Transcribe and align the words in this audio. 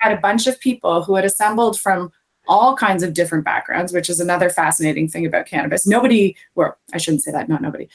had 0.00 0.12
a 0.12 0.20
bunch 0.20 0.46
of 0.46 0.58
people 0.60 1.02
who 1.02 1.14
had 1.14 1.24
assembled 1.24 1.78
from 1.78 2.12
all 2.48 2.76
kinds 2.76 3.02
of 3.02 3.14
different 3.14 3.44
backgrounds, 3.44 3.92
which 3.92 4.10
is 4.10 4.18
another 4.18 4.50
fascinating 4.50 5.06
thing 5.08 5.24
about 5.24 5.46
cannabis. 5.46 5.86
Nobody, 5.86 6.36
well, 6.56 6.76
I 6.92 6.98
shouldn't 6.98 7.22
say 7.22 7.30
that, 7.30 7.48
not 7.48 7.62
nobody. 7.62 7.88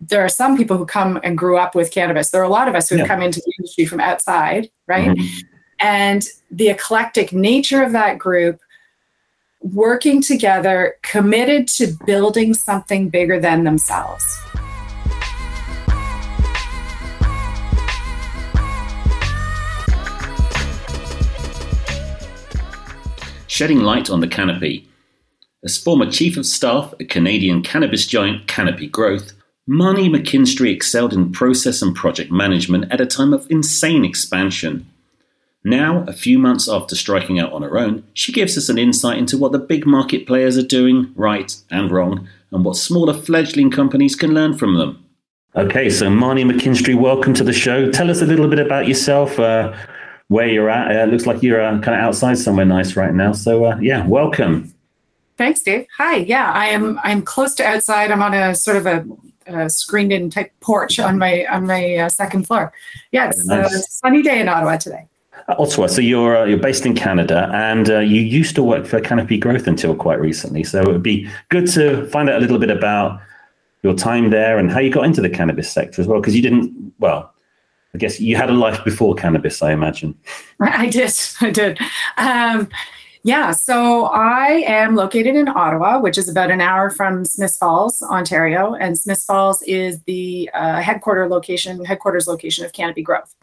There 0.00 0.22
are 0.22 0.28
some 0.28 0.56
people 0.56 0.76
who 0.76 0.84
come 0.84 1.18
and 1.24 1.38
grew 1.38 1.56
up 1.56 1.74
with 1.74 1.90
cannabis. 1.90 2.30
There 2.30 2.40
are 2.40 2.44
a 2.44 2.50
lot 2.50 2.68
of 2.68 2.74
us 2.74 2.88
who 2.88 2.96
have 2.96 3.06
yeah. 3.06 3.14
come 3.14 3.22
into 3.22 3.40
the 3.40 3.52
industry 3.58 3.86
from 3.86 4.00
outside, 4.00 4.70
right? 4.86 5.08
Mm-hmm. 5.08 5.46
And 5.80 6.28
the 6.50 6.68
eclectic 6.68 7.32
nature 7.32 7.82
of 7.82 7.92
that 7.92 8.18
group 8.18 8.60
working 9.60 10.22
together, 10.22 10.96
committed 11.02 11.66
to 11.68 11.96
building 12.06 12.54
something 12.54 13.08
bigger 13.08 13.40
than 13.40 13.64
themselves. 13.64 14.38
Shedding 23.58 23.80
light 23.80 24.08
on 24.08 24.20
the 24.20 24.28
canopy. 24.28 24.88
As 25.64 25.76
former 25.76 26.08
Chief 26.08 26.36
of 26.36 26.46
Staff 26.46 26.94
at 27.00 27.08
Canadian 27.08 27.60
cannabis 27.60 28.06
giant 28.06 28.46
Canopy 28.46 28.86
Growth, 28.86 29.32
Marnie 29.68 30.08
McKinstry 30.08 30.72
excelled 30.72 31.12
in 31.12 31.32
process 31.32 31.82
and 31.82 31.92
project 31.92 32.30
management 32.30 32.84
at 32.92 33.00
a 33.00 33.04
time 33.04 33.32
of 33.32 33.50
insane 33.50 34.04
expansion. 34.04 34.88
Now, 35.64 36.04
a 36.06 36.12
few 36.12 36.38
months 36.38 36.68
after 36.68 36.94
striking 36.94 37.40
out 37.40 37.52
on 37.52 37.62
her 37.62 37.76
own, 37.76 38.04
she 38.14 38.30
gives 38.30 38.56
us 38.56 38.68
an 38.68 38.78
insight 38.78 39.18
into 39.18 39.36
what 39.36 39.50
the 39.50 39.58
big 39.58 39.84
market 39.84 40.24
players 40.24 40.56
are 40.56 40.62
doing 40.62 41.12
right 41.16 41.52
and 41.68 41.90
wrong, 41.90 42.28
and 42.52 42.64
what 42.64 42.76
smaller 42.76 43.12
fledgling 43.12 43.72
companies 43.72 44.14
can 44.14 44.34
learn 44.34 44.56
from 44.56 44.76
them. 44.76 45.04
Okay, 45.56 45.90
so 45.90 46.06
Marnie 46.06 46.48
McKinstry, 46.48 46.94
welcome 46.94 47.34
to 47.34 47.42
the 47.42 47.52
show. 47.52 47.90
Tell 47.90 48.08
us 48.08 48.22
a 48.22 48.26
little 48.26 48.46
bit 48.46 48.60
about 48.60 48.86
yourself. 48.86 49.36
Uh, 49.36 49.76
where 50.28 50.46
you're 50.46 50.70
at. 50.70 50.90
It 50.90 51.10
looks 51.10 51.26
like 51.26 51.42
you're 51.42 51.60
uh, 51.60 51.80
kind 51.80 51.96
of 51.96 52.02
outside 52.04 52.38
somewhere 52.38 52.66
nice 52.66 52.96
right 52.96 53.12
now. 53.12 53.32
So 53.32 53.64
uh, 53.64 53.78
yeah, 53.80 54.06
welcome. 54.06 54.72
Thanks, 55.36 55.62
Dave. 55.62 55.86
Hi. 55.96 56.16
Yeah, 56.16 56.50
I 56.52 56.66
am. 56.66 56.98
I'm 57.02 57.22
close 57.22 57.54
to 57.56 57.64
outside. 57.64 58.10
I'm 58.10 58.22
on 58.22 58.34
a 58.34 58.54
sort 58.54 58.76
of 58.76 58.86
a, 58.86 59.06
a 59.46 59.70
screened-in 59.70 60.30
type 60.30 60.52
porch 60.60 60.98
on 60.98 61.16
my 61.16 61.46
on 61.46 61.66
my 61.66 61.96
uh, 61.96 62.08
second 62.08 62.46
floor. 62.46 62.72
Yeah, 63.12 63.28
it's 63.28 63.46
nice. 63.46 63.72
a 63.72 63.78
sunny 63.82 64.22
day 64.22 64.40
in 64.40 64.48
Ottawa 64.48 64.76
today. 64.76 65.06
Ottawa. 65.48 65.86
So 65.86 66.00
you're 66.00 66.36
uh, 66.36 66.44
you're 66.44 66.58
based 66.58 66.84
in 66.84 66.94
Canada, 66.94 67.50
and 67.54 67.88
uh, 67.88 68.00
you 68.00 68.20
used 68.20 68.56
to 68.56 68.62
work 68.62 68.84
for 68.84 69.00
Canopy 69.00 69.38
Growth 69.38 69.66
until 69.68 69.94
quite 69.94 70.20
recently. 70.20 70.64
So 70.64 70.80
it 70.82 70.88
would 70.88 71.04
be 71.04 71.28
good 71.50 71.68
to 71.68 72.06
find 72.08 72.28
out 72.28 72.36
a 72.36 72.40
little 72.40 72.58
bit 72.58 72.70
about 72.70 73.20
your 73.84 73.94
time 73.94 74.30
there 74.30 74.58
and 74.58 74.72
how 74.72 74.80
you 74.80 74.90
got 74.90 75.04
into 75.04 75.20
the 75.20 75.30
cannabis 75.30 75.70
sector 75.70 76.02
as 76.02 76.08
well, 76.08 76.20
because 76.20 76.34
you 76.34 76.42
didn't. 76.42 76.92
Well, 76.98 77.32
I 77.94 77.98
guess 77.98 78.20
you 78.20 78.36
had 78.36 78.50
a 78.50 78.54
life 78.54 78.84
before 78.84 79.14
cannabis, 79.14 79.62
I 79.62 79.72
imagine. 79.72 80.18
I 80.60 80.88
did. 80.88 81.12
I 81.40 81.50
did. 81.50 81.78
Um, 82.16 82.68
yeah, 83.24 83.50
so 83.50 84.06
I 84.06 84.62
am 84.66 84.94
located 84.94 85.34
in 85.34 85.48
Ottawa, 85.48 85.98
which 85.98 86.16
is 86.16 86.28
about 86.28 86.50
an 86.50 86.60
hour 86.60 86.88
from 86.90 87.24
Smith 87.24 87.56
Falls, 87.58 88.02
Ontario, 88.02 88.74
and 88.74 88.96
Smith 88.96 89.22
Falls 89.22 89.60
is 89.62 90.02
the 90.04 90.48
uh, 90.54 90.80
headquarter 90.80 91.28
location, 91.28 91.84
headquarters 91.84 92.26
location 92.26 92.64
of 92.64 92.72
Canopy 92.72 93.02
Growth. 93.02 93.34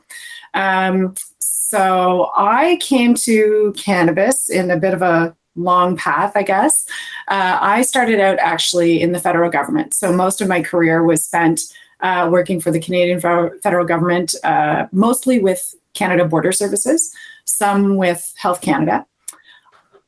Um, 0.54 1.16
so 1.40 2.32
I 2.36 2.78
came 2.82 3.16
to 3.16 3.74
cannabis 3.78 4.50
in 4.50 4.72
a 4.72 4.78
bit 4.78 4.94
of 4.94 5.02
a 5.02 5.36
long 5.56 5.98
path, 5.98 6.34
I 6.36 6.44
guess. 6.44 6.86
Uh, 7.28 7.58
I 7.62 7.82
started 7.82 8.20
out 8.20 8.40
actually 8.40 9.02
in 9.02 9.12
the 9.12 9.20
federal 9.20 9.50
government, 9.50 9.94
so 9.94 10.14
most 10.14 10.42
of 10.42 10.48
my 10.48 10.62
career 10.62 11.04
was 11.04 11.24
spent 11.24 11.62
uh, 12.02 12.30
working 12.32 12.60
for 12.60 12.72
the 12.72 12.80
Canadian 12.80 13.20
federal 13.20 13.86
government, 13.86 14.36
uh, 14.44 14.88
mostly 14.92 15.40
with 15.40 15.76
Canada 15.94 16.26
Border 16.26 16.52
Services, 16.52 17.14
some 17.46 17.96
with 17.96 18.34
Health 18.38 18.62
Canada. 18.62 19.06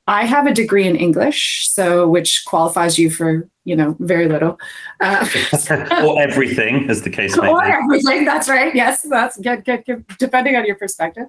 I 0.10 0.26
have 0.26 0.48
a 0.48 0.54
degree 0.54 0.88
in 0.88 0.96
English, 0.96 1.68
so 1.70 2.08
which 2.08 2.46
qualifies 2.46 2.98
you 2.98 3.10
for 3.10 3.48
you 3.66 3.76
know 3.76 3.98
very 4.00 4.30
little, 4.30 4.58
uh, 5.02 5.28
or 6.06 6.22
everything, 6.22 6.90
as 6.90 7.02
the 7.02 7.10
case 7.10 7.36
may 7.38 7.50
or 7.50 7.62
be. 7.62 7.72
everything. 7.72 8.24
That's 8.24 8.48
right. 8.48 8.74
Yes, 8.74 9.02
that's 9.02 9.38
good. 9.38 9.66
Good. 9.66 9.86
good 9.86 10.06
depending 10.18 10.56
on 10.56 10.66
your 10.66 10.76
perspective. 10.76 11.26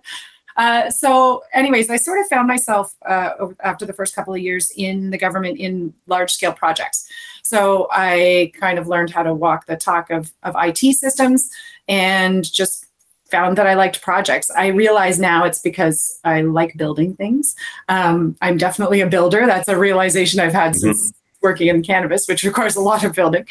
Uh, 0.56 0.90
so, 0.90 1.42
anyways, 1.54 1.88
I 1.88 1.96
sort 1.96 2.20
of 2.20 2.26
found 2.26 2.48
myself 2.48 2.94
uh, 3.06 3.48
after 3.62 3.86
the 3.86 3.92
first 3.92 4.14
couple 4.14 4.34
of 4.34 4.40
years 4.40 4.72
in 4.76 5.10
the 5.10 5.18
government 5.18 5.58
in 5.58 5.94
large 6.08 6.32
scale 6.32 6.52
projects. 6.52 7.08
So 7.48 7.88
I 7.90 8.52
kind 8.60 8.78
of 8.78 8.88
learned 8.88 9.08
how 9.08 9.22
to 9.22 9.32
walk 9.32 9.64
the 9.64 9.76
talk 9.76 10.10
of, 10.10 10.30
of 10.42 10.54
IT 10.58 10.94
systems 10.96 11.48
and 11.88 12.44
just 12.44 12.84
found 13.30 13.56
that 13.56 13.66
I 13.66 13.72
liked 13.72 14.02
projects. 14.02 14.50
I 14.50 14.66
realize 14.66 15.18
now 15.18 15.44
it's 15.44 15.60
because 15.60 16.20
I 16.24 16.42
like 16.42 16.76
building 16.76 17.14
things. 17.14 17.54
Um, 17.88 18.36
I'm 18.42 18.58
definitely 18.58 19.00
a 19.00 19.06
builder. 19.06 19.46
That's 19.46 19.66
a 19.66 19.78
realization 19.78 20.40
I've 20.40 20.52
had 20.52 20.72
mm-hmm. 20.72 20.92
since 20.92 21.10
working 21.40 21.68
in 21.68 21.82
cannabis, 21.82 22.28
which 22.28 22.42
requires 22.42 22.76
a 22.76 22.82
lot 22.82 23.02
of 23.02 23.14
building. 23.14 23.46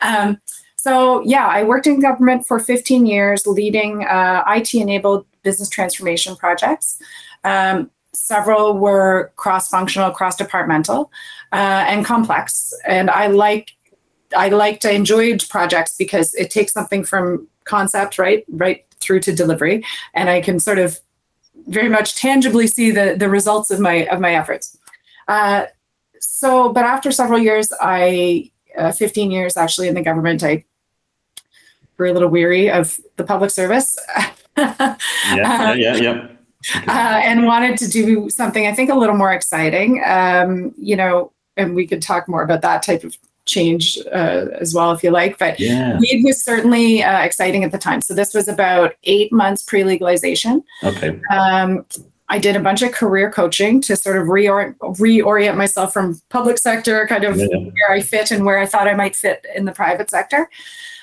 Um, 0.00 0.38
so, 0.76 1.20
yeah, 1.24 1.48
I 1.48 1.64
worked 1.64 1.88
in 1.88 1.98
government 1.98 2.46
for 2.46 2.60
15 2.60 3.04
years, 3.04 3.48
leading 3.48 4.04
uh, 4.04 4.44
IT 4.46 4.74
enabled 4.74 5.26
business 5.42 5.68
transformation 5.68 6.36
projects. 6.36 7.02
Um, 7.42 7.90
several 8.30 8.78
were 8.78 9.32
cross 9.34 9.68
functional, 9.68 10.12
cross 10.12 10.36
departmental 10.36 11.10
uh, 11.52 11.82
and 11.90 12.06
complex. 12.06 12.72
And 12.86 13.10
I 13.10 13.26
like 13.26 13.72
I 14.36 14.48
liked 14.50 14.84
I 14.84 14.92
enjoyed 14.92 15.44
projects 15.48 15.96
because 15.98 16.32
it 16.36 16.48
takes 16.50 16.72
something 16.72 17.02
from 17.04 17.48
concept 17.64 18.18
right 18.18 18.44
right 18.48 18.84
through 19.00 19.20
to 19.26 19.32
delivery, 19.34 19.84
and 20.14 20.30
I 20.30 20.40
can 20.40 20.60
sort 20.60 20.78
of 20.78 21.00
very 21.66 21.88
much 21.88 22.14
tangibly 22.14 22.68
see 22.68 22.92
the 22.92 23.16
the 23.18 23.28
results 23.28 23.68
of 23.74 23.80
my 23.80 24.06
of 24.14 24.20
my 24.20 24.32
efforts. 24.34 24.78
Uh, 25.26 25.66
so, 26.20 26.72
but 26.72 26.84
after 26.84 27.10
several 27.10 27.40
years, 27.40 27.72
I 27.80 28.50
uh, 28.78 28.92
15 28.92 29.32
years 29.32 29.56
actually 29.56 29.88
in 29.88 29.94
the 29.94 30.02
government, 30.02 30.44
I 30.44 30.64
grew 31.96 32.12
a 32.12 32.14
little 32.14 32.28
weary 32.28 32.70
of 32.70 33.00
the 33.16 33.24
public 33.24 33.50
service. 33.50 33.98
yeah, 34.56 34.96
yeah, 35.34 35.74
yeah, 35.74 35.96
yeah. 35.96 36.39
Uh, 36.74 37.20
and 37.24 37.46
wanted 37.46 37.78
to 37.78 37.88
do 37.88 38.28
something 38.28 38.66
I 38.66 38.74
think 38.74 38.90
a 38.90 38.94
little 38.94 39.16
more 39.16 39.32
exciting. 39.32 40.02
Um, 40.04 40.74
you 40.76 40.96
know, 40.96 41.32
and 41.56 41.74
we 41.74 41.86
could 41.86 42.02
talk 42.02 42.28
more 42.28 42.42
about 42.42 42.62
that 42.62 42.82
type 42.82 43.04
of 43.04 43.16
change 43.46 43.98
uh, 44.12 44.46
as 44.58 44.74
well 44.74 44.92
if 44.92 45.02
you 45.02 45.10
like. 45.10 45.38
But 45.38 45.58
yeah. 45.58 45.98
weed 45.98 46.22
was 46.24 46.42
certainly 46.42 47.02
uh, 47.02 47.20
exciting 47.20 47.64
at 47.64 47.72
the 47.72 47.78
time. 47.78 48.00
So 48.02 48.14
this 48.14 48.34
was 48.34 48.48
about 48.48 48.94
eight 49.04 49.32
months 49.32 49.62
pre 49.62 49.84
legalization. 49.84 50.62
Okay. 50.82 51.20
Um, 51.30 51.84
I 52.28 52.38
did 52.38 52.54
a 52.54 52.60
bunch 52.60 52.82
of 52.82 52.92
career 52.92 53.28
coaching 53.28 53.80
to 53.82 53.96
sort 53.96 54.16
of 54.16 54.28
reorient, 54.28 54.76
reorient 54.78 55.56
myself 55.56 55.92
from 55.92 56.20
public 56.28 56.58
sector, 56.58 57.04
kind 57.08 57.24
of 57.24 57.36
yeah. 57.36 57.46
where 57.48 57.90
I 57.90 58.00
fit 58.00 58.30
and 58.30 58.46
where 58.46 58.58
I 58.58 58.66
thought 58.66 58.86
I 58.86 58.94
might 58.94 59.16
fit 59.16 59.44
in 59.54 59.64
the 59.64 59.72
private 59.72 60.08
sector. 60.10 60.48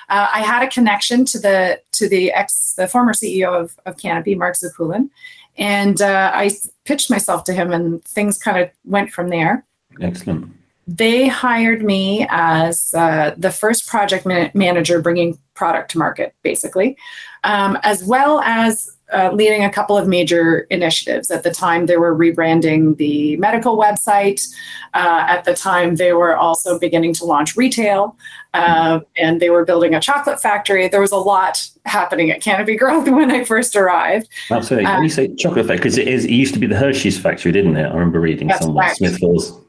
Uh, 0.08 0.26
I 0.32 0.40
had 0.40 0.62
a 0.62 0.70
connection 0.70 1.26
to 1.26 1.38
the 1.38 1.82
to 1.92 2.08
the 2.08 2.32
ex 2.32 2.72
the 2.78 2.88
former 2.88 3.12
CEO 3.12 3.52
of, 3.52 3.78
of 3.84 3.98
Canopy, 3.98 4.34
Mark 4.34 4.56
Zekulin, 4.56 5.10
and 5.58 6.00
uh, 6.00 6.30
I 6.32 6.52
pitched 6.84 7.10
myself 7.10 7.44
to 7.44 7.52
him, 7.52 7.72
and 7.72 8.02
things 8.04 8.38
kind 8.38 8.58
of 8.58 8.70
went 8.84 9.10
from 9.10 9.28
there. 9.28 9.66
Excellent. 10.00 10.52
They 10.86 11.28
hired 11.28 11.84
me 11.84 12.26
as 12.30 12.94
uh, 12.96 13.34
the 13.36 13.50
first 13.50 13.86
project 13.86 14.24
man- 14.24 14.50
manager 14.54 15.02
bringing 15.02 15.38
product 15.54 15.90
to 15.90 15.98
market, 15.98 16.34
basically, 16.42 16.96
um, 17.44 17.78
as 17.82 18.02
well 18.04 18.40
as 18.40 18.96
uh, 19.12 19.30
leading 19.32 19.64
a 19.64 19.70
couple 19.70 19.96
of 19.96 20.06
major 20.06 20.60
initiatives. 20.70 21.30
At 21.30 21.42
the 21.42 21.50
time, 21.50 21.86
they 21.86 21.96
were 21.96 22.14
rebranding 22.14 22.96
the 22.96 23.36
medical 23.36 23.76
website. 23.76 24.46
Uh, 24.94 25.24
at 25.28 25.44
the 25.44 25.54
time, 25.54 25.96
they 25.96 26.12
were 26.12 26.36
also 26.36 26.78
beginning 26.78 27.14
to 27.14 27.24
launch 27.24 27.56
retail, 27.56 28.16
uh, 28.54 29.00
and 29.16 29.40
they 29.40 29.50
were 29.50 29.64
building 29.64 29.94
a 29.94 30.00
chocolate 30.00 30.40
factory. 30.40 30.88
There 30.88 31.00
was 31.00 31.12
a 31.12 31.16
lot 31.16 31.68
happening 31.88 32.30
at 32.30 32.40
Canopy 32.40 32.76
Growth 32.76 33.08
when 33.08 33.30
I 33.30 33.44
first 33.44 33.74
arrived. 33.74 34.28
Absolutely. 34.50 34.86
when 34.86 34.98
you 34.98 35.04
um, 35.04 35.08
say 35.08 35.34
chocolate 35.34 35.66
factory, 35.66 35.78
because 35.78 35.98
it 35.98 36.08
is, 36.08 36.24
it 36.24 36.30
used 36.30 36.54
to 36.54 36.60
be 36.60 36.66
the 36.66 36.76
Hershey's 36.76 37.18
factory, 37.18 37.52
didn't 37.52 37.76
it? 37.76 37.86
I 37.86 37.92
remember 37.92 38.20
reading 38.20 38.50
somewhere, 38.60 38.94
Smiths 38.94 39.18
Falls. 39.18 39.60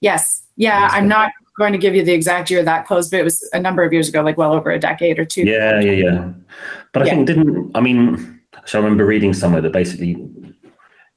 Yes. 0.00 0.42
Yeah, 0.56 0.88
I'm 0.92 1.08
not 1.08 1.32
going 1.58 1.72
to 1.72 1.78
give 1.78 1.94
you 1.94 2.04
the 2.04 2.12
exact 2.12 2.50
year 2.50 2.62
that 2.62 2.86
closed, 2.86 3.10
but 3.10 3.20
it 3.20 3.24
was 3.24 3.48
a 3.52 3.60
number 3.60 3.82
of 3.82 3.92
years 3.92 4.08
ago, 4.08 4.22
like 4.22 4.36
well 4.36 4.52
over 4.52 4.70
a 4.70 4.78
decade 4.78 5.18
or 5.18 5.24
two. 5.24 5.42
Yeah, 5.42 5.80
yeah, 5.80 5.92
yeah. 5.92 6.32
But 6.92 7.02
I 7.02 7.06
yeah. 7.06 7.14
think 7.14 7.26
didn't 7.26 7.70
I 7.74 7.80
mean 7.80 8.40
so 8.64 8.78
I 8.78 8.82
remember 8.82 9.06
reading 9.06 9.32
somewhere 9.32 9.60
that 9.60 9.72
basically 9.72 10.16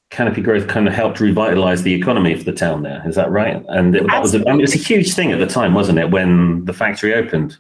canopy 0.10 0.42
growth 0.42 0.68
kind 0.68 0.88
of 0.88 0.94
helped 0.94 1.20
revitalize 1.20 1.84
the 1.84 1.94
economy 1.94 2.36
for 2.36 2.44
the 2.44 2.52
town 2.52 2.84
there. 2.84 3.04
Is 3.08 3.16
that 3.16 3.32
right? 3.32 3.64
And 3.70 3.96
it, 3.96 4.08
that 4.08 4.22
was 4.22 4.36
a, 4.36 4.48
I 4.48 4.52
mean, 4.52 4.60
it 4.60 4.64
was 4.64 4.76
a 4.76 4.78
huge 4.78 5.14
thing 5.14 5.32
at 5.32 5.40
the 5.40 5.48
time, 5.48 5.74
wasn't 5.74 5.98
it, 5.98 6.12
when 6.12 6.66
the 6.66 6.74
factory 6.74 7.14
opened? 7.14 7.58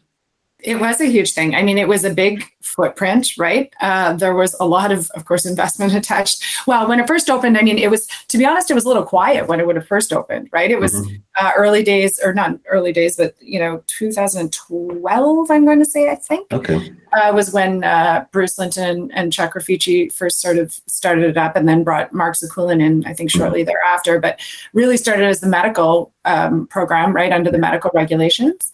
It 0.63 0.80
was 0.80 1.01
a 1.01 1.06
huge 1.06 1.33
thing. 1.33 1.56
I 1.56 1.62
mean, 1.62 1.77
it 1.77 1.88
was 1.88 2.06
a 2.06 2.13
big 2.13 2.44
footprint, 2.62 3.33
right? 3.38 3.74
Uh, 3.81 4.13
there 4.13 4.33
was 4.33 4.56
a 4.60 4.65
lot 4.65 4.92
of, 4.92 5.12
of 5.12 5.25
course, 5.25 5.45
investment 5.45 5.94
attached. 6.01 6.44
Well, 6.65 6.88
when 6.88 7.00
it 7.00 7.07
first 7.07 7.30
opened, 7.30 7.57
I 7.57 7.62
mean, 7.62 7.77
it 7.77 7.92
was, 7.92 8.07
to 8.30 8.38
be 8.38 8.45
honest, 8.45 8.71
it 8.71 8.74
was 8.74 8.86
a 8.86 8.88
little 8.88 9.04
quiet 9.04 9.48
when 9.48 9.60
it 9.60 9.68
would 9.68 9.75
have 9.75 9.88
first 9.88 10.13
opened, 10.13 10.50
right? 10.51 10.71
It 10.71 10.80
was, 10.80 10.94
mm-hmm. 10.94 11.15
uh, 11.36 11.51
early 11.57 11.83
days, 11.83 12.19
or 12.24 12.33
not 12.33 12.57
early 12.69 12.94
days, 12.94 13.18
but 13.18 13.36
you 13.42 13.60
know, 13.60 13.83
2012. 13.88 15.51
I'm 15.51 15.65
going 15.65 15.80
to 15.80 15.86
say, 15.86 16.10
I 16.10 16.15
think. 16.15 16.51
Okay. 16.54 16.94
Uh, 17.12 17.31
was 17.33 17.51
when 17.54 17.83
uh, 17.83 18.25
Bruce 18.31 18.57
Linton 18.57 19.12
and 19.13 19.31
Chuck 19.31 19.54
Rifici 19.54 20.12
first 20.12 20.42
sort 20.42 20.57
of 20.57 20.71
started 20.88 21.25
it 21.25 21.38
up, 21.38 21.56
and 21.56 21.68
then 21.68 21.83
brought 21.83 22.13
Mark 22.13 22.36
Zekulin 22.36 22.81
in, 22.81 23.06
I 23.06 23.13
think, 23.13 23.30
shortly 23.30 23.63
thereafter. 23.63 24.19
But 24.19 24.39
really 24.74 24.98
started 24.98 25.25
as 25.25 25.42
the 25.42 25.48
medical 25.48 26.13
um, 26.25 26.68
program, 26.68 27.13
right 27.13 27.31
under 27.31 27.51
the 27.51 27.59
medical 27.59 27.92
regulations. 27.94 28.71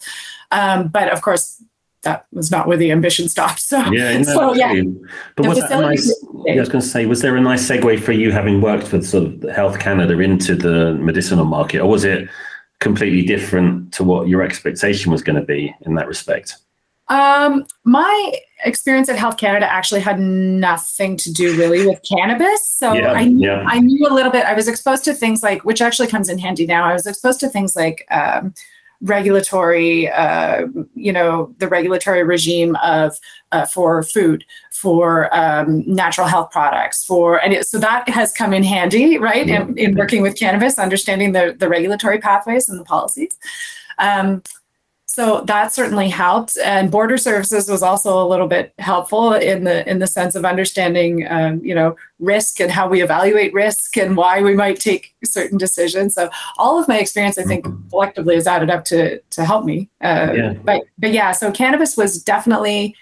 Um, 0.52 0.88
but 0.88 1.10
of 1.10 1.22
course, 1.22 1.62
that 2.02 2.26
was 2.32 2.50
not 2.50 2.66
where 2.66 2.76
the 2.76 2.90
ambition 2.92 3.28
stopped. 3.28 3.60
So, 3.60 3.78
yeah, 3.92 4.16
no, 4.18 4.22
so 4.22 4.54
yeah. 4.54 4.82
But 5.36 5.46
was 5.46 5.58
that 5.58 5.72
a 5.72 5.80
nice? 5.80 6.12
Yeah, 6.46 6.54
I 6.54 6.60
was 6.60 6.68
going 6.68 6.82
to 6.82 6.88
say, 6.88 7.06
was 7.06 7.20
there 7.20 7.36
a 7.36 7.40
nice 7.40 7.68
segue 7.68 8.00
for 8.00 8.12
you 8.12 8.32
having 8.32 8.60
worked 8.60 8.92
with 8.92 9.06
sort 9.06 9.24
of 9.24 9.42
Health 9.50 9.78
Canada 9.78 10.18
into 10.20 10.54
the 10.54 10.94
medicinal 10.94 11.44
market, 11.44 11.80
or 11.80 11.88
was 11.88 12.04
it 12.04 12.28
completely 12.80 13.22
different 13.22 13.92
to 13.92 14.04
what 14.04 14.28
your 14.28 14.42
expectation 14.42 15.12
was 15.12 15.22
going 15.22 15.36
to 15.36 15.44
be 15.44 15.74
in 15.82 15.94
that 15.94 16.08
respect? 16.08 16.56
Um, 17.08 17.66
my 17.84 18.32
experience 18.64 19.08
at 19.08 19.18
Health 19.18 19.36
Canada 19.36 19.70
actually 19.70 20.00
had 20.00 20.20
nothing 20.20 21.16
to 21.18 21.32
do 21.32 21.56
really 21.58 21.84
with 21.86 22.00
cannabis. 22.08 22.68
So 22.68 22.92
Yeah, 22.92 23.12
I, 23.12 23.24
knew, 23.24 23.46
yeah. 23.46 23.64
I 23.66 23.80
knew 23.80 24.06
a 24.06 24.14
little 24.14 24.30
bit. 24.30 24.44
I 24.46 24.54
was 24.54 24.68
exposed 24.68 25.04
to 25.04 25.14
things 25.14 25.42
like, 25.42 25.64
which 25.64 25.82
actually 25.82 26.06
comes 26.06 26.28
in 26.28 26.38
handy 26.38 26.66
now. 26.66 26.84
I 26.84 26.92
was 26.92 27.06
exposed 27.06 27.40
to 27.40 27.48
things 27.48 27.74
like 27.74 28.06
um, 28.12 28.54
regulatory, 29.02 30.10
uh, 30.10 30.66
you 30.94 31.12
know, 31.12 31.54
the 31.58 31.68
regulatory 31.68 32.22
regime 32.22 32.76
of 32.76 33.18
uh, 33.52 33.66
for 33.66 34.02
food, 34.02 34.44
for 34.70 35.34
um, 35.34 35.82
natural 35.86 36.26
health 36.26 36.50
products, 36.50 37.04
for 37.04 37.42
and 37.42 37.52
it, 37.52 37.66
so 37.66 37.78
that 37.78 38.08
has 38.08 38.32
come 38.32 38.52
in 38.52 38.62
handy, 38.62 39.18
right? 39.18 39.48
In, 39.48 39.76
in 39.78 39.94
working 39.96 40.22
with 40.22 40.38
cannabis, 40.38 40.78
understanding 40.78 41.32
the 41.32 41.56
the 41.58 41.68
regulatory 41.68 42.18
pathways 42.18 42.68
and 42.68 42.78
the 42.78 42.84
policies. 42.84 43.36
Um, 43.98 44.42
so 45.12 45.40
that 45.46 45.74
certainly 45.74 46.08
helped. 46.08 46.56
And 46.58 46.88
border 46.88 47.18
services 47.18 47.68
was 47.68 47.82
also 47.82 48.24
a 48.24 48.28
little 48.28 48.46
bit 48.46 48.72
helpful 48.78 49.32
in 49.32 49.64
the 49.64 49.88
in 49.90 49.98
the 49.98 50.06
sense 50.06 50.36
of 50.36 50.44
understanding 50.44 51.26
um, 51.28 51.60
you 51.64 51.74
know 51.74 51.96
risk 52.20 52.60
and 52.60 52.70
how 52.70 52.88
we 52.88 53.02
evaluate 53.02 53.52
risk 53.52 53.96
and 53.96 54.16
why 54.16 54.40
we 54.40 54.54
might 54.54 54.78
take 54.78 55.12
certain 55.24 55.58
decisions. 55.58 56.14
So 56.14 56.30
all 56.58 56.78
of 56.80 56.86
my 56.86 56.98
experience 57.00 57.38
i 57.38 57.42
think 57.42 57.66
collectively 57.90 58.36
has 58.36 58.46
added 58.46 58.70
up 58.70 58.84
to 58.86 59.18
to 59.18 59.44
help 59.44 59.64
me. 59.64 59.88
Uh, 60.00 60.32
Yeah. 60.36 60.52
but 60.64 60.82
but 60.98 61.12
yeah 61.12 61.32
so 61.32 61.50
cannabis 61.50 61.96
was 61.96 62.22
definitely 62.22 62.94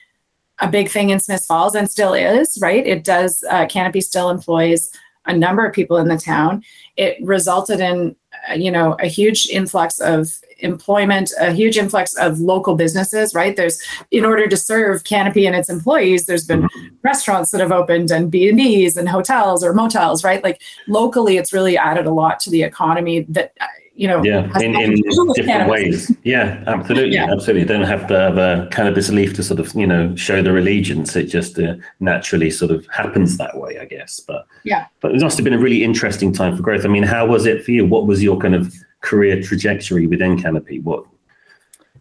a 0.60 0.68
big 0.68 0.88
thing 0.88 1.10
in 1.10 1.20
Smith 1.20 1.44
falls 1.44 1.74
and 1.74 1.90
still 1.90 2.14
is 2.14 2.58
right? 2.62 2.86
It 2.86 3.04
does 3.04 3.44
uh, 3.50 3.66
canopy 3.66 4.00
still 4.00 4.30
employs 4.30 4.90
a 5.26 5.36
number 5.36 5.66
of 5.66 5.74
people 5.74 5.98
in 5.98 6.08
the 6.08 6.16
town. 6.16 6.64
It 6.96 7.18
resulted 7.22 7.80
in 7.80 8.16
you 8.56 8.70
know 8.70 8.96
a 9.00 9.06
huge 9.06 9.48
influx 9.48 10.00
of 10.00 10.28
employment 10.60 11.32
a 11.38 11.52
huge 11.52 11.78
influx 11.78 12.14
of 12.16 12.40
local 12.40 12.74
businesses 12.74 13.34
right? 13.34 13.56
There's 13.56 13.80
in 14.10 14.24
order 14.24 14.48
to 14.48 14.56
serve 14.56 15.04
canopy 15.04 15.46
and 15.46 15.54
its 15.54 15.68
employees 15.68 16.26
there's 16.26 16.46
been 16.46 16.62
mm-hmm. 16.62 16.86
restaurants 17.02 17.50
that 17.52 17.60
have 17.60 17.72
opened 17.72 18.10
and 18.10 18.30
b&b's 18.30 18.96
and 18.96 19.08
hotels 19.08 19.62
or 19.62 19.72
motels 19.72 20.24
right? 20.24 20.42
Like 20.42 20.60
locally 20.88 21.36
it's 21.36 21.52
really 21.52 21.78
added 21.78 22.06
a 22.06 22.12
lot 22.12 22.40
to 22.40 22.50
the 22.50 22.62
economy 22.62 23.20
that 23.28 23.52
you 23.98 24.06
know 24.06 24.22
Yeah, 24.22 24.44
in, 24.60 24.74
in 24.80 24.90
to 24.94 25.02
do 25.02 25.24
with 25.26 25.36
different 25.36 25.46
cannabis. 25.66 25.70
ways. 26.08 26.16
Yeah, 26.22 26.62
absolutely, 26.66 27.14
Yeah. 27.14 27.32
absolutely. 27.32 27.64
Don't 27.66 27.82
have 27.94 28.06
to 28.06 28.16
have 28.18 28.38
a 28.38 28.68
cannabis 28.70 29.10
leaf 29.10 29.34
to 29.34 29.42
sort 29.42 29.58
of 29.60 29.74
you 29.74 29.86
know 29.86 30.14
show 30.16 30.40
their 30.40 30.56
allegiance. 30.56 31.16
It 31.16 31.24
just 31.24 31.58
uh, 31.58 31.74
naturally 32.00 32.50
sort 32.50 32.70
of 32.70 32.86
happens 33.00 33.36
that 33.38 33.58
way, 33.58 33.78
I 33.78 33.84
guess. 33.86 34.20
But 34.20 34.46
Yeah. 34.64 34.86
but 35.00 35.14
it 35.14 35.20
must 35.20 35.36
have 35.38 35.44
been 35.44 35.52
a 35.60 35.64
really 35.66 35.82
interesting 35.82 36.32
time 36.32 36.56
for 36.56 36.62
growth. 36.62 36.84
I 36.84 36.88
mean, 36.88 37.02
how 37.02 37.26
was 37.26 37.44
it 37.44 37.64
for 37.64 37.72
you? 37.72 37.84
What 37.86 38.06
was 38.06 38.22
your 38.22 38.38
kind 38.38 38.54
of 38.54 38.72
career 39.00 39.42
trajectory 39.42 40.06
within 40.06 40.40
Canopy? 40.40 40.78
What? 40.80 41.04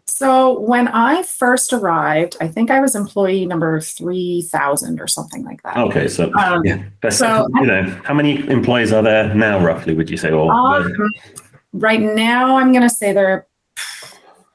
So 0.04 0.58
when 0.60 0.88
I 0.88 1.22
first 1.22 1.72
arrived, 1.72 2.36
I 2.40 2.48
think 2.48 2.70
I 2.70 2.80
was 2.80 2.94
employee 2.96 3.44
number 3.46 3.80
3000 3.80 5.00
or 5.00 5.06
something 5.06 5.44
like 5.44 5.62
that. 5.62 5.76
Okay, 5.76 6.08
so 6.08 6.32
Um, 6.34 6.62
yeah, 6.64 6.82
so- 7.10 7.46
you 7.56 7.66
know, 7.66 7.82
how 8.04 8.14
many 8.14 8.48
employees 8.48 8.92
are 8.92 9.02
there 9.02 9.32
now, 9.34 9.58
roughly? 9.64 9.94
Would 9.94 10.10
you 10.10 10.16
say? 10.16 10.30
Or 10.32 10.50
Um, 10.52 10.92
right 11.72 12.00
now, 12.00 12.56
I'm 12.56 12.72
going 12.72 12.82
to 12.82 12.90
say 12.90 13.12
they're 13.12 13.46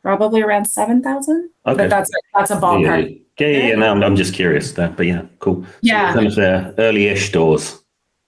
probably 0.01 0.41
around 0.41 0.65
7,000. 0.65 1.49
okay, 1.65 1.77
But 1.77 1.89
that's 1.89 2.11
that's 2.33 2.51
a 2.51 2.55
yeah, 2.55 2.59
ballpark. 2.59 3.21
yeah, 3.39 3.47
yeah, 3.47 3.67
yeah, 3.69 3.75
no, 3.75 3.91
I'm, 3.91 4.03
I'm 4.03 4.15
just 4.15 4.33
curious 4.33 4.71
there, 4.73 4.89
but 4.89 5.05
yeah, 5.05 5.23
cool. 5.39 5.63
So 5.63 5.69
Yeah. 5.81 6.13
kind 6.13 6.27
of 6.27 6.35
the 6.35 6.75
early-ish 6.77 7.31
doors. 7.31 7.79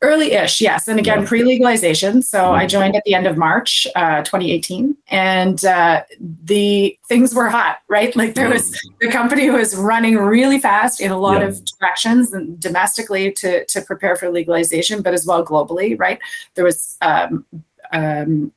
Early-ish, 0.02 0.62
yes. 0.62 0.88
And 0.88 1.00
again, 1.00 1.22
Yeah. 1.22 1.28
pre-legalization. 1.28 2.22
So 2.22 2.52
I 2.54 2.66
Mhm. 2.66 2.70
joined 2.70 2.96
at 2.96 3.04
the 3.06 3.16
end 3.16 3.26
of 3.28 3.38
March, 3.38 3.88
uh, 3.96 4.22
2018, 4.24 4.96
and 5.08 5.64
uh, 5.66 6.04
the 6.44 6.98
things 7.10 7.34
were 7.34 7.50
hot, 7.50 7.78
right? 7.88 8.16
Like 8.16 8.36
there 8.36 8.50
was 8.50 8.72
the 9.02 9.10
company 9.10 9.50
was 9.50 9.76
running 9.76 10.18
really 10.18 10.60
fast 10.60 11.02
in 11.02 11.12
a 11.12 11.18
lot 11.18 11.42
Yeah. 11.42 11.48
of 11.48 11.62
directions, 11.80 12.34
and 12.34 12.60
domestically 12.60 13.32
to 13.34 13.66
to 13.66 13.82
prepare 13.82 14.16
for 14.16 14.30
legalization, 14.30 15.02
but 15.02 15.14
as 15.14 15.26
well 15.26 15.44
globally, 15.46 15.98
right? 16.00 16.20
There 16.56 16.66
was, 16.66 16.98
um, 17.02 17.46
um, 17.92 18.52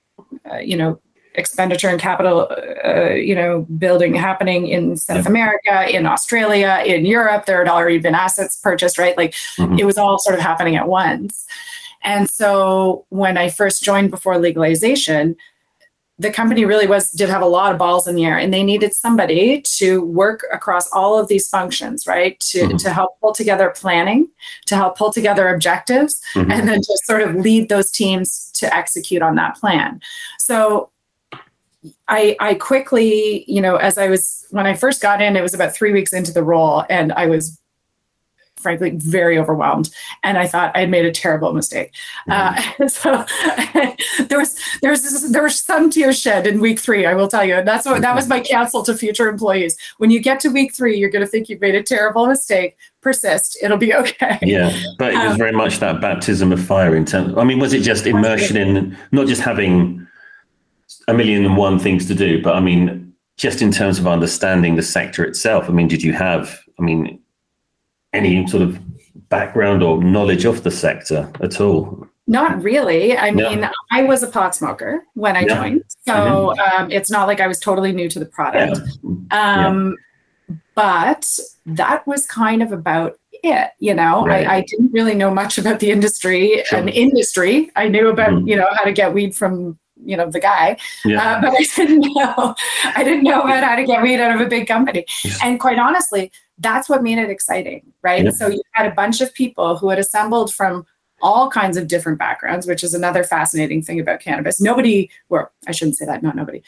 uh, 0.50 0.56
you 0.58 0.76
know. 0.76 1.00
Expenditure 1.34 1.88
and 1.88 2.00
capital, 2.00 2.48
uh, 2.84 3.10
you 3.10 3.32
know, 3.32 3.64
building 3.78 4.12
happening 4.12 4.66
in 4.66 4.96
South 4.96 5.18
Yeah. 5.22 5.28
America, 5.28 5.88
in 5.96 6.04
Australia, 6.04 6.82
in 6.84 7.06
Europe. 7.06 7.46
There 7.46 7.58
had 7.64 7.68
already 7.68 7.98
been 7.98 8.14
assets 8.16 8.56
purchased, 8.56 8.98
right? 8.98 9.16
Like 9.16 9.34
Mhm. 9.56 9.78
it 9.78 9.84
was 9.84 9.96
all 9.98 10.18
sort 10.18 10.34
of 10.34 10.40
happening 10.40 10.74
at 10.74 10.88
once. 10.88 11.46
And 12.02 12.28
so 12.28 13.04
when 13.10 13.38
I 13.38 13.50
first 13.50 13.84
joined 13.84 14.10
before 14.10 14.36
legalization, 14.38 15.36
the 16.20 16.30
company 16.30 16.64
really 16.64 16.86
was 16.86 17.10
did 17.12 17.28
have 17.28 17.42
a 17.42 17.46
lot 17.46 17.70
of 17.72 17.78
balls 17.78 18.08
in 18.08 18.14
the 18.16 18.24
air 18.24 18.36
and 18.36 18.52
they 18.52 18.62
needed 18.64 18.92
somebody 18.94 19.60
to 19.62 20.02
work 20.02 20.44
across 20.52 20.90
all 20.92 21.18
of 21.18 21.28
these 21.28 21.48
functions 21.48 22.06
right 22.06 22.38
to, 22.40 22.62
Mhm. 22.62 22.78
to 22.82 22.92
help 22.92 23.20
pull 23.20 23.32
together 23.32 23.72
planning 23.76 24.28
to 24.66 24.74
help 24.74 24.98
pull 24.98 25.12
together 25.12 25.48
objectives 25.48 26.20
Mhm. 26.34 26.50
and 26.52 26.68
then 26.68 26.78
just 26.82 27.06
sort 27.06 27.22
of 27.22 27.36
lead 27.36 27.68
those 27.68 27.90
teams 27.90 28.50
to 28.54 28.74
execute 28.74 29.22
on 29.22 29.36
that 29.36 29.54
plan 29.56 30.00
so 30.38 30.90
I, 32.08 32.36
I 32.40 32.54
quickly, 32.54 33.44
you 33.46 33.60
know, 33.60 33.76
as 33.76 33.98
I 33.98 34.08
was 34.08 34.46
when 34.50 34.66
I 34.66 34.74
first 34.74 35.00
got 35.00 35.22
in, 35.22 35.36
it 35.36 35.42
was 35.42 35.54
about 35.54 35.72
three 35.74 35.92
weeks 35.92 36.12
into 36.12 36.32
the 36.32 36.42
role, 36.42 36.84
and 36.90 37.12
I 37.12 37.26
was 37.26 37.56
frankly 38.58 38.90
very 38.96 39.38
overwhelmed. 39.38 39.90
And 40.22 40.38
i 40.38 40.46
thought 40.46 40.72
i 40.74 40.80
had 40.80 40.90
made 40.90 41.04
a 41.04 41.12
terrible 41.12 41.52
mistake. 41.52 41.92
Uh, 42.28 42.54
so 42.88 43.24
there 44.28 44.38
was 44.38 44.58
there 44.82 44.90
was 44.90 45.02
this, 45.02 45.30
there 45.30 45.42
was 45.42 45.58
some 45.58 45.90
tears 45.90 46.18
shed 46.18 46.46
in 46.46 46.60
week 46.60 46.78
three 46.78 47.06
i 47.06 47.14
will 47.14 47.28
tell 47.28 47.44
you. 47.44 47.54
And 47.54 47.66
that's 47.66 47.86
what 47.86 48.02
that 48.02 48.14
was 48.14 48.28
my 48.28 48.40
counsel 48.40 48.82
to 48.84 48.94
future 48.94 49.28
employees. 49.28 49.76
When 49.98 50.10
you 50.10 50.20
get 50.20 50.40
to 50.40 50.48
week 50.48 50.74
three 50.74 50.98
you're 50.98 51.10
going 51.10 51.24
to 51.24 51.30
think 51.30 51.48
you've 51.48 51.60
made 51.60 51.74
a 51.74 51.82
terrible 51.82 52.26
mistake. 52.26 52.76
Persist. 53.00 53.58
It'll 53.62 53.78
be 53.78 53.94
okay. 54.02 54.38
Yeah, 54.42 54.76
but 54.98 55.14
it 55.14 55.18
was 55.18 55.32
Um, 55.32 55.38
very 55.38 55.52
much 55.52 55.78
that 55.78 56.00
baptism 56.00 56.52
of 56.52 56.60
fire 56.60 56.96
in 56.96 57.04
terms. 57.04 57.34
I 57.36 57.44
mean, 57.44 57.58
was 57.60 57.72
it 57.72 57.82
just 57.82 58.06
immersion 58.06 58.56
in 58.56 58.96
not 59.12 59.28
just 59.28 59.40
having 59.40 60.06
a 61.06 61.14
million 61.14 61.44
and 61.44 61.56
one 61.56 61.78
things 61.78 62.06
to 62.06 62.14
do, 62.14 62.42
but 62.42 62.56
I 62.56 62.60
mean, 62.60 63.12
just 63.36 63.62
in 63.62 63.70
terms 63.70 63.98
of 63.98 64.06
understanding 64.06 64.76
the 64.76 64.82
sector 64.82 65.24
itself? 65.24 65.68
I 65.68 65.72
mean, 65.72 65.88
did 65.88 66.02
you 66.02 66.12
have, 66.12 66.58
I 66.78 66.82
mean, 66.82 67.20
any 68.12 68.46
sort 68.46 68.62
of 68.62 68.78
background 69.28 69.82
or 69.82 70.02
knowledge 70.02 70.44
of 70.44 70.62
the 70.62 70.70
sector 70.70 71.30
at 71.40 71.60
all? 71.60 72.06
Not 72.26 72.62
really. 72.62 73.16
I 73.16 73.26
Yeah. 73.28 73.32
mean, 73.32 73.70
I 73.90 74.02
was 74.04 74.22
a 74.22 74.26
pot 74.28 74.54
smoker 74.54 75.02
when 75.14 75.36
I 75.36 75.40
Yeah. 75.40 75.54
joined, 75.62 75.84
so 76.06 76.54
um, 76.58 76.90
it's 76.90 77.10
not 77.10 77.26
like 77.26 77.40
I 77.40 77.46
was 77.46 77.58
totally 77.58 77.92
new 77.92 78.08
to 78.10 78.18
the 78.18 78.26
product. 78.26 78.80
Yeah. 79.02 79.66
Um, 79.66 79.96
But 80.74 81.28
that 81.66 82.06
was 82.06 82.24
kind 82.26 82.62
of 82.62 82.72
about 82.72 83.18
it. 83.42 83.70
You 83.80 83.94
know, 83.94 84.24
Right. 84.24 84.46
I, 84.46 84.56
I 84.56 84.60
didn't 84.62 84.92
really 84.92 85.14
know 85.14 85.30
much 85.30 85.58
about 85.58 85.80
the 85.80 85.90
industry. 85.90 86.62
Sure. 86.66 86.78
An 86.78 86.88
industry, 86.88 87.70
I 87.76 87.88
knew 87.88 88.08
about 88.08 88.30
Mhm. 88.30 88.48
you 88.48 88.56
know 88.56 88.68
how 88.74 88.84
to 88.84 88.92
get 88.92 89.12
weed 89.12 89.34
from 89.34 89.78
you 90.04 90.16
know 90.16 90.30
the 90.30 90.38
guy, 90.40 90.76
Yeah. 91.04 91.20
uh, 91.20 91.40
but 91.40 91.50
I 91.50 91.64
didn't 91.76 92.00
know. 92.16 92.54
I 92.94 93.02
didn't 93.04 93.24
know 93.24 93.40
about 93.42 93.64
how 93.64 93.74
to 93.74 93.84
get 93.84 94.00
weed 94.02 94.20
out 94.20 94.34
of 94.36 94.40
a 94.40 94.46
big 94.48 94.68
company. 94.68 95.04
And 95.42 95.58
quite 95.58 95.78
honestly, 95.78 96.30
that's 96.58 96.88
what 96.88 97.02
made 97.02 97.18
it 97.18 97.30
exciting, 97.30 97.82
right? 98.02 98.32
So 98.32 98.48
you 98.48 98.62
had 98.72 98.86
a 98.86 98.94
bunch 98.94 99.20
of 99.20 99.32
people 99.34 99.76
who 99.76 99.88
had 99.88 99.98
assembled 99.98 100.52
from 100.52 100.86
all 101.20 101.50
kinds 101.50 101.76
of 101.76 101.88
different 101.88 102.18
backgrounds, 102.18 102.66
which 102.66 102.84
is 102.84 102.94
another 102.94 103.24
fascinating 103.24 103.82
thing 103.82 104.00
about 104.00 104.20
cannabis. 104.20 104.60
Nobody, 104.60 105.10
well, 105.28 105.50
I 105.66 105.72
shouldn't 105.72 105.96
say 105.96 106.06
that, 106.06 106.22
not 106.22 106.36
nobody. 106.36 106.62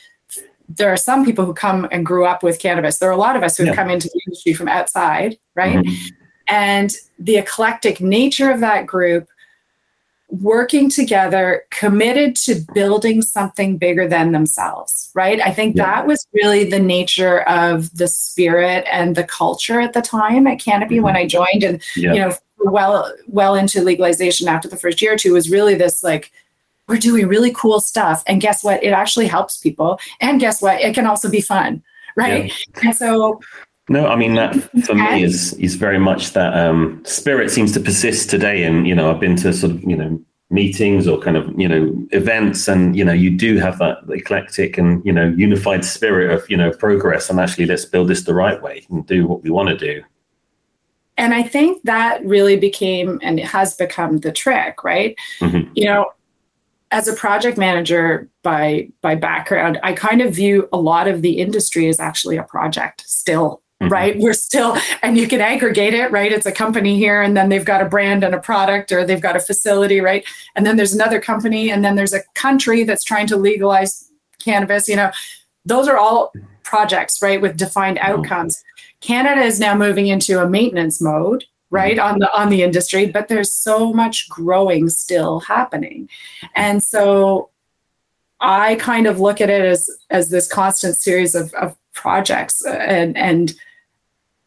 There 0.69 0.93
are 0.93 0.97
some 0.97 1.25
people 1.25 1.45
who 1.45 1.55
come 1.55 1.89
and 1.91 2.07
grew 2.07 2.25
up 2.25 2.43
with 2.43 2.61
cannabis. 2.61 2.99
There 2.99 3.09
are 3.09 3.13
a 3.13 3.17
lot 3.17 3.37
of 3.37 3.43
us 3.43 3.57
who 3.57 3.65
have 3.65 3.75
Yeah. 3.75 3.83
come 3.83 3.91
into 3.91 4.09
the 4.09 4.21
industry 4.27 4.53
from 4.53 4.69
outside, 4.69 5.39
right? 5.55 5.79
Mhm. 5.79 5.97
And 6.47 6.97
the 7.19 7.37
eclectic 7.37 8.01
nature 8.01 8.51
of 8.51 8.61
that 8.61 8.87
group 8.87 9.29
working 10.31 10.89
together, 10.89 11.65
committed 11.71 12.37
to 12.37 12.65
building 12.73 13.21
something 13.21 13.77
bigger 13.77 14.07
than 14.07 14.33
themselves, 14.33 15.11
right? 15.15 15.41
I 15.41 15.53
think 15.53 15.77
Yeah. 15.77 15.87
that 15.87 16.07
was 16.07 16.27
really 16.33 16.65
the 16.71 16.79
nature 16.79 17.41
of 17.43 17.95
the 17.97 18.09
spirit 18.09 18.87
and 18.91 19.17
the 19.17 19.25
culture 19.25 19.81
at 19.81 19.93
the 19.93 20.03
time 20.03 20.47
at 20.47 20.61
Canopy 20.61 21.01
when 21.01 21.15
mm-hmm. 21.15 21.23
I 21.23 21.27
joined. 21.27 21.65
And 21.65 21.83
Yeah. 21.97 22.13
you 22.13 22.19
know 22.21 22.35
well 22.59 23.13
well 23.27 23.55
into 23.55 23.83
legalization 23.83 24.47
after 24.47 24.69
the 24.69 24.77
first 24.77 25.01
year 25.01 25.15
or 25.15 25.17
two 25.17 25.33
was 25.33 25.51
really 25.51 25.75
this 25.75 26.03
like 26.03 26.31
we're 26.89 26.99
doing 26.99 27.29
really 27.29 27.53
cool 27.53 27.81
stuff. 27.81 28.23
And 28.27 28.41
guess 28.41 28.65
what? 28.65 28.83
It 28.83 28.91
actually 28.91 29.29
helps 29.29 29.59
people. 29.59 30.01
And 30.21 30.41
guess 30.41 30.61
what? 30.61 30.81
It 30.81 30.93
can 30.93 31.07
also 31.07 31.31
be 31.31 31.41
fun. 31.41 31.83
Right. 32.17 32.53
Yeah. 32.75 32.81
And 32.89 32.97
so 32.97 33.41
no, 33.89 34.07
I 34.07 34.17
mean 34.17 34.35
that 34.35 34.55
for 34.85 34.95
me 34.95 35.25
is 35.25 35.53
is 35.55 35.75
very 35.75 35.99
much 35.99 36.33
that 36.33 36.57
um, 36.57 37.03
spirit 37.05 37.51
seems 37.51 37.73
to 37.73 37.81
persist 37.81 38.31
today. 38.31 38.63
And 38.63 38.87
you 38.87 38.95
know, 38.95 39.11
I've 39.11 39.21
been 39.21 39.37
to 39.37 39.53
sort 39.53 39.73
of 39.73 39.83
you 39.83 39.97
know 39.97 40.21
meetings 40.51 41.07
or 41.07 41.19
kind 41.19 41.37
of 41.37 41.53
you 41.59 41.69
know 41.69 41.93
events, 42.13 42.69
and 42.69 42.95
you 42.97 43.05
know, 43.05 43.13
you 43.13 43.31
do 43.31 43.57
have 43.59 43.79
that 43.79 43.99
eclectic 44.11 44.79
and 44.79 45.05
you 45.05 45.13
know 45.13 45.29
unified 45.37 45.85
spirit 45.85 46.31
of 46.31 46.49
you 46.49 46.57
know 46.57 46.71
progress. 46.71 47.31
And 47.31 47.41
actually, 47.41 47.67
let's 47.67 47.85
build 47.85 48.09
this 48.09 48.25
the 48.25 48.35
right 48.35 48.63
way 48.63 48.87
and 48.91 49.07
do 49.07 49.27
what 49.27 49.43
we 49.43 49.51
want 49.51 49.71
to 49.71 49.77
do. 49.77 50.03
And 51.17 51.35
I 51.35 51.43
think 51.43 51.83
that 51.83 52.25
really 52.25 52.57
became 52.57 53.19
and 53.23 53.39
it 53.39 53.47
has 53.47 53.75
become 53.75 54.19
the 54.19 54.33
trick, 54.33 54.83
right? 54.85 55.15
Mm-hmm. 55.41 55.71
You 55.75 55.85
know, 55.85 56.07
as 56.93 57.09
a 57.09 57.13
project 57.13 57.59
manager 57.59 58.29
by 58.43 58.89
by 59.03 59.17
background, 59.17 59.79
I 59.83 59.93
kind 59.93 60.23
of 60.23 60.35
view 60.35 60.69
a 60.73 60.79
lot 60.79 61.09
of 61.09 61.23
the 61.23 61.39
industry 61.39 61.89
as 61.89 62.01
actually 62.01 62.37
a 62.37 62.45
project 62.45 63.03
still 63.07 63.63
Mm-hmm. 63.81 63.93
right? 63.93 64.19
We're 64.19 64.35
still, 64.35 64.77
and 65.03 65.17
you 65.17 65.27
can 65.27 65.41
aggregate 65.41 65.95
it, 65.95 66.11
right? 66.11 66.31
It's 66.31 66.45
a 66.45 66.53
company 66.53 66.99
here, 66.99 67.23
and 67.23 67.35
then 67.35 67.49
they've 67.49 67.65
got 67.65 67.81
a 67.81 67.87
brand 67.87 68.23
and 68.23 68.35
a 68.35 68.41
product, 68.41 68.93
or 68.93 69.07
they've 69.07 69.23
got 69.23 69.37
a 69.37 69.41
facility, 69.41 70.01
right? 70.01 70.23
And 70.55 70.67
then 70.67 70.77
there's 70.77 70.93
another 70.93 71.19
company, 71.19 71.71
and 71.71 71.83
then 71.83 71.97
there's 71.97 72.13
a 72.13 72.23
country 72.35 72.85
that's 72.85 73.05
trying 73.05 73.27
to 73.29 73.39
legalize 73.39 74.11
cannabis. 74.39 74.87
You 74.87 74.97
know, 74.97 75.11
those 75.65 75.89
are 75.89 75.97
all 75.97 76.31
projects, 76.63 77.23
right, 77.23 77.41
with 77.41 77.57
defined 77.57 77.97
mm-hmm. 77.97 78.21
outcomes. 78.21 78.63
Canada 79.01 79.41
is 79.41 79.59
now 79.59 79.75
moving 79.75 80.09
into 80.09 80.43
a 80.43 80.47
maintenance 80.47 81.01
mode, 81.01 81.45
right 81.71 81.97
mm-hmm. 81.97 82.15
on 82.15 82.19
the 82.19 82.39
on 82.39 82.51
the 82.51 82.63
industry 82.63 83.07
but 83.07 83.29
there's 83.29 83.53
so 83.53 83.93
much 83.93 84.29
growing 84.29 84.89
still 84.89 85.39
happening 85.39 86.09
and 86.57 86.83
so 86.83 87.49
i 88.41 88.75
kind 88.75 89.07
of 89.07 89.21
look 89.21 89.41
at 89.41 89.49
it 89.49 89.65
as 89.65 89.89
as 90.11 90.31
this 90.31 90.49
constant 90.49 90.97
series 90.97 91.35
of, 91.35 91.55
of 91.55 91.77
projects 91.93 92.65
and 92.67 93.17
and 93.17 93.55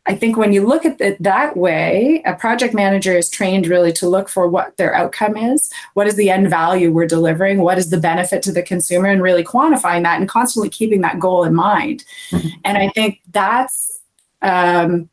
I 0.05 0.15
think 0.15 0.35
when 0.35 0.51
you 0.51 0.67
look 0.67 0.85
at 0.85 0.99
it 0.99 1.21
that 1.23 1.55
way, 1.55 2.21
a 2.25 2.33
project 2.35 2.73
manager 2.73 3.13
is 3.13 3.29
trained 3.29 3.67
really 3.67 3.93
to 3.93 4.07
look 4.07 4.27
for 4.27 4.49
what 4.49 4.75
their 4.75 4.93
outcome 4.93 5.37
is, 5.37 5.71
what 5.93 6.07
is 6.07 6.15
the 6.15 6.29
end 6.29 6.49
value 6.49 6.91
we're 6.91 7.07
delivering, 7.07 7.59
what 7.59 7.77
is 7.77 7.89
the 7.89 7.99
benefit 7.99 8.43
to 8.43 8.51
the 8.51 8.61
consumer, 8.61 9.07
and 9.07 9.21
really 9.21 9.45
quantifying 9.45 10.03
that 10.03 10.19
and 10.19 10.27
constantly 10.27 10.69
keeping 10.69 11.01
that 11.01 11.19
goal 11.19 11.45
in 11.45 11.55
mind. 11.55 12.03
Mm-hmm. 12.31 12.49
And 12.65 12.77
I 12.77 12.89
think 12.89 13.21
that's 13.31 14.01
um, 14.41 15.09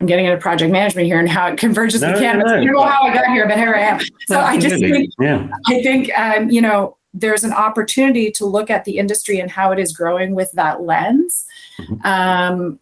I'm 0.00 0.06
getting 0.08 0.24
into 0.24 0.38
project 0.38 0.72
management 0.72 1.06
here 1.06 1.20
and 1.20 1.28
how 1.28 1.46
it 1.46 1.56
converges 1.56 2.02
no, 2.02 2.10
with 2.10 2.20
cannabis. 2.20 2.50
No, 2.50 2.56
no. 2.56 2.60
I 2.60 2.64
don't 2.64 2.74
know 2.74 2.82
how 2.82 3.02
I 3.02 3.14
got 3.14 3.26
here, 3.28 3.46
but 3.46 3.56
here 3.56 3.72
I 3.72 3.80
am. 3.82 4.00
So 4.26 4.40
I 4.40 4.58
just 4.58 4.80
think, 4.80 5.12
yeah. 5.20 5.48
I 5.68 5.80
think 5.84 6.10
um, 6.18 6.50
you 6.50 6.60
know, 6.60 6.96
there's 7.14 7.44
an 7.44 7.52
opportunity 7.52 8.32
to 8.32 8.44
look 8.44 8.70
at 8.70 8.84
the 8.84 8.98
industry 8.98 9.38
and 9.38 9.48
how 9.48 9.70
it 9.70 9.78
is 9.78 9.92
growing 9.92 10.34
with 10.34 10.50
that 10.52 10.82
lens. 10.82 11.46
Mm-hmm. 11.78 12.04
Um, 12.04 12.80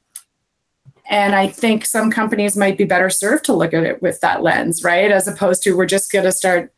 and 1.10 1.34
I 1.34 1.48
think 1.48 1.84
some 1.84 2.10
companies 2.10 2.56
might 2.56 2.78
be 2.78 2.84
better 2.84 3.10
served 3.10 3.44
to 3.46 3.52
look 3.52 3.74
at 3.74 3.82
it 3.82 4.00
with 4.00 4.20
that 4.20 4.42
lens, 4.42 4.84
right? 4.84 5.10
As 5.10 5.26
opposed 5.26 5.62
to 5.64 5.76
we're 5.76 5.84
just 5.84 6.12
going 6.12 6.24
to 6.24 6.32
start 6.32 6.72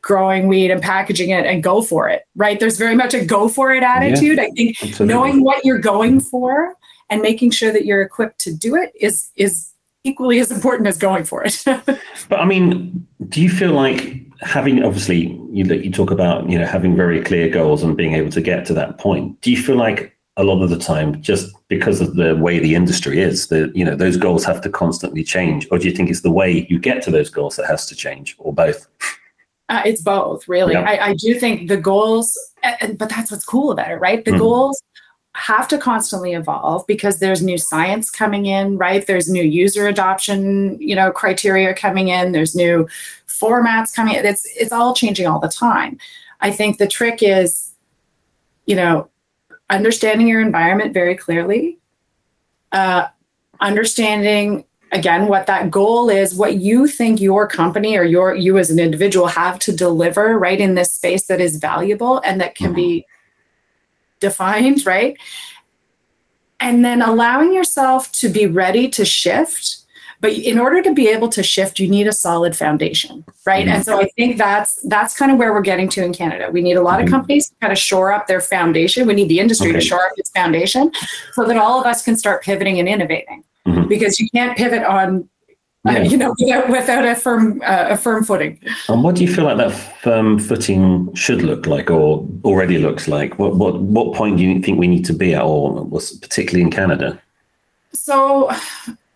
growing 0.00 0.46
weed 0.46 0.70
and 0.70 0.80
packaging 0.80 1.30
it 1.30 1.44
and 1.46 1.62
go 1.64 1.82
for 1.82 2.08
it, 2.08 2.22
right? 2.36 2.60
There's 2.60 2.78
very 2.78 2.94
much 2.94 3.12
a 3.12 3.24
go 3.24 3.48
for 3.48 3.72
it 3.72 3.82
attitude. 3.82 4.38
Yeah, 4.38 4.44
I 4.44 4.50
think 4.50 4.82
absolutely. 4.82 5.14
knowing 5.14 5.44
what 5.44 5.64
you're 5.64 5.78
going 5.78 6.20
for 6.20 6.76
and 7.10 7.22
making 7.22 7.50
sure 7.50 7.72
that 7.72 7.84
you're 7.84 8.02
equipped 8.02 8.38
to 8.40 8.54
do 8.54 8.76
it 8.76 8.92
is 9.00 9.30
is 9.36 9.72
equally 10.04 10.38
as 10.38 10.50
important 10.50 10.88
as 10.88 10.96
going 10.96 11.24
for 11.24 11.44
it. 11.44 11.62
but 11.66 12.40
I 12.40 12.44
mean, 12.44 13.06
do 13.28 13.42
you 13.42 13.50
feel 13.50 13.72
like 13.72 14.22
having 14.40 14.84
obviously 14.84 15.38
you 15.50 15.64
you 15.64 15.90
talk 15.90 16.12
about 16.12 16.48
you 16.48 16.58
know 16.58 16.66
having 16.66 16.94
very 16.94 17.20
clear 17.22 17.48
goals 17.48 17.82
and 17.82 17.96
being 17.96 18.14
able 18.14 18.30
to 18.30 18.40
get 18.40 18.64
to 18.66 18.74
that 18.74 18.98
point? 18.98 19.40
Do 19.40 19.50
you 19.50 19.60
feel 19.60 19.76
like 19.76 20.16
a 20.36 20.44
lot 20.44 20.62
of 20.62 20.70
the 20.70 20.78
time 20.78 21.20
just 21.20 21.54
because 21.68 22.00
of 22.00 22.14
the 22.14 22.34
way 22.36 22.58
the 22.58 22.74
industry 22.74 23.20
is 23.20 23.48
that 23.48 23.74
you 23.76 23.84
know 23.84 23.94
those 23.94 24.16
goals 24.16 24.44
have 24.44 24.60
to 24.62 24.70
constantly 24.70 25.22
change. 25.22 25.66
Or 25.70 25.78
do 25.78 25.88
you 25.88 25.94
think 25.94 26.08
it's 26.10 26.22
the 26.22 26.30
way 26.30 26.66
you 26.70 26.78
get 26.78 27.02
to 27.04 27.10
those 27.10 27.28
goals 27.28 27.56
that 27.56 27.66
has 27.66 27.86
to 27.86 27.94
change 27.94 28.34
or 28.38 28.52
both? 28.52 28.86
Uh, 29.68 29.82
it's 29.84 30.00
both 30.02 30.48
really. 30.48 30.72
Yeah. 30.72 30.82
I, 30.82 31.08
I, 31.08 31.14
do 31.14 31.38
think 31.38 31.68
the 31.68 31.76
goals 31.76 32.38
but 32.96 33.08
that's 33.08 33.30
what's 33.30 33.44
cool 33.44 33.70
about 33.70 33.90
it 33.90 33.96
right? 33.96 34.24
The 34.24 34.32
mm. 34.32 34.38
goals 34.38 34.82
have 35.34 35.66
to 35.68 35.78
constantly 35.78 36.34
evolve 36.34 36.86
because 36.86 37.18
there's 37.18 37.42
new 37.42 37.58
science 37.58 38.10
coming 38.10 38.46
in 38.46 38.78
right? 38.78 39.06
There's 39.06 39.30
new 39.30 39.42
user 39.42 39.86
adoption 39.86 40.80
you 40.80 40.96
know 40.96 41.10
criteria 41.10 41.74
coming 41.74 42.08
in. 42.08 42.32
There's 42.32 42.54
new 42.54 42.88
formats 43.28 43.94
coming 43.94 44.14
in. 44.14 44.24
It's 44.24 44.46
it's 44.56 44.72
all 44.72 44.94
changing 44.94 45.26
all 45.26 45.40
the 45.40 45.48
time. 45.48 45.98
I 46.40 46.50
think 46.50 46.78
the 46.78 46.88
trick 46.88 47.22
is 47.22 47.72
you 48.66 48.76
know 48.76 49.08
understanding 49.72 50.28
your 50.28 50.40
environment 50.40 50.92
very 50.92 51.16
clearly, 51.16 51.78
uh, 52.72 53.08
understanding 53.60 54.64
again 54.92 55.26
what 55.26 55.46
that 55.46 55.70
goal 55.70 56.10
is, 56.10 56.34
what 56.34 56.56
you 56.56 56.86
think 56.86 57.20
your 57.20 57.48
company 57.48 57.96
or 57.96 58.04
your 58.04 58.34
you 58.34 58.58
as 58.58 58.70
an 58.70 58.78
individual 58.78 59.26
have 59.26 59.58
to 59.60 59.74
deliver 59.74 60.38
right 60.38 60.60
in 60.60 60.74
this 60.74 60.92
space 60.92 61.26
that 61.26 61.40
is 61.40 61.56
valuable 61.56 62.20
and 62.24 62.40
that 62.40 62.54
can 62.54 62.68
mm-hmm. 62.68 62.76
be 62.76 63.06
defined, 64.20 64.84
right? 64.86 65.16
And 66.60 66.84
then 66.84 67.02
allowing 67.02 67.52
yourself 67.52 68.12
to 68.12 68.28
be 68.28 68.46
ready 68.46 68.88
to 68.90 69.04
shift 69.04 69.81
but 70.22 70.32
in 70.32 70.58
order 70.58 70.80
to 70.80 70.94
be 70.94 71.08
able 71.08 71.28
to 71.28 71.42
shift 71.42 71.78
you 71.78 71.88
need 71.88 72.06
a 72.06 72.12
solid 72.12 72.56
foundation 72.56 73.22
right 73.44 73.66
mm-hmm. 73.66 73.74
and 73.74 73.84
so 73.84 74.00
i 74.00 74.08
think 74.16 74.38
that's 74.38 74.76
that's 74.84 75.14
kind 75.14 75.30
of 75.30 75.36
where 75.36 75.52
we're 75.52 75.60
getting 75.60 75.88
to 75.88 76.02
in 76.02 76.14
canada 76.14 76.48
we 76.50 76.62
need 76.62 76.76
a 76.76 76.80
lot 76.80 76.96
mm-hmm. 76.96 77.04
of 77.04 77.10
companies 77.10 77.50
to 77.50 77.54
kind 77.60 77.72
of 77.72 77.78
shore 77.78 78.10
up 78.10 78.26
their 78.26 78.40
foundation 78.40 79.06
we 79.06 79.12
need 79.12 79.28
the 79.28 79.40
industry 79.40 79.68
okay. 79.68 79.80
to 79.80 79.84
shore 79.84 80.00
up 80.00 80.12
its 80.16 80.30
foundation 80.30 80.90
so 81.32 81.44
that 81.44 81.58
all 81.58 81.78
of 81.78 81.84
us 81.84 82.02
can 82.02 82.16
start 82.16 82.42
pivoting 82.42 82.78
and 82.78 82.88
innovating 82.88 83.44
mm-hmm. 83.66 83.86
because 83.88 84.18
you 84.18 84.28
can't 84.30 84.56
pivot 84.56 84.84
on 84.84 85.28
uh, 85.84 85.90
yeah. 85.90 85.98
uh, 85.98 86.02
you 86.04 86.16
know 86.16 86.34
without, 86.38 86.68
without 86.70 87.04
a 87.04 87.14
firm 87.16 87.60
uh, 87.64 87.86
a 87.90 87.96
firm 87.96 88.22
footing 88.22 88.56
and 88.88 89.02
what 89.02 89.16
do 89.16 89.24
you 89.24 89.34
feel 89.34 89.44
like 89.44 89.56
that 89.56 89.72
firm 90.00 90.38
footing 90.38 91.12
should 91.14 91.42
look 91.42 91.66
like 91.66 91.90
or 91.90 92.24
already 92.44 92.78
looks 92.78 93.08
like 93.08 93.36
what 93.40 93.56
what 93.56 93.80
what 93.80 94.14
point 94.14 94.36
do 94.36 94.44
you 94.44 94.62
think 94.62 94.78
we 94.78 94.86
need 94.86 95.04
to 95.04 95.12
be 95.12 95.34
at 95.34 95.42
or 95.42 95.84
particularly 96.20 96.62
in 96.62 96.70
canada 96.70 97.20
so 97.92 98.48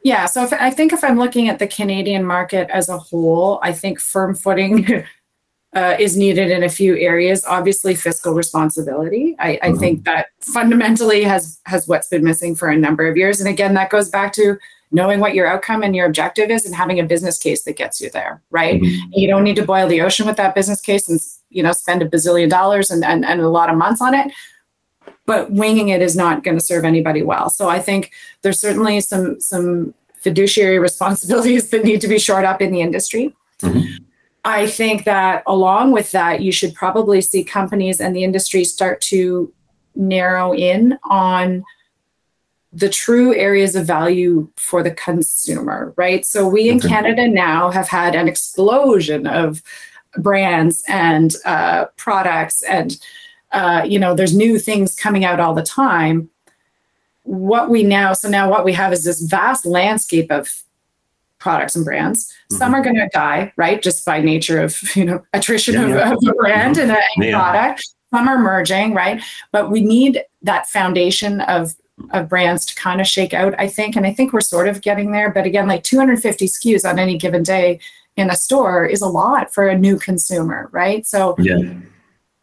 yeah, 0.07 0.27
so 0.27 0.45
if, 0.45 0.53
I 0.53 0.71
think 0.71 0.93
if 0.93 1.03
I'm 1.03 1.19
looking 1.19 1.49
at 1.49 1.59
the 1.59 1.67
Canadian 1.67 2.23
market 2.23 2.71
as 2.71 2.89
a 2.89 2.97
whole, 2.97 3.59
I 3.61 3.73
think 3.73 3.99
firm 3.99 4.37
footing 4.37 5.05
uh, 5.75 5.97
is 5.99 6.17
needed 6.17 6.49
in 6.49 6.63
a 6.63 6.69
few 6.69 6.97
areas. 6.97 7.45
Obviously, 7.45 7.97
fiscal 7.97 8.33
responsibility. 8.33 9.35
I, 9.41 9.59
I 9.61 9.71
mm-hmm. 9.71 9.79
think 9.81 10.05
that 10.05 10.29
fundamentally 10.43 11.25
has 11.25 11.61
has 11.67 11.89
what's 11.89 12.07
been 12.07 12.23
missing 12.23 12.55
for 12.55 12.69
a 12.69 12.77
number 12.77 13.09
of 13.09 13.17
years. 13.17 13.41
And 13.41 13.49
again, 13.49 13.75
that 13.75 13.91
goes 13.91 14.09
back 14.09 14.33
to 14.35 14.59
knowing 14.93 15.19
what 15.19 15.35
your 15.35 15.49
outcome 15.49 15.83
and 15.83 15.97
your 15.97 16.07
objective 16.07 16.51
is, 16.51 16.65
and 16.65 16.73
having 16.73 17.01
a 17.01 17.05
business 17.05 17.37
case 17.37 17.65
that 17.65 17.77
gets 17.77 18.01
you 18.01 18.09
there. 18.11 18.41
Right? 18.53 18.81
Mm-hmm. 18.81 19.11
You 19.11 19.27
don't 19.27 19.43
need 19.43 19.57
to 19.57 19.65
boil 19.65 19.89
the 19.89 20.03
ocean 20.03 20.25
with 20.25 20.37
that 20.37 20.55
business 20.55 20.81
case 20.81 21.09
and 21.09 21.19
you 21.51 21.65
know 21.65 21.73
spend 21.73 22.03
a 22.03 22.09
bazillion 22.09 22.49
dollars 22.49 22.93
and, 22.93 23.05
and, 23.05 23.25
and 23.25 23.41
a 23.41 23.49
lot 23.49 23.71
of 23.71 23.77
months 23.77 24.01
on 24.01 24.15
it 24.15 24.31
but 25.27 25.51
winging 25.51 25.89
it 25.89 26.01
is 26.01 26.17
not 26.17 26.43
going 26.43 26.57
to 26.57 26.65
serve 26.65 26.85
anybody 26.85 27.23
well. 27.23 27.51
So 27.51 27.69
I 27.69 27.81
think 27.81 28.13
there's 28.43 28.61
certainly 28.61 29.01
some 29.01 29.41
some 29.41 29.95
fiduciary 30.15 30.79
responsibilities 30.89 31.71
that 31.71 31.85
need 31.85 32.01
to 32.01 32.09
be 32.09 32.19
shored 32.19 32.45
up 32.45 32.63
in 32.63 32.73
the 32.73 32.81
industry. 32.81 33.35
Mm-hmm. 33.61 34.05
I 34.45 34.69
think 34.69 35.05
that 35.05 35.43
along 35.47 35.91
with 35.91 36.13
that, 36.13 36.41
you 36.41 36.53
should 36.53 36.73
probably 36.73 37.21
see 37.21 37.43
companies 37.43 38.01
and 38.01 38.15
the 38.15 38.23
industry 38.23 38.63
start 38.63 39.01
to 39.03 39.53
narrow 39.97 40.55
in 40.55 40.99
on 41.03 41.65
the 42.73 42.89
true 42.89 43.35
areas 43.35 43.75
of 43.75 43.87
value 43.87 44.49
for 44.57 44.83
the 44.83 44.91
consumer, 44.91 45.95
right? 45.97 46.25
So 46.27 46.47
we 46.47 46.69
in 46.69 46.79
Canada 46.79 47.27
now 47.27 47.71
have 47.71 47.89
had 47.89 48.15
an 48.15 48.29
explosion 48.29 49.27
of 49.27 49.63
brands 50.19 50.85
and 50.87 51.35
uh, 51.45 51.87
products 51.97 52.63
and 52.63 52.99
uh, 53.53 53.85
you 53.87 53.99
know, 53.99 54.15
there's 54.15 54.35
new 54.35 54.59
things 54.59 54.95
coming 54.95 55.25
out 55.25 55.41
all 55.41 55.55
the 55.55 55.63
time. 55.63 56.31
What 57.23 57.71
we 57.71 57.83
now, 57.83 58.13
so 58.13 58.29
now 58.29 58.51
what 58.51 58.65
we 58.65 58.73
have 58.73 58.93
is 58.93 59.05
this 59.05 59.21
vast 59.21 59.67
landscape 59.67 60.31
of 60.31 60.49
products 61.39 61.77
and 61.77 61.85
brands. 61.85 62.27
Mm-hmm. 62.27 62.57
Some 62.57 62.75
are 62.75 62.83
going 62.83 62.97
to 62.97 63.09
die, 63.13 63.53
right, 63.57 63.83
just 63.83 64.05
by 64.05 64.21
nature 64.21 64.61
of 64.61 64.81
you 64.97 65.05
know 65.05 65.25
attrition 65.33 65.75
yeah, 65.75 65.83
of, 65.83 65.89
yeah. 65.91 66.13
of, 66.13 66.19
a 66.29 66.33
brand 66.35 66.77
mm-hmm. 66.77 66.91
and 66.91 67.25
a 67.25 67.27
yeah. 67.27 67.39
product. 67.39 67.89
Some 68.11 68.29
are 68.29 68.39
merging, 68.39 68.95
right, 68.95 69.23
but 69.53 69.71
we 69.71 69.81
need 69.81 70.23
that 70.43 70.69
foundation 70.69 71.41
of 71.43 71.75
of 72.11 72.29
brands 72.29 72.67
to 72.67 72.75
kind 72.75 73.01
of 73.01 73.07
shake 73.07 73.33
out. 73.33 73.55
I 73.59 73.69
think, 73.69 73.97
and 73.97 74.07
I 74.07 74.13
think 74.13 74.33
we're 74.33 74.41
sort 74.41 74.69
of 74.69 74.83
getting 74.83 75.13
there. 75.13 75.31
But 75.31 75.47
again, 75.47 75.67
like 75.67 75.83
250 75.83 76.47
SKUs 76.47 76.89
on 76.89 76.99
any 76.99 77.17
given 77.17 77.43
day 77.43 77.81
in 78.17 78.31
a 78.31 78.37
store 78.37 78.85
is 78.85 79.01
a 79.03 79.09
lot 79.09 79.53
for 79.53 79.67
a 79.67 79.79
new 79.79 79.99
consumer, 79.99 80.69
right? 80.73 81.07
So, 81.07 81.37
yeah. 81.39 81.75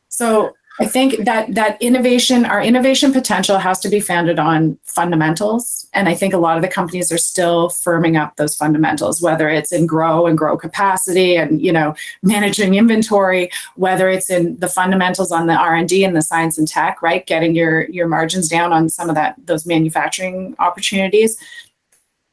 So 0.09 0.53
I 0.79 0.85
think 0.87 1.25
that 1.25 1.53
that 1.53 1.79
innovation, 1.81 2.45
our 2.45 2.61
innovation 2.61 3.13
potential 3.13 3.59
has 3.59 3.79
to 3.81 3.89
be 3.89 3.99
founded 3.99 4.39
on 4.39 4.79
fundamentals. 4.83 5.87
And 5.93 6.09
I 6.09 6.15
think 6.15 6.33
a 6.33 6.39
lot 6.39 6.55
of 6.55 6.63
the 6.63 6.67
companies 6.67 7.11
are 7.11 7.17
still 7.19 7.69
firming 7.69 8.19
up 8.19 8.37
those 8.37 8.55
fundamentals, 8.55 9.21
whether 9.21 9.49
it's 9.49 9.71
in 9.71 9.85
grow 9.85 10.25
and 10.25 10.35
grow 10.35 10.57
capacity 10.57 11.37
and 11.37 11.61
you 11.61 11.71
know 11.71 11.93
managing 12.23 12.73
inventory, 12.73 13.51
whether 13.75 14.09
it's 14.09 14.31
in 14.31 14.57
the 14.57 14.67
fundamentals 14.67 15.31
on 15.31 15.45
the 15.45 15.53
R&D 15.53 16.03
and 16.03 16.15
the 16.15 16.23
science 16.23 16.57
and 16.57 16.67
tech, 16.67 17.03
right? 17.03 17.25
Getting 17.27 17.53
your 17.53 17.87
your 17.89 18.07
margins 18.07 18.49
down 18.49 18.73
on 18.73 18.89
some 18.89 19.09
of 19.09 19.15
that 19.15 19.35
those 19.45 19.67
manufacturing 19.67 20.55
opportunities. 20.57 21.37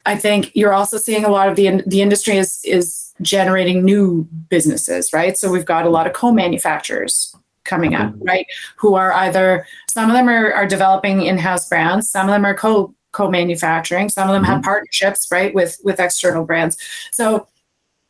I 0.06 0.16
think 0.16 0.50
you're 0.54 0.73
also 0.73 0.97
seeing 0.97 1.26
a 1.26 1.30
lot 1.30 1.50
of 1.50 1.56
the 1.56 1.82
the 1.87 2.00
industry 2.00 2.38
is 2.38 2.62
is 2.64 3.12
generating 3.20 3.85
new 3.85 4.26
businesses, 4.49 5.12
right? 5.12 5.37
So 5.37 5.50
we've 5.50 5.66
got 5.66 5.85
a 5.85 5.90
lot 5.90 6.06
of 6.06 6.14
co-manufacturers 6.14 7.37
coming 7.71 7.95
up, 7.95 8.12
right? 8.21 8.47
Who 8.77 8.95
are 8.95 9.12
either 9.12 9.67
some 9.89 10.11
of 10.11 10.15
them 10.15 10.29
are, 10.29 10.53
are 10.53 10.67
developing 10.67 11.23
in-house 11.23 11.69
brands, 11.69 12.11
some 12.11 12.29
of 12.29 12.33
them 12.33 12.45
are 12.45 12.55
co 12.55 12.95
co-manufacturing, 13.12 14.09
some 14.09 14.29
of 14.29 14.35
them 14.35 14.43
mm-hmm. 14.43 14.53
have 14.53 14.62
partnerships, 14.62 15.29
right, 15.31 15.55
with 15.55 15.79
with 15.85 16.00
external 16.00 16.45
brands. 16.45 16.77
So 17.12 17.47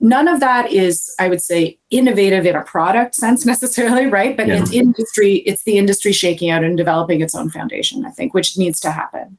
none 0.00 0.29
of 0.29 0.40
that 0.40 0.73
is, 0.73 1.14
I 1.19 1.29
would 1.29 1.43
say, 1.43 1.79
innovative 1.90 2.47
in 2.47 2.57
a 2.57 2.62
product 2.62 3.14
sense 3.14 3.45
necessarily, 3.52 4.07
right? 4.07 4.37
But 4.37 4.49
yeah. 4.49 4.61
it's 4.61 4.73
industry, 4.73 5.37
it's 5.47 5.62
the 5.64 5.79
industry 5.79 6.12
shaking 6.12 6.50
out 6.50 6.64
and 6.64 6.76
developing 6.76 7.21
its 7.21 7.35
own 7.35 7.50
foundation, 7.50 8.05
I 8.05 8.11
think, 8.11 8.35
which 8.35 8.59
needs 8.59 8.81
to 8.81 8.90
happen. 8.90 9.38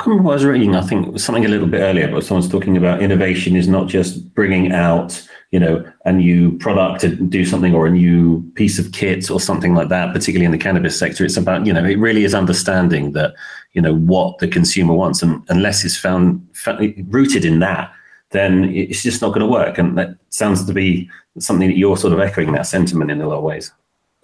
I 0.00 0.10
what 0.10 0.32
I 0.32 0.34
was 0.34 0.44
reading, 0.44 0.76
I 0.76 0.82
think 0.82 1.18
something 1.18 1.46
a 1.46 1.48
little 1.48 1.66
bit 1.66 1.80
earlier, 1.80 2.10
but 2.10 2.24
someone's 2.24 2.50
talking 2.50 2.76
about 2.76 3.02
innovation 3.02 3.56
is 3.56 3.68
not 3.68 3.88
just 3.88 4.34
bringing 4.34 4.70
out 4.70 5.26
you 5.52 5.60
know, 5.60 5.84
a 6.06 6.12
new 6.12 6.56
product 6.58 7.02
to 7.02 7.14
do 7.14 7.44
something 7.44 7.74
or 7.74 7.86
a 7.86 7.90
new 7.90 8.42
piece 8.54 8.78
of 8.78 8.90
kit 8.92 9.30
or 9.30 9.38
something 9.38 9.74
like 9.74 9.90
that, 9.90 10.14
particularly 10.14 10.46
in 10.46 10.50
the 10.50 10.58
cannabis 10.58 10.98
sector. 10.98 11.26
It's 11.26 11.36
about, 11.36 11.66
you 11.66 11.74
know, 11.74 11.84
it 11.84 11.98
really 11.98 12.24
is 12.24 12.34
understanding 12.34 13.12
that, 13.12 13.34
you 13.74 13.82
know, 13.82 13.94
what 13.94 14.38
the 14.38 14.48
consumer 14.48 14.94
wants. 14.94 15.22
And 15.22 15.44
unless 15.48 15.84
it's 15.84 15.96
found, 15.96 16.44
found 16.54 16.94
rooted 17.08 17.44
in 17.44 17.58
that, 17.60 17.92
then 18.30 18.64
it's 18.64 19.02
just 19.02 19.20
not 19.20 19.28
going 19.28 19.40
to 19.40 19.46
work. 19.46 19.76
And 19.76 19.96
that 19.98 20.16
sounds 20.30 20.64
to 20.64 20.72
be 20.72 21.10
something 21.38 21.68
that 21.68 21.76
you're 21.76 21.98
sort 21.98 22.14
of 22.14 22.20
echoing 22.20 22.52
that 22.52 22.66
sentiment 22.66 23.10
in 23.10 23.20
a 23.20 23.28
lot 23.28 23.36
of 23.36 23.44
ways. 23.44 23.70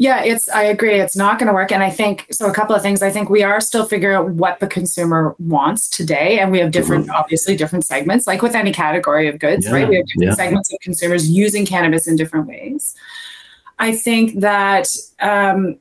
Yeah, 0.00 0.22
it's 0.22 0.48
I 0.48 0.62
agree. 0.62 1.00
It's 1.00 1.16
not 1.16 1.40
going 1.40 1.48
to 1.48 1.52
work. 1.52 1.72
And 1.72 1.82
I 1.82 1.90
think 1.90 2.28
so 2.30 2.48
a 2.48 2.54
couple 2.54 2.74
of 2.74 2.82
things. 2.82 3.02
I 3.02 3.10
think 3.10 3.28
we 3.28 3.42
are 3.42 3.60
still 3.60 3.84
figuring 3.84 4.16
out 4.16 4.30
what 4.30 4.60
the 4.60 4.68
consumer 4.68 5.34
wants 5.40 5.88
today. 5.88 6.38
And 6.38 6.52
we 6.52 6.60
have 6.60 6.70
different, 6.70 7.06
mm-hmm. 7.06 7.16
obviously 7.16 7.56
different 7.56 7.84
segments, 7.84 8.24
like 8.24 8.40
with 8.40 8.54
any 8.54 8.72
category 8.72 9.26
of 9.26 9.40
goods, 9.40 9.66
yeah, 9.66 9.72
right? 9.72 9.88
We 9.88 9.96
have 9.96 10.06
different 10.06 10.30
yeah. 10.30 10.34
segments 10.34 10.72
of 10.72 10.78
consumers 10.80 11.28
using 11.28 11.66
cannabis 11.66 12.06
in 12.06 12.14
different 12.14 12.46
ways. 12.46 12.94
I 13.80 13.94
think 13.96 14.38
that 14.38 14.88
um, 15.18 15.78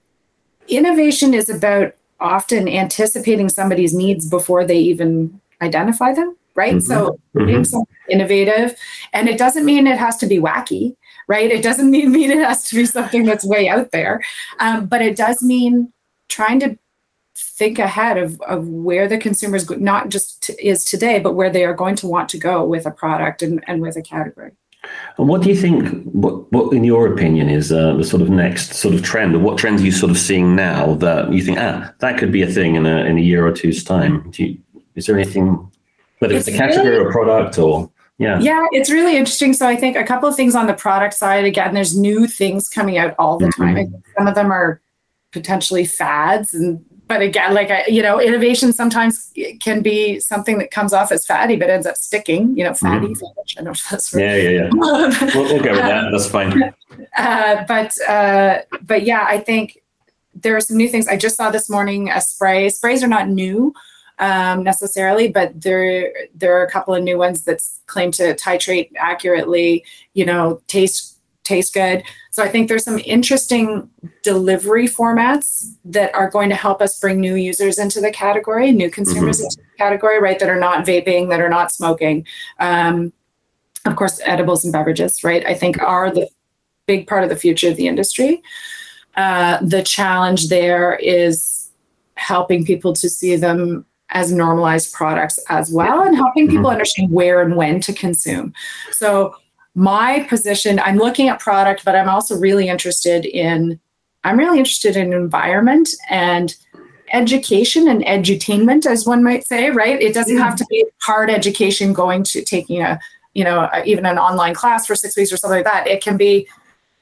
innovation 0.67 1.35
is 1.35 1.47
about 1.47 1.93
often 2.19 2.67
anticipating 2.67 3.49
somebody's 3.49 3.93
needs 3.93 4.27
before 4.27 4.65
they 4.65 4.79
even 4.79 5.39
identify 5.61 6.13
them, 6.13 6.35
right? 6.55 6.77
Mm-hmm. 6.77 6.91
So 6.91 7.19
mm-hmm. 7.35 7.45
being 7.45 7.65
something 7.65 7.95
innovative. 8.09 8.75
And 9.13 9.29
it 9.29 9.37
doesn't 9.37 9.63
mean 9.63 9.85
it 9.85 9.99
has 9.99 10.17
to 10.17 10.25
be 10.25 10.39
wacky 10.39 10.95
right? 11.27 11.51
It 11.51 11.63
doesn't 11.63 11.91
mean, 11.91 12.11
mean 12.17 12.31
it 12.31 12.39
has 12.39 12.67
to 12.69 12.75
be 12.75 12.85
something 12.85 13.25
that's 13.25 13.45
way 13.45 13.67
out 13.69 13.91
there, 13.91 14.23
um, 14.59 14.85
but 14.85 15.01
it 15.01 15.15
does 15.15 15.43
mean 15.43 15.91
trying 16.29 16.59
to 16.59 16.77
think 17.35 17.79
ahead 17.79 18.17
of, 18.17 18.41
of 18.41 18.67
where 18.67 19.07
the 19.07 19.17
consumers 19.17 19.69
not 19.79 20.09
just 20.09 20.43
t- 20.43 20.53
is 20.53 20.83
today, 20.83 21.19
but 21.19 21.33
where 21.33 21.49
they 21.49 21.65
are 21.65 21.73
going 21.73 21.95
to 21.95 22.07
want 22.07 22.29
to 22.29 22.37
go 22.37 22.63
with 22.63 22.85
a 22.85 22.91
product 22.91 23.41
and, 23.41 23.63
and 23.67 23.81
with 23.81 23.95
a 23.95 24.01
category. 24.01 24.51
And 25.17 25.27
what 25.27 25.41
do 25.41 25.49
you 25.49 25.55
think? 25.55 26.03
What, 26.03 26.51
what 26.51 26.73
in 26.73 26.83
your 26.83 27.11
opinion, 27.11 27.49
is 27.49 27.71
uh, 27.71 27.95
the 27.95 28.03
sort 28.03 28.21
of 28.21 28.29
next 28.29 28.73
sort 28.73 28.93
of 28.93 29.03
trend, 29.03 29.35
or 29.35 29.39
what 29.39 29.57
trends 29.57 29.81
are 29.81 29.85
you 29.85 29.91
sort 29.91 30.11
of 30.11 30.17
seeing 30.17 30.55
now 30.55 30.93
that 30.95 31.31
you 31.31 31.43
think, 31.43 31.57
ah, 31.59 31.93
that 31.99 32.17
could 32.17 32.31
be 32.31 32.41
a 32.41 32.47
thing 32.47 32.75
in 32.75 32.85
a 32.85 33.03
in 33.03 33.17
a 33.17 33.21
year 33.21 33.45
or 33.45 33.51
two's 33.51 33.83
time? 33.83 34.29
Do 34.31 34.45
you, 34.45 34.57
is 34.95 35.05
there 35.05 35.17
anything, 35.17 35.69
whether 36.19 36.35
it's, 36.35 36.47
it's 36.47 36.55
a 36.55 36.59
category 36.59 36.91
really, 36.91 37.05
or 37.05 37.09
a 37.09 37.11
product, 37.11 37.57
or 37.57 37.89
yeah. 38.17 38.39
Yeah 38.39 38.65
it's 38.71 38.89
really 38.89 39.15
interesting. 39.17 39.53
So 39.53 39.67
i 39.67 39.75
think 39.75 39.95
a 39.95 40.03
couple 40.03 40.27
of 40.27 40.35
things 40.35 40.55
on 40.55 40.67
the 40.67 40.73
product 40.73 41.13
side 41.13 41.45
again 41.45 41.73
there's 41.73 41.97
new 41.97 42.27
things 42.27 42.69
coming 42.69 42.97
out 42.97 43.15
all 43.19 43.37
the 43.37 43.47
mm-hmm. 43.47 43.75
time. 43.75 44.03
Some 44.17 44.27
of 44.27 44.35
them 44.35 44.51
are 44.51 44.81
potentially 45.31 45.85
fads 45.85 46.53
and 46.53 46.83
but 47.07 47.21
again 47.21 47.53
like 47.53 47.69
I, 47.69 47.85
you 47.87 48.01
know 48.01 48.19
innovation 48.19 48.73
sometimes 48.73 49.31
can 49.61 49.81
be 49.81 50.19
something 50.19 50.57
that 50.57 50.71
comes 50.71 50.93
off 50.93 51.11
as 51.11 51.25
fatty 51.25 51.55
but 51.55 51.69
ends 51.69 51.85
up 51.85 51.95
sticking 51.95 52.57
you 52.57 52.63
know 52.63 52.73
fatty 52.73 53.07
mm-hmm. 53.07 53.59
I 53.59 53.61
know 53.63 53.73
that's 53.91 54.13
right. 54.13 54.23
yeah 54.23 54.35
yeah 54.35 54.49
yeah. 54.49 54.69
We'll, 55.35 55.43
we'll, 55.45 55.63
go 55.63 55.71
with 55.71 55.81
that. 55.81 56.09
That's 56.11 56.27
fine. 56.29 56.73
Uh, 57.15 57.63
but 57.67 58.01
uh, 58.07 58.61
but 58.81 59.03
yeah 59.03 59.25
i 59.27 59.37
think 59.37 59.81
there 60.41 60.55
are 60.55 60.61
some 60.61 60.77
new 60.77 60.87
things. 60.87 61.07
I 61.07 61.17
just 61.17 61.35
saw 61.35 61.49
this 61.49 61.69
morning 61.69 62.09
a 62.09 62.21
spray. 62.21 62.69
Sprays 62.69 63.03
are 63.03 63.07
not 63.07 63.29
new 63.29 63.73
um, 64.19 64.63
necessarily, 64.63 65.27
but 65.27 65.61
there 65.61 66.11
there 66.33 66.57
are 66.57 66.63
a 66.63 66.71
couple 66.71 66.93
of 66.93 67.03
new 67.03 67.17
ones 67.17 67.43
that 67.43 67.61
claim 67.85 68.11
to 68.11 68.33
titrate 68.35 68.91
accurately. 68.97 69.85
You 70.13 70.25
know, 70.25 70.61
taste 70.67 71.17
taste 71.43 71.73
good. 71.73 72.03
So 72.31 72.43
I 72.43 72.49
think 72.49 72.67
there's 72.67 72.83
some 72.83 72.99
interesting 73.05 73.89
delivery 74.21 74.87
formats 74.87 75.71
that 75.85 76.13
are 76.13 76.29
going 76.29 76.49
to 76.49 76.55
help 76.55 76.81
us 76.81 76.99
bring 76.99 77.21
new 77.21 77.35
users 77.35 77.79
into 77.79 78.01
the 78.01 78.11
category, 78.11 78.71
new 78.71 78.91
consumers 78.91 79.37
mm-hmm. 79.37 79.45
into 79.45 79.57
the 79.57 79.77
category, 79.77 80.19
right? 80.19 80.37
That 80.37 80.49
are 80.49 80.59
not 80.59 80.85
vaping, 80.85 81.29
that 81.29 81.39
are 81.39 81.49
not 81.49 81.71
smoking. 81.71 82.27
Um, 82.59 83.13
of 83.85 83.95
course, 83.95 84.19
edibles 84.25 84.65
and 84.65 84.73
beverages, 84.73 85.23
right? 85.23 85.45
I 85.45 85.53
think 85.53 85.81
are 85.81 86.11
the 86.11 86.27
big 86.85 87.07
part 87.07 87.23
of 87.23 87.29
the 87.29 87.35
future 87.35 87.69
of 87.69 87.77
the 87.77 87.87
industry. 87.87 88.41
Uh, 89.15 89.59
the 89.61 89.81
challenge 89.81 90.49
there 90.49 90.95
is 90.95 91.69
helping 92.15 92.65
people 92.65 92.93
to 92.93 93.09
see 93.09 93.35
them 93.35 93.85
as 94.09 94.31
normalized 94.31 94.93
products 94.93 95.37
as 95.49 95.71
well 95.71 96.01
and 96.03 96.15
helping 96.15 96.47
people 96.47 96.65
mm-hmm. 96.65 96.73
understand 96.73 97.11
where 97.11 97.41
and 97.41 97.55
when 97.55 97.79
to 97.81 97.93
consume. 97.93 98.53
So 98.91 99.35
my 99.75 100.25
position, 100.29 100.79
I'm 100.79 100.97
looking 100.97 101.27
at 101.29 101.39
product, 101.39 101.83
but 101.85 101.95
I'm 101.95 102.09
also 102.09 102.37
really 102.37 102.67
interested 102.67 103.25
in 103.25 103.79
I'm 104.23 104.37
really 104.37 104.59
interested 104.59 104.97
in 104.97 105.13
environment 105.13 105.89
and 106.09 106.55
education 107.13 107.87
and 107.87 108.03
edutainment, 108.03 108.85
as 108.85 109.05
one 109.05 109.23
might 109.23 109.47
say, 109.47 109.69
right? 109.69 110.01
It 110.01 110.13
doesn't 110.13 110.37
have 110.37 110.57
to 110.57 110.65
be 110.69 110.85
hard 111.01 111.29
education 111.29 111.93
going 111.93 112.23
to 112.23 112.43
taking 112.43 112.81
a, 112.81 112.99
you 113.33 113.43
know, 113.45 113.69
even 113.85 114.05
an 114.05 114.17
online 114.17 114.53
class 114.53 114.85
for 114.85 114.95
six 114.95 115.15
weeks 115.15 115.31
or 115.31 115.37
something 115.37 115.59
like 115.59 115.65
that. 115.65 115.87
It 115.87 116.03
can 116.03 116.17
be 116.17 116.47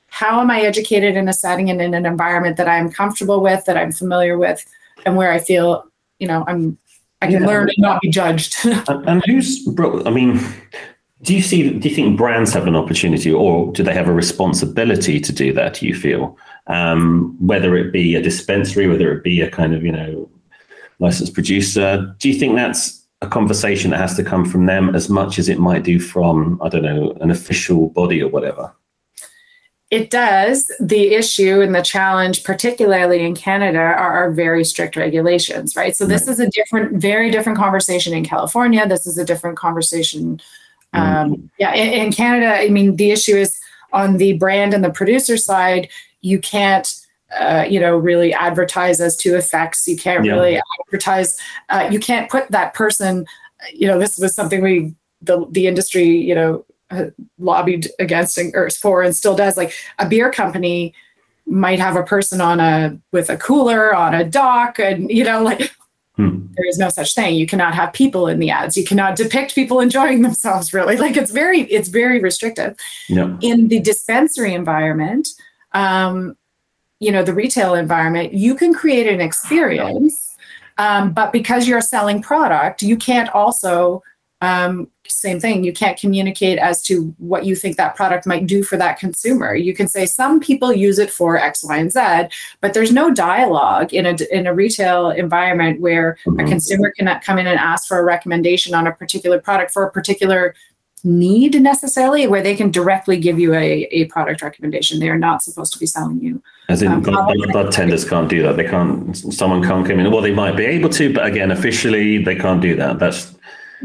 how 0.09 0.39
am 0.39 0.51
I 0.51 0.61
educated 0.61 1.15
in 1.15 1.27
a 1.27 1.33
setting 1.33 1.69
and 1.69 1.81
in 1.81 1.93
an 1.93 2.05
environment 2.05 2.57
that 2.57 2.67
I'm 2.67 2.91
comfortable 2.91 3.41
with, 3.41 3.65
that 3.65 3.77
I'm 3.77 3.91
familiar 3.91 4.37
with, 4.37 4.63
and 5.05 5.17
where 5.17 5.31
I 5.31 5.39
feel, 5.39 5.89
you 6.19 6.27
know, 6.27 6.43
I'm 6.47 6.77
I 7.27 7.31
can 7.31 7.41
yeah. 7.41 7.47
learn 7.47 7.69
and 7.69 7.77
not 7.77 8.01
be 8.01 8.09
judged. 8.09 8.55
and, 8.88 9.23
who's, 9.25 9.67
I 10.05 10.09
mean, 10.09 10.39
do 11.21 11.33
you 11.33 11.41
see? 11.41 11.69
Do 11.71 11.89
you 11.89 11.95
think 11.95 12.17
brands 12.17 12.53
have 12.53 12.67
an 12.67 12.75
opportunity, 12.75 13.31
or 13.31 13.71
do 13.71 13.83
they 13.83 13.93
have 13.93 14.07
a 14.07 14.13
responsibility 14.13 15.19
to 15.19 15.33
do 15.33 15.53
that? 15.53 15.75
Do 15.75 15.88
you 15.88 15.95
feel, 15.95 16.38
um, 16.67 17.35
whether 17.39 17.75
it 17.75 17.91
be 17.91 18.15
a 18.15 18.21
dispensary, 18.21 18.88
whether 18.88 19.11
it 19.11 19.23
be 19.23 19.41
a 19.41 19.49
kind 19.49 19.73
of 19.73 19.83
you 19.83 19.91
know 19.91 20.29
licensed 20.99 21.33
producer? 21.33 22.15
Do 22.19 22.29
you 22.29 22.38
think 22.38 22.55
that's 22.55 23.03
a 23.21 23.27
conversation 23.27 23.91
that 23.91 23.99
has 23.99 24.15
to 24.17 24.23
come 24.23 24.45
from 24.45 24.65
them 24.65 24.93
as 24.93 25.09
much 25.09 25.39
as 25.39 25.49
it 25.49 25.57
might 25.57 25.83
do 25.83 25.99
from 25.99 26.61
I 26.61 26.69
don't 26.69 26.83
know 26.83 27.17
an 27.21 27.31
official 27.31 27.89
body 27.89 28.21
or 28.21 28.29
whatever? 28.29 28.73
It 29.95 30.10
does. 30.10 30.69
The 30.81 31.13
issue 31.13 31.62
and 31.62 31.73
the 31.73 31.81
challenge, 31.81 32.43
particularly 32.43 33.23
in 33.23 33.34
Canada, 33.34 33.79
are 33.79 34.13
our 34.13 34.31
very 34.31 34.65
strict 34.65 34.97
regulations, 34.97 35.73
right? 35.77 35.95
So, 35.95 36.05
this 36.05 36.23
right. 36.23 36.34
is 36.34 36.39
a 36.41 36.49
different, 36.49 37.01
very 37.01 37.31
different 37.31 37.58
conversation 37.58 38.13
in 38.13 38.25
California. 38.25 38.86
This 38.86 39.08
is 39.08 39.17
a 39.17 39.23
different 39.23 39.58
conversation. 39.58 40.41
Um, 40.91 41.36
mm. 41.36 41.49
Yeah, 41.58 41.73
in, 41.73 42.08
in, 42.08 42.12
Canada, 42.12 42.47
I 42.47 42.67
mean, 42.67 42.97
the 42.97 43.12
issue 43.12 43.38
is 43.38 43.58
on 43.93 44.17
the 44.17 44.34
brand 44.34 44.73
and 44.73 44.84
the 44.84 44.89
producer 44.89 45.38
side, 45.38 45.89
you 46.21 46.39
can't. 46.39 46.93
Uh, 47.38 47.65
you 47.67 47.79
know, 47.79 47.97
really 47.97 48.34
advertise 48.34 49.01
as 49.01 49.17
to 49.17 49.36
effects. 49.36 49.88
You 49.88 49.97
can't 49.97 50.23
yeah. 50.23 50.31
really 50.31 50.62
advertise. 50.79 51.38
Uh, 51.67 51.89
you 51.91 51.99
can't 51.99 52.29
put 52.29 52.49
that 52.51 52.73
person. 52.73 53.25
You 53.73 53.88
know, 53.88 53.99
this 53.99 54.17
was 54.17 54.34
something 54.34 54.62
we 54.62 54.93
the 55.21 55.45
the 55.49 55.67
industry. 55.67 56.05
You 56.05 56.36
know, 56.36 56.65
lobbied 57.39 57.89
against 58.00 58.38
and, 58.38 58.54
or 58.56 58.69
for 58.69 59.02
and 59.02 59.15
still 59.15 59.36
does 59.36 59.58
like 59.58 59.74
a 60.00 60.08
beer 60.08 60.32
company 60.32 60.93
might 61.48 61.80
have 61.80 61.95
a 61.95 62.04
person 62.04 62.41
on 62.41 62.60
a 62.60 62.98
with 63.12 63.30
a 63.30 63.38
cooler 63.38 63.93
on 63.93 64.13
a 64.13 64.24
dock 64.24 64.80
and 64.80 65.10
you 65.10 65.24
know 65.24 65.41
like 65.41 65.71
hmm. 66.15 66.45
there 66.56 66.67
is 66.67 66.78
no 66.78 66.89
such 66.89 67.13
thing 67.13 67.36
you 67.36 67.48
cannot 67.48 67.74
have 67.74 67.91
people 67.93 68.28
in 68.28 68.39
the 68.39 68.50
ads 68.50 68.78
you 68.78 68.86
cannot 68.86 69.15
depict 69.15 69.56
people 69.56 69.80
enjoying 69.80 70.21
themselves 70.21 70.74
really 70.74 70.98
like 71.06 71.17
it's 71.17 71.32
very 71.32 71.62
it's 71.62 71.89
very 71.89 72.19
restrictive 72.19 72.78
yeah. 73.10 73.36
in 73.41 73.67
the 73.67 73.80
dispensary 73.80 74.54
environment 74.54 75.28
um 75.74 76.36
you 77.00 77.12
know 77.12 77.24
the 77.24 77.34
retail 77.34 77.74
environment 77.74 78.34
you 78.34 78.56
can 78.56 78.74
create 78.74 79.08
an 79.08 79.21
experience 79.21 80.38
um, 80.78 81.13
but 81.13 81.32
because 81.32 81.67
you're 81.67 81.82
selling 81.82 82.21
product 82.21 82.82
you 82.82 82.98
can't 82.98 83.30
also 83.30 84.02
um, 84.41 84.89
same 85.08 85.39
thing. 85.39 85.63
You 85.63 85.71
can't 85.71 85.98
communicate 85.98 86.58
as 86.58 86.82
to 86.84 87.13
what 87.17 87.45
you 87.45 87.56
think 87.56 87.78
that 87.78 87.95
product 87.95 88.26
might 88.26 88.48
do 88.48 88.63
for 88.63 88.78
that 88.78 89.00
consumer. 89.00 89.56
You 89.56 89.74
can 89.74 89.88
say 89.88 90.06
some 90.06 90.39
people 90.39 90.74
use 90.74 91.00
it 91.00 91.12
for 91.12 91.38
X, 91.38 91.63
Y, 91.63 91.78
and 91.78 91.91
Z, 91.91 92.36
but 92.62 92.74
there's 92.74 92.91
no 92.91 93.13
dialogue 93.13 93.93
in 93.93 94.06
a 94.06 94.15
in 94.32 94.48
a 94.48 94.54
retail 94.54 95.10
environment 95.12 95.80
where 95.80 96.17
mm-hmm. 96.26 96.39
a 96.39 96.45
consumer 96.45 96.91
cannot 96.91 97.24
come 97.24 97.38
in 97.38 97.48
and 97.48 97.60
ask 97.60 97.88
for 97.88 98.00
a 98.00 98.04
recommendation 98.04 98.74
on 98.74 98.88
a 98.88 98.91
particular 98.91 99.39
product 99.39 99.71
for 99.71 99.86
a 99.86 99.91
particular 99.91 100.56
need 101.04 101.62
necessarily 101.62 102.26
where 102.26 102.41
they 102.41 102.56
can 102.56 102.71
directly 102.71 103.17
give 103.17 103.39
you 103.39 103.54
a, 103.54 103.84
a 103.91 104.06
product 104.06 104.41
recommendation 104.41 105.00
they 105.00 105.08
are 105.08 105.19
not 105.19 105.43
supposed 105.43 105.71
to 105.71 105.78
be 105.78 105.86
selling 105.86 106.19
you 106.19 106.41
as 106.67 106.82
in 106.82 106.91
um, 106.91 107.04
bud, 107.04 107.71
tenders 107.71 108.10
can't 108.10 108.28
do 108.28 108.41
that 108.41 108.58
they 108.58 108.67
can't 108.67 109.15
someone 109.15 109.62
can't 109.62 109.86
come 109.86 110.00
in 110.00 110.12
well 110.12 110.21
they 110.21 110.34
might 110.34 110.58
be 110.58 110.65
able 110.65 110.89
to 110.89 111.13
but 111.13 111.24
again 111.24 111.52
officially 111.52 112.17
they 112.17 112.36
can't 112.36 112.60
do 112.60 112.76
that 112.76 112.98
that's 112.98 113.36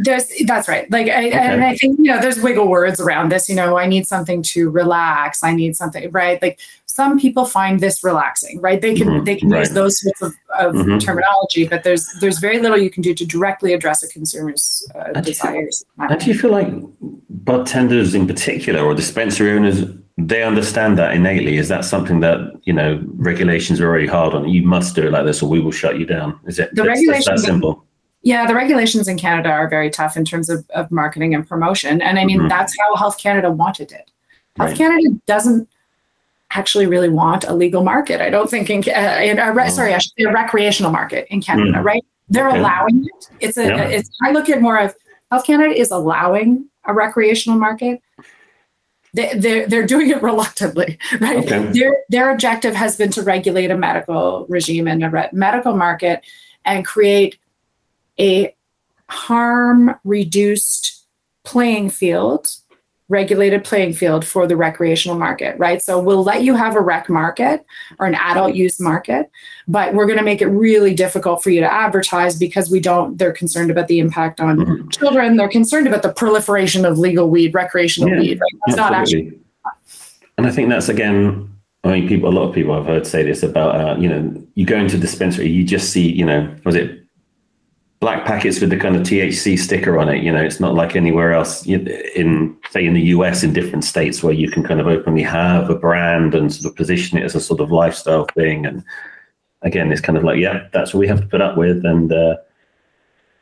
there's 0.04 0.30
that's 0.46 0.68
right 0.68 0.90
like 0.90 1.08
I, 1.08 1.28
okay. 1.28 1.32
and 1.32 1.64
i 1.64 1.74
think 1.74 1.98
you 1.98 2.06
know 2.06 2.20
there's 2.20 2.40
wiggle 2.40 2.68
words 2.68 3.00
around 3.00 3.30
this 3.30 3.48
you 3.48 3.54
know 3.54 3.78
i 3.78 3.86
need 3.86 4.06
something 4.06 4.42
to 4.42 4.70
relax 4.70 5.42
i 5.42 5.52
need 5.52 5.76
something 5.76 6.10
right 6.10 6.40
like 6.42 6.58
some 6.86 7.18
people 7.18 7.44
find 7.44 7.80
this 7.80 8.02
relaxing 8.02 8.60
right 8.60 8.80
they 8.80 8.94
can 8.94 9.08
mm-hmm. 9.08 9.24
they 9.24 9.36
can 9.36 9.48
right. 9.48 9.60
use 9.60 9.70
those 9.70 10.00
sorts 10.00 10.22
of, 10.22 10.34
of 10.58 10.74
mm-hmm. 10.74 10.98
terminology 10.98 11.66
but 11.66 11.84
there's 11.84 12.06
there's 12.20 12.38
very 12.38 12.58
little 12.58 12.78
you 12.78 12.90
can 12.90 13.02
do 13.02 13.14
to 13.14 13.24
directly 13.24 13.72
address 13.72 14.02
a 14.02 14.08
consumer's 14.08 14.86
uh, 14.94 15.12
and 15.14 15.24
desires 15.24 15.84
do 15.98 16.04
you, 16.04 16.10
and 16.10 16.20
do 16.20 16.26
you 16.26 16.38
feel 16.38 16.50
like 16.50 16.68
bud 17.44 17.66
tenders 17.66 18.14
in 18.14 18.26
particular 18.26 18.80
or 18.84 18.94
dispensary 18.94 19.52
owners 19.52 19.84
they 20.18 20.42
understand 20.42 20.98
that 20.98 21.14
innately 21.14 21.56
is 21.56 21.68
that 21.68 21.84
something 21.84 22.20
that 22.20 22.38
you 22.64 22.72
know 22.72 23.02
regulations 23.14 23.80
are 23.80 23.86
already 23.88 24.06
hard 24.06 24.34
on 24.34 24.48
you 24.48 24.62
must 24.62 24.94
do 24.94 25.06
it 25.06 25.12
like 25.12 25.24
this 25.24 25.42
or 25.42 25.48
we 25.48 25.60
will 25.60 25.72
shut 25.72 25.98
you 25.98 26.04
down 26.04 26.38
is 26.46 26.58
it 26.58 26.74
the 26.74 26.82
regulations 26.82 27.26
that 27.26 27.38
simple 27.38 27.84
yeah, 28.22 28.46
the 28.46 28.54
regulations 28.54 29.08
in 29.08 29.16
Canada 29.16 29.50
are 29.50 29.68
very 29.68 29.88
tough 29.90 30.16
in 30.16 30.24
terms 30.24 30.50
of, 30.50 30.68
of 30.70 30.90
marketing 30.90 31.34
and 31.34 31.48
promotion. 31.48 32.02
And 32.02 32.18
I 32.18 32.24
mean, 32.24 32.40
mm-hmm. 32.40 32.48
that's 32.48 32.76
how 32.78 32.94
Health 32.96 33.18
Canada 33.18 33.50
wanted 33.50 33.92
it. 33.92 34.10
Health 34.56 34.70
right. 34.70 34.76
Canada 34.76 35.18
doesn't 35.26 35.68
actually 36.50 36.86
really 36.86 37.08
want 37.08 37.44
a 37.44 37.54
legal 37.54 37.82
market. 37.82 38.20
I 38.20 38.28
don't 38.28 38.50
think 38.50 38.68
in, 38.68 38.82
uh, 38.94 39.20
in 39.22 39.38
a 39.38 39.52
re- 39.52 39.66
oh. 39.68 39.70
sorry, 39.70 39.94
I 39.94 39.98
should 39.98 40.12
say 40.18 40.24
a 40.24 40.32
recreational 40.32 40.90
market 40.90 41.26
in 41.30 41.40
Canada, 41.40 41.78
mm. 41.78 41.84
right? 41.84 42.04
They're 42.28 42.48
okay. 42.48 42.58
allowing 42.58 43.04
it. 43.04 43.30
It's 43.40 43.56
a, 43.56 43.66
yeah. 43.66 43.84
it's, 43.84 44.10
I 44.22 44.32
look 44.32 44.48
at 44.48 44.60
more 44.60 44.78
of 44.78 44.94
Health 45.30 45.46
Canada 45.46 45.72
is 45.72 45.90
allowing 45.90 46.68
a 46.84 46.92
recreational 46.92 47.58
market. 47.58 48.02
They, 49.14 49.32
they're, 49.34 49.66
they're 49.66 49.86
doing 49.86 50.10
it 50.10 50.22
reluctantly, 50.22 50.98
right? 51.20 51.38
Okay. 51.38 51.72
Their, 51.72 51.96
their 52.10 52.30
objective 52.30 52.74
has 52.74 52.96
been 52.96 53.10
to 53.12 53.22
regulate 53.22 53.70
a 53.70 53.76
medical 53.76 54.44
regime 54.48 54.88
and 54.88 55.04
a 55.04 55.10
re- 55.10 55.28
medical 55.32 55.74
market 55.74 56.22
and 56.64 56.84
create 56.84 57.38
a 58.20 58.54
harm 59.08 59.96
reduced 60.04 61.04
playing 61.44 61.90
field, 61.90 62.54
regulated 63.08 63.64
playing 63.64 63.92
field 63.92 64.24
for 64.24 64.46
the 64.46 64.56
recreational 64.56 65.18
market, 65.18 65.58
right? 65.58 65.82
So 65.82 65.98
we'll 65.98 66.22
let 66.22 66.44
you 66.44 66.54
have 66.54 66.76
a 66.76 66.80
rec 66.80 67.08
market 67.08 67.64
or 67.98 68.06
an 68.06 68.14
adult 68.14 68.54
use 68.54 68.78
market, 68.78 69.28
but 69.66 69.94
we're 69.94 70.06
going 70.06 70.18
to 70.18 70.24
make 70.24 70.40
it 70.40 70.46
really 70.46 70.94
difficult 70.94 71.42
for 71.42 71.50
you 71.50 71.60
to 71.60 71.72
advertise 71.72 72.38
because 72.38 72.70
we 72.70 72.78
don't, 72.78 73.18
they're 73.18 73.32
concerned 73.32 73.70
about 73.70 73.88
the 73.88 73.98
impact 73.98 74.40
on 74.40 74.58
mm-hmm. 74.58 74.88
children. 74.90 75.36
They're 75.36 75.48
concerned 75.48 75.88
about 75.88 76.02
the 76.02 76.12
proliferation 76.12 76.84
of 76.84 76.98
legal 76.98 77.28
weed, 77.28 77.52
recreational 77.52 78.10
yeah, 78.10 78.20
weed, 78.20 78.40
right? 78.40 78.60
That's 78.66 78.76
not 78.76 78.92
actually. 78.92 79.40
And 80.38 80.46
I 80.46 80.52
think 80.52 80.68
that's 80.68 80.88
again, 80.88 81.52
I 81.82 81.88
mean, 81.92 82.08
people, 82.08 82.28
a 82.28 82.32
lot 82.32 82.48
of 82.48 82.54
people 82.54 82.74
I've 82.74 82.86
heard 82.86 83.06
say 83.06 83.24
this 83.24 83.42
about, 83.42 83.74
uh, 83.74 83.96
you 83.98 84.08
know, 84.08 84.46
you 84.54 84.66
go 84.66 84.76
into 84.76 84.96
a 84.96 85.00
dispensary, 85.00 85.48
you 85.48 85.64
just 85.64 85.90
see, 85.90 86.12
you 86.12 86.24
know, 86.24 86.54
was 86.64 86.76
it 86.76 86.99
black 88.00 88.24
packets 88.24 88.60
with 88.60 88.70
the 88.70 88.78
kind 88.78 88.96
of 88.96 89.02
THC 89.02 89.58
sticker 89.58 89.98
on 89.98 90.08
it. 90.08 90.22
You 90.22 90.32
know, 90.32 90.42
it's 90.42 90.58
not 90.58 90.74
like 90.74 90.96
anywhere 90.96 91.34
else 91.34 91.66
in, 91.66 92.56
say, 92.70 92.84
in 92.84 92.94
the 92.94 93.02
US 93.02 93.42
in 93.42 93.52
different 93.52 93.84
states 93.84 94.22
where 94.22 94.32
you 94.32 94.50
can 94.50 94.64
kind 94.64 94.80
of 94.80 94.86
openly 94.86 95.22
have 95.22 95.68
a 95.68 95.74
brand 95.74 96.34
and 96.34 96.52
sort 96.52 96.72
of 96.72 96.76
position 96.76 97.18
it 97.18 97.24
as 97.24 97.34
a 97.34 97.40
sort 97.40 97.60
of 97.60 97.70
lifestyle 97.70 98.24
thing. 98.34 98.64
And 98.64 98.82
again, 99.62 99.92
it's 99.92 100.00
kind 100.00 100.16
of 100.16 100.24
like, 100.24 100.38
yeah, 100.38 100.66
that's 100.72 100.94
what 100.94 101.00
we 101.00 101.08
have 101.08 101.20
to 101.20 101.26
put 101.26 101.42
up 101.42 101.58
with. 101.58 101.84
And 101.84 102.10
uh, 102.10 102.36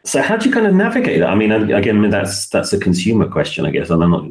so, 0.04 0.22
how 0.22 0.36
do 0.36 0.48
you 0.48 0.52
kind 0.52 0.66
of 0.66 0.74
navigate 0.74 1.20
that? 1.20 1.30
I 1.30 1.36
mean, 1.36 1.52
again, 1.52 2.10
that's 2.10 2.48
that's 2.48 2.72
a 2.72 2.78
consumer 2.78 3.28
question, 3.28 3.64
I 3.64 3.70
guess, 3.70 3.90
and 3.90 4.02
I'm 4.02 4.10
not. 4.10 4.24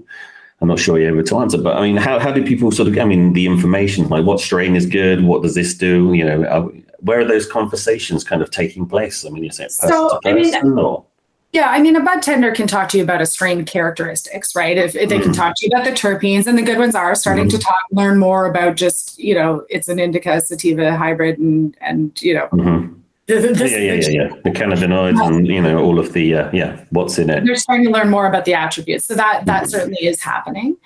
I'm 0.60 0.68
not 0.68 0.80
sure 0.80 0.98
you're 0.98 1.13
able 1.13 1.24
to 1.24 1.38
answer, 1.38 1.60
but 1.60 1.78
I 1.78 1.84
mean, 1.84 1.98
how, 1.98 2.18
how 2.18 2.32
do 2.32 2.44
people 2.44 2.72
sort 2.72 2.88
of, 2.88 2.98
I 2.98 3.06
mean, 3.06 3.34
the 3.34 3.46
information, 3.46 4.10
like 4.10 4.26
what 4.26 4.40
strain 4.40 4.76
is 4.76 4.88
good? 4.88 5.24
What 5.24 5.44
does 5.44 5.54
this 5.54 5.76
do? 5.76 6.13
You 6.13 6.26
know, 6.26 6.74
where 6.99 7.19
are 7.19 7.25
those 7.25 7.45
conversations 7.45 8.23
kind 8.23 8.41
of 8.41 8.51
taking 8.51 8.86
place? 8.86 9.25
I 9.25 9.29
mean, 9.29 9.45
is 9.45 9.60
it 9.60 9.65
person 9.65 9.89
so, 9.89 10.10
to 10.10 10.19
person 10.21 10.55
I 10.55 10.63
mean, 10.63 10.79
or? 10.79 11.05
Yeah, 11.53 11.69
I 11.69 11.79
mean, 11.79 11.95
a 11.95 12.01
bud 12.01 12.21
tender 12.21 12.51
can 12.51 12.67
talk 12.67 12.89
to 12.89 12.97
you 12.97 13.03
about 13.03 13.21
a 13.21 13.25
strain 13.25 13.63
characteristics, 13.63 14.55
right? 14.55 14.77
If, 14.77 14.95
if 14.95 15.10
they 15.10 15.19
can 15.19 15.31
talk 15.31 15.55
to 15.57 15.65
you 15.65 15.71
about 15.73 15.86
the 15.86 15.91
terpenes, 15.91 16.45
and 16.45 16.57
the 16.57 16.62
good 16.62 16.77
ones 16.77 16.93
are 16.93 17.15
starting 17.15 17.47
mm. 17.47 17.51
to 17.51 17.57
talk, 17.57 17.83
learn 17.91 18.19
more 18.19 18.47
about 18.47 18.75
just, 18.75 19.17
you 19.17 19.33
know, 19.33 19.65
it's 19.69 19.88
an 19.88 19.97
indica 19.97 20.41
sativa 20.41 20.95
hybrid, 20.95 21.39
and 21.39 21.77
and 21.79 22.21
you 22.21 22.33
know, 22.33 22.47
mm-hmm. 22.51 22.93
This, 23.27 23.71
yeah, 23.73 23.77
yeah, 23.77 23.93
yeah, 23.93 24.10
yeah. 24.10 24.36
The 24.45 24.51
cannabinoids 24.51 25.19
and 25.27 25.45
you 25.45 25.62
know 25.62 25.83
all 25.83 25.99
of 25.99 26.13
the 26.13 26.33
uh, 26.33 26.49
yeah, 26.53 26.86
what's 26.91 27.19
in 27.19 27.29
it. 27.29 27.43
They're 27.43 27.55
starting 27.55 27.86
to 27.88 27.91
learn 27.91 28.10
more 28.10 28.25
about 28.25 28.45
the 28.45 28.53
attributes, 28.53 29.05
so 29.05 29.15
that 29.15 29.45
that 29.45 29.63
mm-hmm. 29.63 29.69
certainly 29.69 30.05
is 30.05 30.21
happening. 30.21 30.77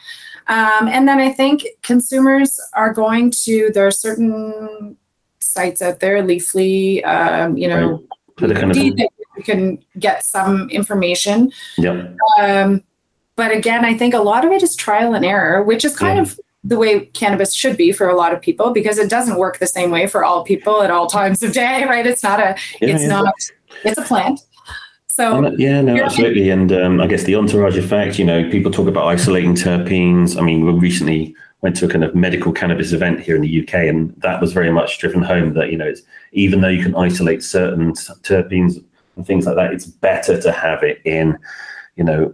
Um, 0.47 0.87
and 0.87 1.07
then 1.07 1.19
I 1.19 1.31
think 1.31 1.67
consumers 1.83 2.59
are 2.73 2.91
going 2.91 3.29
to 3.43 3.69
there 3.75 3.85
are 3.85 3.91
certain 3.91 4.97
sites 5.43 5.81
out 5.81 5.99
there, 5.99 6.21
Leafly, 6.23 7.05
um, 7.05 7.57
you 7.57 7.67
know, 7.67 8.03
right. 8.39 8.55
kind 8.55 8.71
of 8.71 8.77
you 8.77 9.43
can 9.43 9.83
get 9.99 10.23
some 10.23 10.69
information. 10.69 11.51
Yep. 11.77 12.17
Um, 12.39 12.83
but 13.35 13.51
again, 13.51 13.85
I 13.85 13.97
think 13.97 14.13
a 14.13 14.19
lot 14.19 14.45
of 14.45 14.51
it 14.51 14.61
is 14.61 14.75
trial 14.75 15.13
and 15.13 15.25
error, 15.25 15.63
which 15.63 15.85
is 15.85 15.97
kind 15.97 16.17
yeah. 16.17 16.23
of 16.23 16.39
the 16.63 16.77
way 16.77 17.05
cannabis 17.07 17.53
should 17.53 17.75
be 17.75 17.91
for 17.91 18.07
a 18.07 18.15
lot 18.15 18.33
of 18.33 18.41
people 18.41 18.71
because 18.71 18.97
it 18.97 19.09
doesn't 19.09 19.37
work 19.37 19.57
the 19.59 19.67
same 19.67 19.89
way 19.89 20.05
for 20.05 20.23
all 20.23 20.43
people 20.43 20.83
at 20.83 20.91
all 20.91 21.07
times 21.07 21.41
of 21.41 21.53
day, 21.53 21.83
right? 21.89 22.05
It's 22.05 22.23
not 22.23 22.39
a, 22.39 22.55
yeah, 22.81 22.89
it's 22.89 23.03
yeah. 23.03 23.07
not, 23.07 23.33
it's 23.83 23.97
a 23.97 24.03
plant. 24.03 24.41
So 25.07 25.51
yeah, 25.57 25.81
no, 25.81 26.01
absolutely. 26.01 26.49
And 26.49 26.71
um, 26.71 27.01
I 27.01 27.07
guess 27.07 27.23
the 27.23 27.35
entourage 27.35 27.77
effect, 27.77 28.17
you 28.17 28.25
know, 28.25 28.49
people 28.49 28.71
talk 28.71 28.87
about 28.87 29.07
isolating 29.07 29.55
terpenes. 29.55 30.37
I 30.37 30.41
mean, 30.41 30.65
we 30.65 30.71
recently 30.71 31.35
went 31.61 31.75
to 31.75 31.85
a 31.85 31.89
kind 31.89 32.03
of 32.03 32.15
medical 32.15 32.51
cannabis 32.51 32.91
event 32.91 33.19
here 33.19 33.35
in 33.35 33.41
the 33.41 33.61
UK, 33.61 33.75
and 33.75 34.13
that 34.21 34.41
was 34.41 34.53
very 34.53 34.71
much 34.71 34.99
driven 34.99 35.21
home 35.21 35.53
that 35.53 35.71
you 35.71 35.77
know, 35.77 35.87
it's, 35.87 36.01
even 36.31 36.61
though 36.61 36.67
you 36.67 36.83
can 36.83 36.95
isolate 36.95 37.43
certain 37.43 37.93
terpenes 37.93 38.83
and 39.15 39.25
things 39.25 39.45
like 39.45 39.55
that, 39.55 39.73
it's 39.73 39.85
better 39.85 40.41
to 40.41 40.51
have 40.51 40.83
it 40.83 41.01
in, 41.05 41.37
you 41.95 42.03
know, 42.03 42.33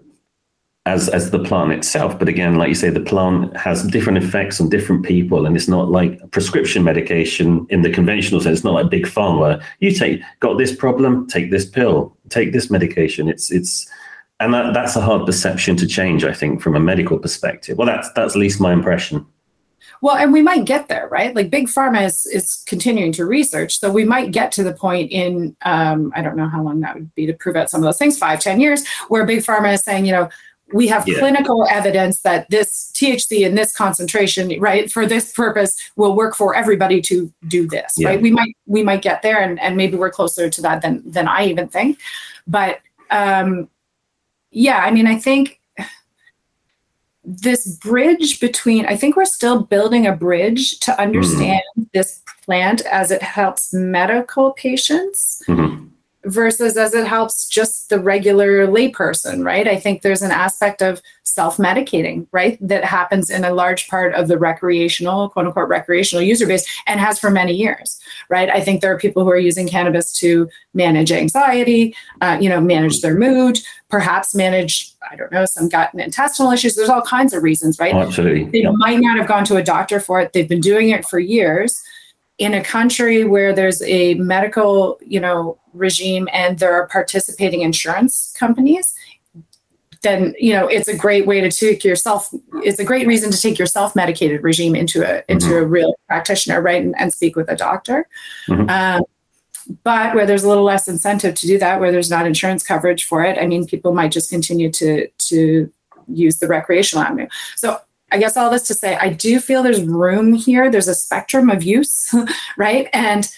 as 0.88 1.10
as 1.10 1.32
the 1.32 1.44
plant 1.44 1.74
itself. 1.74 2.18
But 2.18 2.30
again, 2.30 2.56
like 2.56 2.70
you 2.70 2.76
say, 2.76 2.90
the 2.90 3.02
plant 3.02 3.56
has 3.58 3.84
different 3.84 4.24
effects 4.24 4.62
on 4.62 4.70
different 4.70 5.04
people, 5.06 5.46
and 5.46 5.56
it's 5.56 5.68
not 5.68 5.92
like 5.92 6.32
prescription 6.32 6.84
medication 6.84 7.68
in 7.70 7.82
the 7.82 7.92
conventional 7.92 8.40
sense. 8.40 8.60
It's 8.60 8.64
not 8.64 8.76
like 8.76 8.90
big 8.90 9.06
pharma. 9.06 9.62
You 9.80 9.92
take 9.92 10.22
got 10.40 10.58
this 10.58 10.74
problem, 10.74 11.28
take 11.28 11.52
this 11.52 11.66
pill, 11.66 12.16
take 12.30 12.54
this 12.54 12.72
medication. 12.72 13.28
It's 13.28 13.52
it's 13.52 13.90
and 14.40 14.54
that, 14.54 14.74
that's 14.74 14.96
a 14.96 15.02
hard 15.02 15.26
perception 15.26 15.76
to 15.78 15.88
change, 15.88 16.24
I 16.24 16.34
think, 16.34 16.62
from 16.62 16.76
a 16.76 16.80
medical 16.80 17.18
perspective. 17.18 17.78
Well, 17.78 17.88
that's 17.88 18.12
that's 18.14 18.36
at 18.36 18.40
least 18.40 18.60
my 18.62 18.72
impression. 18.72 19.26
Well, 20.02 20.16
and 20.16 20.32
we 20.32 20.44
might 20.44 20.66
get 20.66 20.90
there, 20.90 21.08
right? 21.10 21.36
Like 21.36 21.50
big 21.50 21.68
pharma 21.68 22.06
is, 22.06 22.26
is 22.28 22.64
continuing 22.68 23.12
to 23.14 23.26
research, 23.26 23.80
so 23.80 23.92
we 23.92 24.06
might 24.06 24.32
get 24.32 24.52
to 24.54 24.64
the 24.64 24.74
point 24.74 25.12
in 25.12 25.56
um, 25.64 26.12
I 26.16 26.22
don't 26.22 26.38
know 26.38 26.48
how 26.48 26.62
long 26.62 26.82
that 26.82 26.96
would 26.96 27.14
be 27.16 27.26
to 27.26 27.34
prove 27.34 27.56
out 27.56 27.70
some 27.70 27.82
of 27.82 27.86
those 27.86 27.98
things, 27.98 28.18
five, 28.18 28.40
ten 28.40 28.60
years, 28.60 28.88
where 29.08 29.26
big 29.26 29.40
pharma 29.40 29.74
is 29.74 29.84
saying, 29.84 30.06
you 30.06 30.12
know, 30.12 30.30
we 30.74 30.88
have 30.88 31.08
yeah. 31.08 31.18
clinical 31.18 31.66
evidence 31.70 32.22
that 32.22 32.50
this 32.50 32.92
THC 32.94 33.46
in 33.46 33.56
this 33.56 33.76
concentration, 33.76 34.60
right, 34.60 34.92
for 34.92 35.06
this 35.06 35.32
purpose 35.32 35.92
will 35.96 36.16
work 36.16 36.36
for 36.36 36.54
everybody 36.54 37.02
to 37.02 37.34
do 37.48 37.68
this, 37.68 37.94
yeah. 37.98 38.10
right? 38.10 38.22
We 38.22 38.32
might 38.32 38.56
we 38.66 38.84
might 38.84 39.02
get 39.02 39.22
there, 39.22 39.42
and 39.42 39.60
and 39.60 39.78
maybe 39.78 39.98
we're 39.98 40.12
closer 40.12 40.50
to 40.50 40.62
that 40.62 40.82
than 40.82 41.10
than 41.10 41.28
I 41.28 41.46
even 41.46 41.68
think, 41.70 42.00
but 42.46 42.82
um, 43.10 43.70
yeah, 44.58 44.80
I 44.80 44.90
mean, 44.90 45.06
I 45.06 45.18
think 45.18 45.62
this 47.24 47.78
bridge 47.78 48.40
between, 48.40 48.88
I 48.88 48.96
think 48.96 49.16
we're 49.16 49.26
still 49.26 49.62
building 49.62 50.08
a 50.08 50.16
bridge 50.16 50.80
to 50.80 51.00
understand 51.00 51.62
mm-hmm. 51.78 51.84
this 51.94 52.24
plant 52.44 52.82
as 52.88 53.12
it 53.12 53.22
helps 53.22 53.72
medical 53.72 54.54
patients. 54.54 55.44
Mm-hmm 55.48 55.88
versus 56.28 56.76
as 56.76 56.94
it 56.94 57.08
helps 57.08 57.48
just 57.48 57.90
the 57.90 58.00
regular 58.00 58.68
layperson, 58.68 59.46
right? 59.46 59.68
I 59.68 59.78
think 59.78 60.02
there's 60.02 60.22
an 60.22 60.32
aspect 60.32 60.82
of 60.82 61.02
self 61.24 61.58
medicating, 61.58 62.28
right, 62.32 62.58
that 62.62 62.84
happens 62.84 63.30
in 63.30 63.46
a 63.46 63.54
large 63.54 63.88
part 63.88 64.14
of 64.14 64.28
the 64.28 64.38
recreational, 64.38 65.30
quote 65.30 65.46
unquote, 65.46 65.70
recreational 65.70 66.24
user 66.24 66.46
base 66.46 66.66
and 66.86 67.00
has 67.00 67.20
for 67.20 67.30
many 67.30 67.54
years, 67.54 68.00
right? 68.30 68.50
I 68.50 68.60
think 68.60 68.82
there 68.82 68.94
are 68.94 69.00
people 69.00 69.24
who 69.24 69.30
are 69.30 69.38
using 69.38 69.68
cannabis 69.68 70.12
to 70.20 70.50
manage 70.74 71.12
anxiety, 71.12 71.96
uh, 72.22 72.38
you 72.42 72.50
know, 72.50 72.60
manage 72.60 73.02
their 73.02 73.18
mood, 73.18 73.60
perhaps 73.90 74.36
manage, 74.36 74.92
I 75.10 75.16
don't 75.16 75.32
know, 75.32 75.46
some 75.46 75.70
gut 75.70 75.94
and 75.94 76.02
intestinal 76.02 76.52
issues. 76.52 76.76
There's 76.76 76.90
all 76.90 77.04
kinds 77.04 77.34
of 77.34 77.44
reasons, 77.44 77.80
right? 77.80 77.94
Oh, 77.94 78.02
absolutely. 78.02 78.46
They 78.46 78.70
might 78.70 79.00
not 79.00 79.18
have 79.18 79.28
gone 79.28 79.46
to 79.46 79.56
a 79.56 79.64
doctor 79.64 80.00
for 80.00 80.20
it, 80.20 80.34
they've 80.34 80.50
been 80.50 80.62
doing 80.62 80.90
it 80.90 81.06
for 81.06 81.20
years 81.20 81.82
in 82.38 82.54
a 82.54 82.64
country 82.64 83.24
where 83.24 83.54
there's 83.54 83.82
a 83.82 84.14
medical, 84.16 85.00
you 85.02 85.20
know, 85.20 85.58
regime 85.74 86.28
and 86.32 86.60
there 86.60 86.74
are 86.74 86.88
participating 86.88 87.62
insurance 87.62 88.34
companies, 88.38 88.94
then 90.02 90.34
you 90.40 90.54
know 90.54 90.68
it's 90.68 90.88
a 90.88 90.96
great 90.96 91.26
way 91.26 91.42
to 91.42 91.52
take 91.52 91.84
yourself 91.84 92.34
it's 92.64 92.80
a 92.80 92.84
great 92.84 93.08
reason 93.08 93.32
to 93.32 93.40
take 93.40 93.58
your 93.58 93.66
self-medicated 93.66 94.44
regime 94.44 94.76
into 94.76 95.04
a 95.04 95.24
into 95.28 95.48
mm-hmm. 95.48 95.64
a 95.64 95.66
real 95.66 95.96
practitioner 96.08 96.62
right 96.62 96.84
and, 96.84 96.96
and 97.00 97.14
speak 97.14 97.36
with 97.36 97.50
a 97.50 97.56
doctor 97.56 98.08
mm-hmm. 98.48 98.70
um, 98.70 99.02
but 99.84 100.16
where 100.16 100.26
there's 100.26 100.44
a 100.44 100.48
little 100.48 100.64
less 100.64 100.88
incentive 100.88 101.36
to 101.36 101.48
do 101.48 101.58
that 101.58 101.80
where 101.80 101.92
there's 101.92 102.10
not 102.10 102.26
insurance 102.26 102.64
coverage 102.64 103.06
for 103.06 103.24
it 103.24 103.38
i 103.38 103.48
mean 103.48 103.66
people 103.66 103.94
might 103.94 104.12
just 104.12 104.30
continue 104.30 104.72
to 104.72 105.08
to 105.18 105.72
use 106.08 106.38
the 106.40 106.48
recreational 106.48 107.04
avenue 107.04 107.28
so 107.56 107.80
i 108.12 108.18
guess 108.18 108.38
all 108.38 108.50
this 108.50 108.64
to 108.64 108.74
say 108.74 108.96
i 108.98 109.10
do 109.10 109.40
feel 109.40 109.64
there's 109.64 109.84
room 109.84 110.34
here 110.34 110.72
there's 110.72 110.88
a 110.88 110.96
spectrum 110.96 111.50
of 111.50 111.64
use 111.64 112.14
right 112.58 112.88
and 112.94 113.30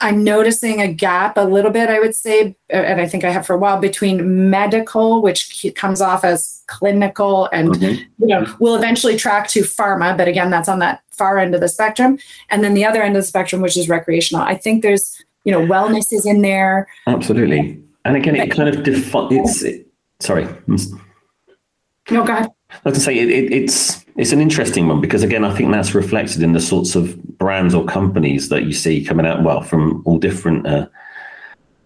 I'm 0.00 0.22
noticing 0.22 0.80
a 0.80 0.92
gap 0.92 1.36
a 1.36 1.40
little 1.42 1.72
bit, 1.72 1.90
I 1.90 1.98
would 1.98 2.14
say, 2.14 2.56
and 2.70 3.00
I 3.00 3.08
think 3.08 3.24
I 3.24 3.30
have 3.30 3.44
for 3.44 3.54
a 3.54 3.58
while, 3.58 3.80
between 3.80 4.48
medical, 4.48 5.20
which 5.22 5.66
comes 5.74 6.00
off 6.00 6.22
as 6.22 6.62
clinical 6.68 7.48
and 7.52 7.70
mm-hmm. 7.70 8.24
you 8.24 8.28
know 8.28 8.46
will 8.60 8.76
eventually 8.76 9.16
track 9.16 9.48
to 9.48 9.62
pharma, 9.62 10.16
but 10.16 10.28
again, 10.28 10.50
that's 10.50 10.68
on 10.68 10.78
that 10.78 11.02
far 11.10 11.38
end 11.38 11.54
of 11.54 11.60
the 11.60 11.68
spectrum, 11.68 12.16
and 12.50 12.62
then 12.62 12.74
the 12.74 12.84
other 12.84 13.02
end 13.02 13.16
of 13.16 13.22
the 13.22 13.26
spectrum, 13.26 13.60
which 13.60 13.76
is 13.76 13.88
recreational. 13.88 14.42
I 14.42 14.56
think 14.56 14.82
there's 14.82 15.24
you 15.44 15.50
know 15.50 15.60
wellness 15.66 16.12
is 16.12 16.24
in 16.24 16.42
there. 16.42 16.86
Absolutely, 17.08 17.82
and 18.04 18.16
again, 18.16 18.36
it 18.36 18.52
kind 18.52 18.68
of 18.68 18.84
defines. 18.84 19.64
It, 19.64 19.88
sorry. 20.20 20.46
No, 22.10 22.24
go 22.24 22.34
ahead. 22.34 22.50
I 22.84 22.90
can 22.90 23.00
say 23.00 23.18
it, 23.18 23.28
it, 23.28 23.52
it's 23.52 24.04
it's 24.16 24.32
an 24.32 24.40
interesting 24.40 24.88
one 24.88 25.00
because 25.00 25.22
again, 25.22 25.44
I 25.44 25.54
think 25.54 25.72
that's 25.72 25.94
reflected 25.94 26.42
in 26.42 26.52
the 26.52 26.60
sorts 26.60 26.94
of 26.94 27.20
brands 27.38 27.74
or 27.74 27.84
companies 27.84 28.48
that 28.48 28.64
you 28.64 28.72
see 28.72 29.04
coming 29.04 29.26
out. 29.26 29.42
Well, 29.42 29.62
from 29.62 30.02
all 30.04 30.18
different, 30.18 30.66
uh, 30.66 30.86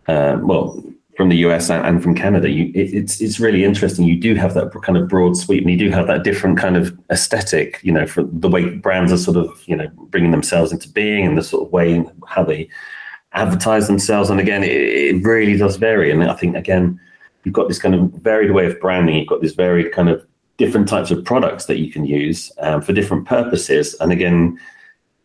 uh, 0.08 0.38
well, 0.42 0.82
from 1.16 1.28
the 1.28 1.36
US 1.38 1.70
and 1.70 2.02
from 2.02 2.14
Canada. 2.14 2.48
You, 2.48 2.72
it, 2.74 2.94
it's 2.94 3.20
it's 3.20 3.38
really 3.38 3.64
interesting. 3.64 4.06
You 4.06 4.18
do 4.18 4.34
have 4.34 4.54
that 4.54 4.72
kind 4.82 4.96
of 4.96 5.08
broad 5.08 5.36
sweep, 5.36 5.62
and 5.62 5.70
you 5.70 5.78
do 5.78 5.90
have 5.90 6.06
that 6.06 6.24
different 6.24 6.58
kind 6.58 6.76
of 6.76 6.98
aesthetic. 7.10 7.80
You 7.82 7.92
know, 7.92 8.06
for 8.06 8.22
the 8.24 8.48
way 8.48 8.70
brands 8.70 9.12
are 9.12 9.18
sort 9.18 9.36
of 9.36 9.62
you 9.66 9.76
know 9.76 9.88
bringing 10.10 10.30
themselves 10.30 10.72
into 10.72 10.88
being 10.88 11.26
and 11.26 11.36
the 11.36 11.42
sort 11.42 11.66
of 11.66 11.72
way 11.72 12.04
how 12.26 12.44
they 12.44 12.68
advertise 13.34 13.86
themselves. 13.86 14.30
And 14.30 14.40
again, 14.40 14.62
it, 14.62 14.70
it 14.70 15.24
really 15.24 15.56
does 15.56 15.76
vary. 15.76 16.10
And 16.10 16.24
I 16.24 16.34
think 16.34 16.56
again, 16.56 16.98
you've 17.44 17.54
got 17.54 17.68
this 17.68 17.78
kind 17.78 17.94
of 17.94 18.10
varied 18.22 18.50
way 18.52 18.66
of 18.66 18.80
branding. 18.80 19.16
You've 19.16 19.28
got 19.28 19.42
this 19.42 19.54
varied 19.54 19.92
kind 19.92 20.08
of 20.08 20.26
different 20.56 20.88
types 20.88 21.10
of 21.10 21.24
products 21.24 21.66
that 21.66 21.78
you 21.78 21.90
can 21.90 22.04
use 22.04 22.52
um, 22.60 22.82
for 22.82 22.92
different 22.92 23.26
purposes. 23.26 23.94
And 24.00 24.12
again, 24.12 24.58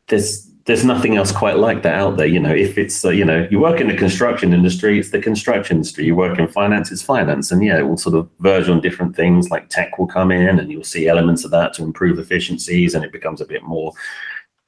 there's 0.08 0.48
there's 0.66 0.84
nothing 0.84 1.16
else 1.16 1.32
quite 1.32 1.58
like 1.58 1.82
that 1.84 1.96
out 1.96 2.18
there. 2.18 2.28
You 2.28 2.42
know, 2.42 2.54
if 2.54 2.78
it's 2.78 3.04
uh, 3.06 3.10
you 3.10 3.24
know 3.24 3.48
you 3.50 3.60
work 3.60 3.80
in 3.80 3.88
the 3.88 3.96
construction 3.96 4.54
industry, 4.54 5.00
it's 5.00 5.12
the 5.12 5.20
construction 5.20 5.78
industry. 5.78 6.06
You 6.06 6.16
work 6.16 6.38
in 6.38 6.48
finance, 6.48 6.92
it's 6.92 7.02
finance, 7.02 7.52
and 7.52 7.64
yeah, 7.64 7.80
it 7.80 7.88
will 7.88 7.98
sort 7.98 8.16
of 8.16 8.30
verge 8.40 8.68
on 8.68 8.82
different 8.82 9.16
things. 9.16 9.50
Like 9.50 9.70
tech 9.70 9.98
will 9.98 10.08
come 10.08 10.32
in, 10.32 10.60
and 10.60 10.70
you'll 10.70 10.84
see 10.84 11.08
elements 11.08 11.46
of 11.46 11.52
that 11.52 11.74
to 11.76 11.84
improve 11.84 12.20
efficiencies, 12.20 12.94
and 12.94 13.06
it 13.06 13.14
becomes 13.14 13.40
a 13.40 13.46
bit 13.46 13.64
more, 13.64 13.94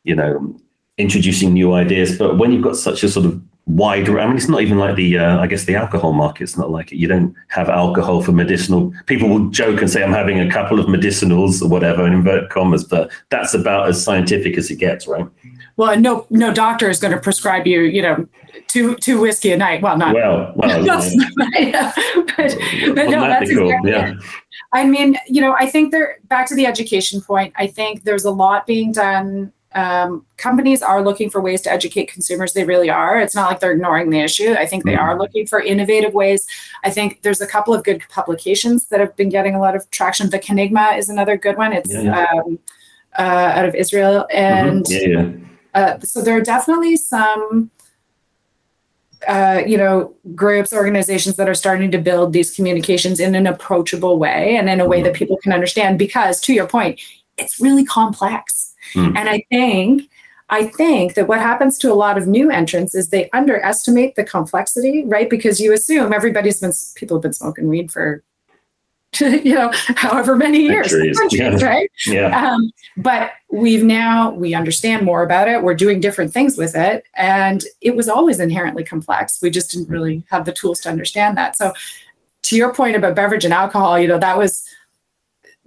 you 0.04 0.16
know, 0.16 0.56
introducing 0.98 1.54
new 1.54 1.74
ideas. 1.74 2.18
But 2.18 2.38
when 2.38 2.54
you've 2.54 2.64
got 2.64 2.78
such 2.78 3.04
a 3.04 3.10
sort 3.10 3.26
of 3.26 3.42
wide. 3.70 4.10
I 4.10 4.28
mean, 4.28 4.36
it's 4.36 4.50
not 4.50 4.62
even 4.62 4.78
like 4.78 4.96
the. 4.96 5.20
Uh, 5.20 5.40
I 5.40 5.48
guess 5.48 5.66
the 5.66 5.76
alcohol 5.76 6.12
market's 6.12 6.58
not 6.58 6.72
like 6.72 6.92
it. 6.92 6.98
You 6.98 7.08
don't 7.08 7.34
have 7.50 7.70
alcohol 7.70 8.22
for 8.22 8.32
medicinal. 8.32 8.94
People 9.06 9.30
will 9.30 9.50
joke 9.50 9.82
and 9.82 9.90
say, 9.90 10.04
"I'm 10.04 10.12
having 10.12 10.40
a 10.40 10.52
couple 10.52 10.80
of 10.80 10.88
medicinals 10.88 11.62
or 11.62 11.70
whatever," 11.70 12.06
in 12.06 12.14
inverted 12.14 12.50
commas, 12.50 12.84
but 12.84 13.12
that's 13.30 13.54
about 13.54 13.88
as 13.88 14.04
scientific 14.04 14.58
as 14.58 14.70
it 14.70 14.78
gets, 14.78 15.08
right? 15.08 15.26
Well, 15.78 15.98
no, 15.98 16.26
no 16.30 16.54
doctor 16.54 16.90
is 16.90 17.00
going 17.00 17.14
to 17.14 17.20
prescribe 17.20 17.66
you, 17.66 17.82
you 17.84 18.02
know, 18.02 18.28
two 18.68 18.96
two 18.98 19.22
whiskey 19.22 19.52
a 19.52 19.58
night. 19.58 19.82
Well, 19.82 19.98
not 19.98 20.14
well, 20.14 20.52
well, 20.56 20.84
yeah. 21.54 21.94
but, 22.16 22.56
but 22.96 23.10
no, 23.10 23.22
that's 23.22 23.50
exactly 23.50 23.92
yeah. 23.92 24.12
It. 24.12 24.18
I 24.74 24.86
mean, 24.86 25.18
you 25.28 25.42
know, 25.42 25.56
I 25.58 25.68
think 25.68 25.92
there. 25.92 26.18
Back 26.24 26.48
to 26.50 26.56
the 26.56 26.66
education 26.66 27.22
point. 27.22 27.54
I 27.56 27.68
think 27.68 28.04
there's 28.04 28.26
a 28.26 28.32
lot 28.32 28.68
being 28.68 28.92
done 28.92 29.54
um, 29.74 30.26
companies 30.38 30.82
are 30.82 31.04
looking 31.04 31.30
for 31.30 31.42
ways 31.42 31.62
to 31.62 31.72
educate 31.72 32.12
consumers. 32.12 32.54
They 32.54 32.64
really 32.64 32.90
are. 32.90 33.20
It's 33.20 33.36
not 33.36 33.50
like 33.50 33.60
they're 33.60 33.72
ignoring 33.72 34.10
the 34.10 34.20
issue. 34.20 34.54
I 34.54 34.66
think 34.66 34.84
they 34.84 34.94
mm-hmm. 34.94 35.02
are 35.02 35.18
looking 35.18 35.46
for 35.46 35.62
innovative 35.62 36.14
ways. 36.14 36.48
I 36.84 36.90
think 36.90 37.22
there's 37.22 37.42
a 37.42 37.48
couple 37.48 37.74
of 37.74 37.84
good 37.84 38.04
publications 38.10 38.88
that 38.88 39.00
have 39.00 39.16
been 39.16 39.30
getting 39.30 39.54
a 39.54 39.60
lot 39.60 39.76
of 39.76 39.90
traction. 39.92 40.30
The 40.30 40.40
Cannigma 40.40 40.98
is 40.98 41.10
another 41.10 41.38
good 41.38 41.58
one. 41.58 41.74
It's 41.74 41.94
yeah, 41.94 42.02
yeah. 42.02 42.26
Um, 42.34 42.60
uh, 43.18 43.52
out 43.56 43.66
of 43.66 43.76
Israel, 43.76 44.28
and 44.32 44.86
mm-hmm. 44.86 45.44
yeah, 45.44 45.80
uh, 45.80 46.00
so 46.00 46.22
there 46.22 46.38
are 46.38 46.42
definitely 46.42 46.98
some. 46.98 47.72
Uh, 49.28 49.62
you 49.68 49.78
know, 49.78 50.16
groups, 50.34 50.72
organizations 50.72 51.36
that 51.36 51.50
are 51.50 51.54
starting 51.54 51.92
to 51.92 51.98
build 51.98 52.32
these 52.32 52.56
communications 52.56 53.20
in 53.20 53.36
an 53.36 53.48
approachable 53.48 54.18
way 54.18 54.56
and 54.56 54.70
in 54.70 54.80
a 54.80 54.88
way 54.88 55.00
mm-hmm. 55.00 55.08
that 55.08 55.14
people 55.14 55.36
can 55.44 55.52
understand. 55.52 56.00
Because, 56.00 56.40
to 56.40 56.54
your 56.54 56.66
point, 56.66 57.02
it's 57.38 57.60
really 57.60 57.84
complex 57.84 58.69
Mm. 58.94 59.18
And 59.18 59.30
I 59.30 59.46
think 59.50 60.10
I 60.50 60.66
think 60.66 61.14
that 61.14 61.28
what 61.28 61.40
happens 61.40 61.78
to 61.80 61.92
a 61.92 61.94
lot 61.94 62.18
of 62.18 62.28
new 62.28 62.50
entrants 62.50 62.96
is 62.96 63.10
they 63.10 63.30
underestimate 63.32 64.16
the 64.16 64.24
complexity, 64.24 65.06
right? 65.06 65.30
Because 65.30 65.60
you 65.60 65.74
assume 65.74 66.12
everybody's 66.12 66.60
been 66.60 66.74
people 66.96 67.18
have 67.18 67.22
been 67.22 67.34
smoking 67.34 67.68
weed 67.68 67.92
for 67.92 68.24
you 69.20 69.56
know 69.56 69.72
however 69.74 70.36
many 70.36 70.60
years 70.60 70.94
yeah. 71.32 71.56
right 71.64 71.90
yeah. 72.06 72.52
Um, 72.52 72.72
but 72.96 73.32
we've 73.52 73.84
now 73.84 74.30
we 74.30 74.54
understand 74.54 75.04
more 75.04 75.24
about 75.24 75.48
it 75.48 75.64
we're 75.64 75.74
doing 75.74 76.00
different 76.00 76.32
things 76.32 76.58
with 76.58 76.76
it 76.76 77.04
and 77.16 77.64
it 77.82 77.96
was 77.96 78.08
always 78.08 78.40
inherently 78.40 78.84
complex 78.84 79.42
we 79.42 79.50
just 79.50 79.72
didn't 79.72 79.90
really 79.90 80.24
have 80.30 80.46
the 80.46 80.54
tools 80.54 80.80
to 80.82 80.90
understand 80.90 81.36
that 81.38 81.58
so 81.58 81.74
to 82.44 82.56
your 82.56 82.72
point 82.72 82.96
about 82.96 83.16
beverage 83.16 83.46
and 83.46 83.54
alcohol 83.54 83.98
you 83.98 84.08
know 84.08 84.20
that 84.20 84.38
was 84.38 84.64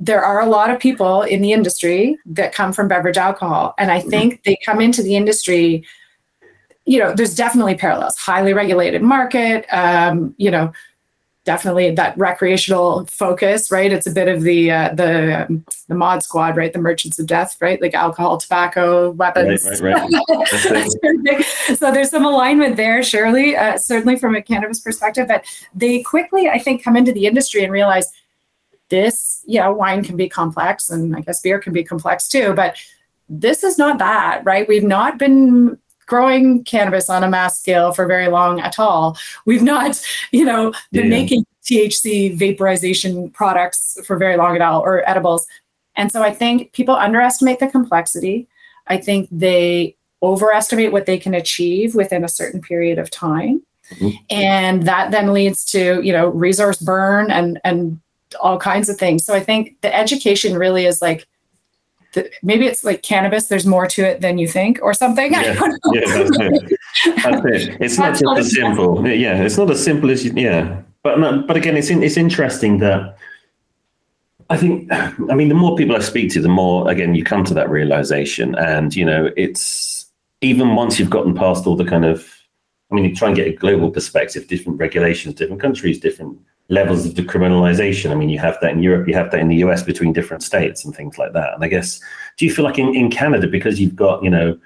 there 0.04 0.24
are 0.24 0.40
a 0.40 0.46
lot 0.46 0.68
of 0.68 0.80
people 0.80 1.22
in 1.22 1.42
the 1.42 1.52
industry 1.52 2.18
that 2.26 2.52
come 2.52 2.72
from 2.72 2.88
beverage 2.88 3.16
alcohol 3.16 3.74
and 3.78 3.90
i 3.90 4.00
mm-hmm. 4.00 4.10
think 4.10 4.42
they 4.42 4.56
come 4.64 4.80
into 4.80 5.02
the 5.02 5.14
industry 5.14 5.84
you 6.84 6.98
know 6.98 7.14
there's 7.14 7.34
definitely 7.34 7.74
parallels. 7.74 8.16
Highly 8.16 8.52
regulated 8.52 9.02
market 9.02 9.66
um, 9.72 10.34
you 10.38 10.50
know 10.50 10.72
definitely 11.44 11.90
that 11.90 12.16
recreational 12.16 13.04
focus 13.06 13.70
right? 13.70 13.92
It's 13.92 14.06
a 14.06 14.12
bit 14.12 14.28
of 14.28 14.42
the 14.42 14.70
uh, 14.70 14.94
the 14.94 15.46
um, 15.46 15.64
the 15.88 15.94
mod 15.94 16.22
squad 16.22 16.56
right? 16.56 16.72
The 16.72 16.78
merchants 16.78 17.18
of 17.18 17.26
death 17.26 17.56
right? 17.60 17.80
Like 17.80 17.94
alcohol 17.94 18.38
tobacco 18.38 19.10
weapons. 19.10 19.64
Right, 19.80 19.94
right, 19.94 20.10
right. 20.70 21.44
so 21.76 21.92
there's 21.92 22.10
some 22.10 22.24
alignment 22.24 22.76
there 22.76 23.02
surely 23.02 23.56
uh, 23.56 23.76
certainly 23.78 24.16
from 24.16 24.34
a 24.34 24.42
cannabis 24.42 24.80
perspective 24.80 25.28
but 25.28 25.44
they 25.74 26.02
quickly 26.02 26.48
i 26.48 26.58
think 26.58 26.82
come 26.82 26.96
into 26.96 27.12
the 27.12 27.26
industry 27.26 27.62
and 27.62 27.72
realize 27.72 28.06
this, 28.92 29.42
yeah, 29.46 29.68
wine 29.68 30.04
can 30.04 30.16
be 30.16 30.28
complex 30.28 30.90
and 30.90 31.16
I 31.16 31.22
guess 31.22 31.40
beer 31.40 31.58
can 31.58 31.72
be 31.72 31.82
complex 31.82 32.28
too, 32.28 32.52
but 32.52 32.76
this 33.28 33.64
is 33.64 33.78
not 33.78 33.98
that, 33.98 34.42
right? 34.44 34.68
We've 34.68 34.84
not 34.84 35.18
been 35.18 35.78
growing 36.06 36.62
cannabis 36.64 37.08
on 37.08 37.24
a 37.24 37.28
mass 37.28 37.58
scale 37.58 37.92
for 37.92 38.06
very 38.06 38.28
long 38.28 38.60
at 38.60 38.78
all. 38.78 39.16
We've 39.46 39.62
not, 39.62 39.98
you 40.30 40.44
know, 40.44 40.74
been 40.92 41.04
yeah. 41.04 41.10
making 41.10 41.46
THC 41.64 42.36
vaporization 42.36 43.30
products 43.30 43.98
for 44.04 44.18
very 44.18 44.36
long 44.36 44.54
at 44.54 44.60
all 44.60 44.82
or 44.82 45.08
edibles. 45.08 45.46
And 45.96 46.12
so 46.12 46.22
I 46.22 46.34
think 46.34 46.74
people 46.74 46.94
underestimate 46.94 47.60
the 47.60 47.68
complexity. 47.68 48.46
I 48.88 48.98
think 48.98 49.26
they 49.32 49.96
overestimate 50.22 50.92
what 50.92 51.06
they 51.06 51.16
can 51.16 51.32
achieve 51.32 51.94
within 51.94 52.24
a 52.24 52.28
certain 52.28 52.60
period 52.60 52.98
of 52.98 53.10
time. 53.10 53.62
Mm-hmm. 53.94 54.16
And 54.28 54.82
that 54.82 55.12
then 55.12 55.32
leads 55.32 55.64
to, 55.72 56.02
you 56.02 56.12
know, 56.12 56.28
resource 56.28 56.78
burn 56.78 57.30
and 57.30 57.58
and 57.64 58.01
all 58.40 58.58
kinds 58.58 58.88
of 58.88 58.96
things. 58.96 59.24
So 59.24 59.34
I 59.34 59.40
think 59.40 59.80
the 59.80 59.94
education 59.94 60.56
really 60.56 60.86
is 60.86 61.02
like 61.02 61.26
the, 62.14 62.30
maybe 62.42 62.66
it's 62.66 62.84
like 62.84 63.02
cannabis. 63.02 63.46
There's 63.46 63.66
more 63.66 63.86
to 63.86 64.02
it 64.02 64.20
than 64.20 64.38
you 64.38 64.46
think, 64.46 64.78
or 64.82 64.94
something. 64.94 65.32
Yeah, 65.32 65.42
yeah 65.42 65.54
that's, 65.54 66.38
it. 66.38 66.78
that's 67.04 67.44
it. 67.46 67.76
It's 67.80 67.98
not 67.98 68.18
just 68.18 68.38
as 68.38 68.54
simple. 68.54 69.06
Yeah, 69.08 69.42
it's 69.42 69.56
not 69.56 69.70
as 69.70 69.82
simple 69.82 70.10
as 70.10 70.24
you, 70.24 70.32
yeah. 70.34 70.82
But 71.02 71.46
but 71.46 71.56
again, 71.56 71.76
it's 71.76 71.90
in, 71.90 72.02
it's 72.02 72.16
interesting 72.16 72.78
that 72.78 73.16
I 74.50 74.56
think. 74.56 74.92
I 74.92 75.34
mean, 75.34 75.48
the 75.48 75.54
more 75.54 75.76
people 75.76 75.96
I 75.96 76.00
speak 76.00 76.30
to, 76.32 76.40
the 76.40 76.48
more 76.48 76.90
again 76.90 77.14
you 77.14 77.24
come 77.24 77.44
to 77.44 77.54
that 77.54 77.70
realization, 77.70 78.54
and 78.56 78.94
you 78.94 79.04
know, 79.04 79.30
it's 79.36 80.06
even 80.42 80.74
once 80.74 80.98
you've 80.98 81.10
gotten 81.10 81.34
past 81.34 81.66
all 81.66 81.76
the 81.76 81.84
kind 81.84 82.04
of. 82.04 82.28
I 82.90 82.94
mean, 82.94 83.06
you 83.06 83.14
try 83.14 83.28
and 83.28 83.36
get 83.36 83.48
a 83.48 83.52
global 83.54 83.90
perspective, 83.90 84.48
different 84.48 84.78
regulations, 84.78 85.36
different 85.36 85.62
countries, 85.62 85.98
different 85.98 86.38
levels 86.72 87.04
of 87.04 87.12
decriminalization. 87.12 88.10
I 88.10 88.14
mean, 88.14 88.30
you 88.30 88.38
have 88.38 88.56
that 88.62 88.72
in 88.72 88.82
Europe, 88.82 89.06
you 89.06 89.12
have 89.14 89.30
that 89.30 89.40
in 89.40 89.48
the 89.48 89.56
US 89.56 89.82
between 89.82 90.14
different 90.14 90.42
states 90.42 90.84
and 90.84 90.96
things 90.96 91.18
like 91.18 91.34
that. 91.34 91.52
And 91.52 91.62
I 91.62 91.68
guess, 91.68 92.00
do 92.38 92.46
you 92.46 92.52
feel 92.52 92.64
like 92.64 92.78
in, 92.78 92.96
in 92.96 93.10
Canada, 93.10 93.46
because 93.46 93.78
you've 93.78 93.94
got, 93.94 94.24
you 94.24 94.30
know, 94.30 94.58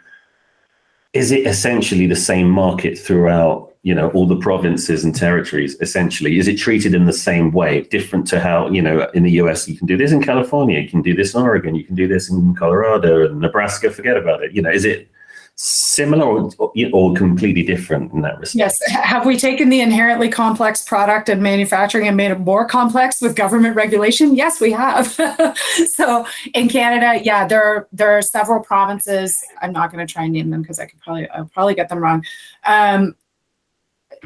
is 1.12 1.32
it 1.32 1.46
essentially 1.46 2.06
the 2.06 2.14
same 2.14 2.48
market 2.48 2.96
throughout, 2.96 3.74
you 3.82 3.92
know, 3.92 4.10
all 4.10 4.26
the 4.26 4.36
provinces 4.36 5.04
and 5.04 5.16
territories, 5.16 5.76
essentially? 5.80 6.38
Is 6.38 6.46
it 6.46 6.58
treated 6.58 6.94
in 6.94 7.06
the 7.06 7.12
same 7.12 7.50
way, 7.50 7.82
different 7.82 8.28
to 8.28 8.38
how, 8.38 8.70
you 8.70 8.82
know, 8.82 9.10
in 9.12 9.24
the 9.24 9.32
US, 9.42 9.68
you 9.68 9.76
can 9.76 9.88
do 9.88 9.96
this 9.96 10.12
in 10.12 10.22
California, 10.22 10.78
you 10.78 10.88
can 10.88 11.02
do 11.02 11.14
this 11.14 11.34
in 11.34 11.42
Oregon, 11.42 11.74
you 11.74 11.82
can 11.82 11.96
do 11.96 12.06
this 12.06 12.30
in 12.30 12.54
Colorado 12.54 13.26
and 13.26 13.40
Nebraska, 13.40 13.90
forget 13.90 14.16
about 14.16 14.44
it. 14.44 14.52
You 14.52 14.62
know, 14.62 14.70
is 14.70 14.84
it 14.84 15.10
similar 15.56 16.50
or, 16.58 16.70
or 16.92 17.14
completely 17.14 17.62
different 17.62 18.12
in 18.12 18.20
that 18.20 18.38
respect? 18.38 18.58
Yes. 18.58 18.78
Have 18.92 19.24
we 19.24 19.38
taken 19.38 19.70
the 19.70 19.80
inherently 19.80 20.28
complex 20.28 20.82
product 20.82 21.30
and 21.30 21.42
manufacturing 21.42 22.06
and 22.06 22.16
made 22.16 22.30
it 22.30 22.40
more 22.40 22.66
complex 22.66 23.22
with 23.22 23.34
government 23.34 23.74
regulation? 23.74 24.36
Yes, 24.36 24.60
we 24.60 24.70
have. 24.72 25.06
so 25.88 26.26
in 26.54 26.68
Canada, 26.68 27.22
yeah, 27.24 27.46
there 27.46 27.64
are, 27.64 27.88
there 27.90 28.16
are 28.16 28.22
several 28.22 28.62
provinces. 28.62 29.42
I'm 29.62 29.72
not 29.72 29.90
going 29.90 30.06
to 30.06 30.12
try 30.12 30.24
and 30.24 30.32
name 30.32 30.50
them 30.50 30.60
because 30.60 30.78
I 30.78 30.86
could 30.86 31.00
probably 31.00 31.28
I'll 31.30 31.46
probably 31.46 31.74
get 31.74 31.88
them 31.88 31.98
wrong. 31.98 32.22
Um, 32.64 33.16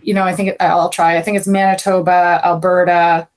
you 0.03 0.15
know, 0.15 0.25
I 0.25 0.35
think 0.35 0.57
I'll 0.61 0.91
try. 0.91 1.17
I 1.17 1.23
think 1.23 1.37
it's 1.37 1.47
Manitoba, 1.47 2.41
Alberta. 2.45 3.29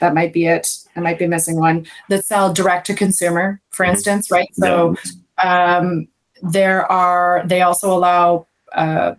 That 0.00 0.14
might 0.14 0.32
be 0.32 0.46
it. 0.46 0.76
I 0.96 1.00
might 1.00 1.18
be 1.18 1.26
missing 1.26 1.56
one 1.56 1.86
that 2.08 2.24
sell 2.24 2.52
direct 2.52 2.86
to 2.86 2.94
consumer, 2.94 3.60
for 3.70 3.84
mm-hmm. 3.84 3.92
instance, 3.92 4.30
right? 4.30 4.48
So. 4.54 4.96
Um, 5.42 6.08
there 6.42 6.90
are, 6.90 7.42
they 7.46 7.62
also 7.62 7.92
allow 7.92 8.46
uh, 8.72 9.14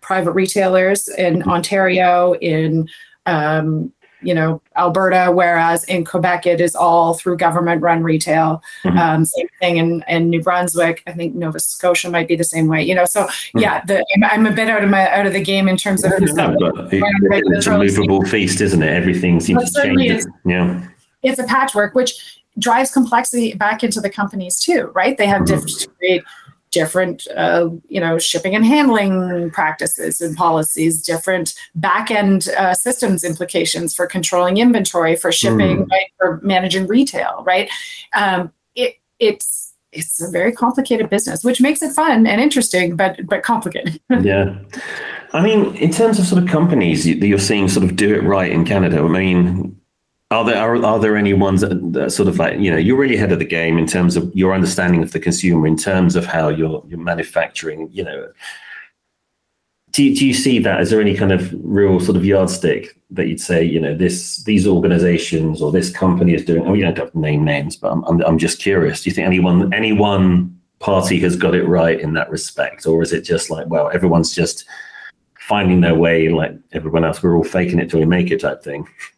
private 0.00 0.32
retailers 0.32 1.08
in 1.08 1.42
Ontario, 1.44 2.34
in, 2.34 2.88
um, 3.26 3.92
you 4.24 4.34
know, 4.34 4.60
Alberta, 4.76 5.30
whereas 5.32 5.84
in 5.84 6.04
Quebec 6.04 6.46
it 6.46 6.60
is 6.60 6.74
all 6.74 7.14
through 7.14 7.36
government 7.36 7.82
run 7.82 8.02
retail. 8.02 8.62
Mm-hmm. 8.82 8.98
Um, 8.98 9.24
same 9.24 9.48
thing 9.60 9.76
in, 9.76 10.04
in 10.08 10.30
New 10.30 10.42
Brunswick. 10.42 11.02
I 11.06 11.12
think 11.12 11.34
Nova 11.34 11.60
Scotia 11.60 12.10
might 12.10 12.26
be 12.26 12.34
the 12.34 12.44
same 12.44 12.66
way. 12.66 12.82
You 12.82 12.94
know, 12.94 13.04
so 13.04 13.24
mm-hmm. 13.24 13.58
yeah, 13.58 13.84
the, 13.84 14.04
I'm 14.22 14.46
a 14.46 14.50
bit 14.50 14.68
out 14.68 14.82
of 14.82 14.90
my 14.90 15.10
out 15.10 15.26
of 15.26 15.34
the 15.34 15.42
game 15.42 15.68
in 15.68 15.76
terms 15.76 16.04
of 16.04 16.12
who's 16.14 16.32
no, 16.34 16.56
it's 16.90 17.66
a 17.66 17.78
movable 17.78 18.24
feast, 18.24 18.60
isn't 18.60 18.82
it? 18.82 18.92
Everything 18.92 19.40
seems 19.40 19.72
to 19.72 19.82
change. 19.82 20.24
yeah, 20.44 20.86
it's 21.22 21.38
a 21.38 21.44
patchwork, 21.44 21.94
which 21.94 22.40
drives 22.58 22.90
complexity 22.90 23.52
back 23.54 23.82
into 23.82 24.00
the 24.00 24.10
companies 24.10 24.58
too, 24.58 24.90
right? 24.94 25.18
They 25.18 25.26
have 25.26 25.42
mm-hmm. 25.42 25.66
different 25.66 26.24
different 26.74 27.26
uh, 27.36 27.70
you 27.88 28.00
know 28.00 28.18
shipping 28.18 28.54
and 28.54 28.66
handling 28.66 29.50
practices 29.50 30.20
and 30.20 30.36
policies 30.36 31.02
different 31.02 31.54
back 31.76 32.10
end 32.10 32.48
uh, 32.58 32.74
systems 32.74 33.22
implications 33.22 33.94
for 33.94 34.06
controlling 34.06 34.58
inventory 34.58 35.14
for 35.14 35.30
shipping 35.30 35.84
mm. 35.84 35.90
right 35.90 36.10
for 36.18 36.40
managing 36.42 36.86
retail 36.88 37.44
right? 37.46 37.70
Um, 38.12 38.52
it, 38.74 38.96
it's 39.20 39.72
it's 39.92 40.20
a 40.20 40.28
very 40.28 40.50
complicated 40.50 41.08
business 41.08 41.44
which 41.44 41.60
makes 41.60 41.80
it 41.80 41.92
fun 41.92 42.26
and 42.26 42.40
interesting 42.40 42.96
but 42.96 43.24
but 43.26 43.42
complicated. 43.44 44.00
Yeah. 44.20 44.58
I 45.32 45.42
mean 45.42 45.76
in 45.76 45.92
terms 45.92 46.18
of 46.18 46.26
sort 46.26 46.42
of 46.42 46.48
companies 46.48 47.04
that 47.04 47.26
you're 47.26 47.38
seeing 47.38 47.68
sort 47.68 47.84
of 47.84 47.94
do 47.94 48.12
it 48.14 48.22
right 48.24 48.50
in 48.50 48.64
canada 48.64 48.98
i 48.98 49.08
mean 49.08 49.76
are 50.30 50.44
there 50.44 50.56
are, 50.56 50.84
are 50.84 50.98
there 50.98 51.16
any 51.16 51.34
ones 51.34 51.60
that, 51.60 52.10
sort 52.10 52.28
of 52.28 52.38
like 52.38 52.58
you 52.58 52.70
know 52.70 52.76
you're 52.76 52.96
really 52.96 53.16
ahead 53.16 53.32
of 53.32 53.38
the 53.38 53.44
game 53.44 53.78
in 53.78 53.86
terms 53.86 54.16
of 54.16 54.34
your 54.34 54.54
understanding 54.54 55.02
of 55.02 55.12
the 55.12 55.20
consumer 55.20 55.66
in 55.66 55.76
terms 55.76 56.16
of 56.16 56.24
how 56.26 56.48
you're 56.48 56.82
you're 56.88 56.98
manufacturing 56.98 57.88
you 57.92 58.04
know? 58.04 58.28
Do, 59.92 60.12
do 60.12 60.26
you 60.26 60.34
see 60.34 60.58
that? 60.58 60.80
Is 60.80 60.90
there 60.90 61.00
any 61.00 61.14
kind 61.14 61.30
of 61.30 61.54
real 61.62 62.00
sort 62.00 62.16
of 62.16 62.24
yardstick 62.24 62.98
that 63.10 63.28
you'd 63.28 63.40
say 63.40 63.62
you 63.62 63.78
know 63.78 63.94
this 63.94 64.42
these 64.44 64.66
organizations 64.66 65.62
or 65.62 65.70
this 65.70 65.90
company 65.90 66.34
is 66.34 66.44
doing 66.44 66.66
oh 66.66 66.74
you 66.74 66.82
don't 66.82 66.98
have 66.98 67.12
to 67.12 67.18
name 67.18 67.44
names 67.44 67.76
but 67.76 67.92
I'm, 67.92 68.02
I'm, 68.04 68.20
I'm 68.22 68.38
just 68.38 68.58
curious. 68.60 69.02
Do 69.02 69.10
you 69.10 69.14
think 69.14 69.26
anyone 69.26 69.72
any 69.72 69.92
one 69.92 70.58
party 70.80 71.20
has 71.20 71.36
got 71.36 71.54
it 71.54 71.64
right 71.64 72.00
in 72.00 72.14
that 72.14 72.30
respect? 72.30 72.86
Or 72.86 73.02
is 73.02 73.12
it 73.12 73.22
just 73.22 73.50
like 73.50 73.68
well 73.68 73.90
everyone's 73.92 74.34
just 74.34 74.64
finding 75.38 75.82
their 75.82 75.94
way 75.94 76.30
like 76.30 76.52
everyone 76.72 77.04
else 77.04 77.22
we're 77.22 77.36
all 77.36 77.44
faking 77.44 77.78
it 77.78 77.90
till 77.90 78.00
we 78.00 78.06
make 78.06 78.30
it 78.30 78.40
type 78.40 78.64
thing 78.64 78.88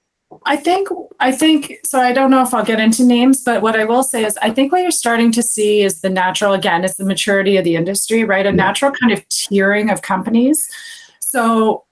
I 0.47 0.57
think 0.57 0.89
I 1.19 1.33
think 1.33 1.79
so. 1.85 2.01
I 2.01 2.13
don't 2.13 2.31
know 2.31 2.43
if 2.43 2.55
I'll 2.55 2.65
get 2.65 2.79
into 2.79 3.05
names, 3.05 3.43
but 3.43 3.63
what 3.63 3.79
I 3.79 3.85
will 3.85 4.05
say 4.05 4.25
is 4.25 4.39
I 4.41 4.51
think 4.51 4.71
what 4.71 4.81
you're 4.81 4.93
starting 4.93 5.33
to 5.33 5.43
see 5.43 5.83
is 5.83 6.01
the 6.01 6.09
natural 6.09 6.53
again 6.53 6.85
is 6.85 6.95
the 6.95 7.05
maturity 7.05 7.57
of 7.57 7.65
the 7.65 7.75
industry, 7.75 8.23
right? 8.23 8.47
A 8.47 8.53
natural 8.53 8.93
kind 8.93 9.13
of 9.13 9.27
tiering 9.29 9.93
of 9.93 10.03
companies. 10.03 10.71
So, 11.19 11.85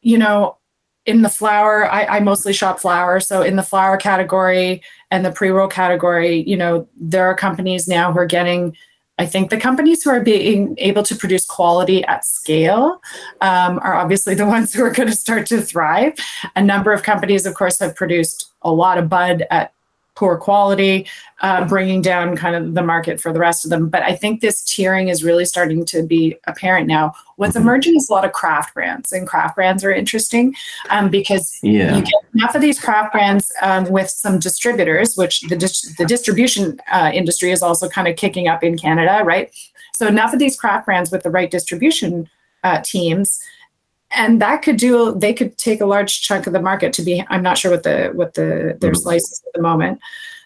you 0.00 0.16
know, 0.16 0.56
in 1.04 1.20
the 1.20 1.28
flower, 1.28 1.90
I, 1.90 2.06
I 2.06 2.20
mostly 2.20 2.54
shop 2.54 2.80
flower. 2.80 3.20
So 3.20 3.42
in 3.42 3.56
the 3.56 3.62
flower 3.62 3.98
category 3.98 4.82
and 5.10 5.24
the 5.24 5.32
pre-roll 5.32 5.68
category, 5.68 6.42
you 6.46 6.56
know, 6.56 6.88
there 6.96 7.26
are 7.26 7.34
companies 7.34 7.86
now 7.86 8.10
who 8.10 8.20
are 8.20 8.26
getting 8.26 8.74
I 9.20 9.26
think 9.26 9.50
the 9.50 9.60
companies 9.60 10.02
who 10.02 10.08
are 10.08 10.22
being 10.22 10.74
able 10.78 11.02
to 11.02 11.14
produce 11.14 11.44
quality 11.44 12.02
at 12.04 12.24
scale 12.24 13.02
um, 13.42 13.78
are 13.82 13.94
obviously 13.94 14.34
the 14.34 14.46
ones 14.56 14.72
who 14.72 14.82
are 14.82 14.90
going 14.90 15.10
to 15.10 15.14
start 15.14 15.46
to 15.48 15.60
thrive. 15.60 16.14
A 16.56 16.62
number 16.62 16.90
of 16.90 17.02
companies, 17.02 17.44
of 17.44 17.54
course, 17.54 17.78
have 17.80 17.94
produced 17.94 18.50
a 18.62 18.72
lot 18.72 18.96
of 18.96 19.10
bud 19.10 19.44
at 19.50 19.74
poor 20.20 20.36
quality, 20.36 21.06
uh, 21.40 21.64
bringing 21.64 22.02
down 22.02 22.36
kind 22.36 22.54
of 22.54 22.74
the 22.74 22.82
market 22.82 23.18
for 23.18 23.32
the 23.32 23.38
rest 23.38 23.64
of 23.64 23.70
them. 23.70 23.88
But 23.88 24.02
I 24.02 24.14
think 24.14 24.42
this 24.42 24.62
tiering 24.62 25.10
is 25.10 25.24
really 25.24 25.46
starting 25.46 25.86
to 25.86 26.02
be 26.02 26.36
apparent 26.46 26.86
now. 26.86 27.14
What's 27.36 27.54
mm-hmm. 27.54 27.62
emerging 27.62 27.96
is 27.96 28.10
a 28.10 28.12
lot 28.12 28.26
of 28.26 28.32
craft 28.32 28.74
brands, 28.74 29.12
and 29.12 29.26
craft 29.26 29.56
brands 29.56 29.82
are 29.82 29.90
interesting 29.90 30.54
um, 30.90 31.08
because 31.08 31.58
yeah. 31.62 31.96
you 31.96 32.02
get 32.02 32.22
enough 32.34 32.54
of 32.54 32.60
these 32.60 32.78
craft 32.78 33.12
brands 33.12 33.50
um, 33.62 33.90
with 33.90 34.10
some 34.10 34.38
distributors, 34.38 35.16
which 35.16 35.40
the, 35.48 35.56
dis- 35.56 35.96
the 35.96 36.04
distribution 36.04 36.78
uh, 36.92 37.10
industry 37.14 37.50
is 37.50 37.62
also 37.62 37.88
kind 37.88 38.06
of 38.06 38.16
kicking 38.16 38.46
up 38.46 38.62
in 38.62 38.76
Canada, 38.76 39.22
right? 39.24 39.50
So 39.94 40.06
enough 40.06 40.34
of 40.34 40.38
these 40.38 40.54
craft 40.54 40.84
brands 40.84 41.10
with 41.10 41.22
the 41.22 41.30
right 41.30 41.50
distribution 41.50 42.28
uh, 42.62 42.82
teams 42.84 43.40
and 44.10 44.40
that 44.40 44.62
could 44.62 44.76
do 44.76 45.14
they 45.16 45.32
could 45.32 45.56
take 45.56 45.80
a 45.80 45.86
large 45.86 46.20
chunk 46.20 46.46
of 46.46 46.52
the 46.52 46.60
market 46.60 46.92
to 46.92 47.02
be 47.02 47.24
i'm 47.28 47.42
not 47.42 47.56
sure 47.56 47.70
what 47.70 47.82
the 47.82 48.10
what 48.14 48.34
the 48.34 48.76
their 48.80 48.90
mm-hmm. 48.90 48.94
slices 48.94 49.42
at 49.46 49.52
the 49.52 49.62
moment 49.62 50.00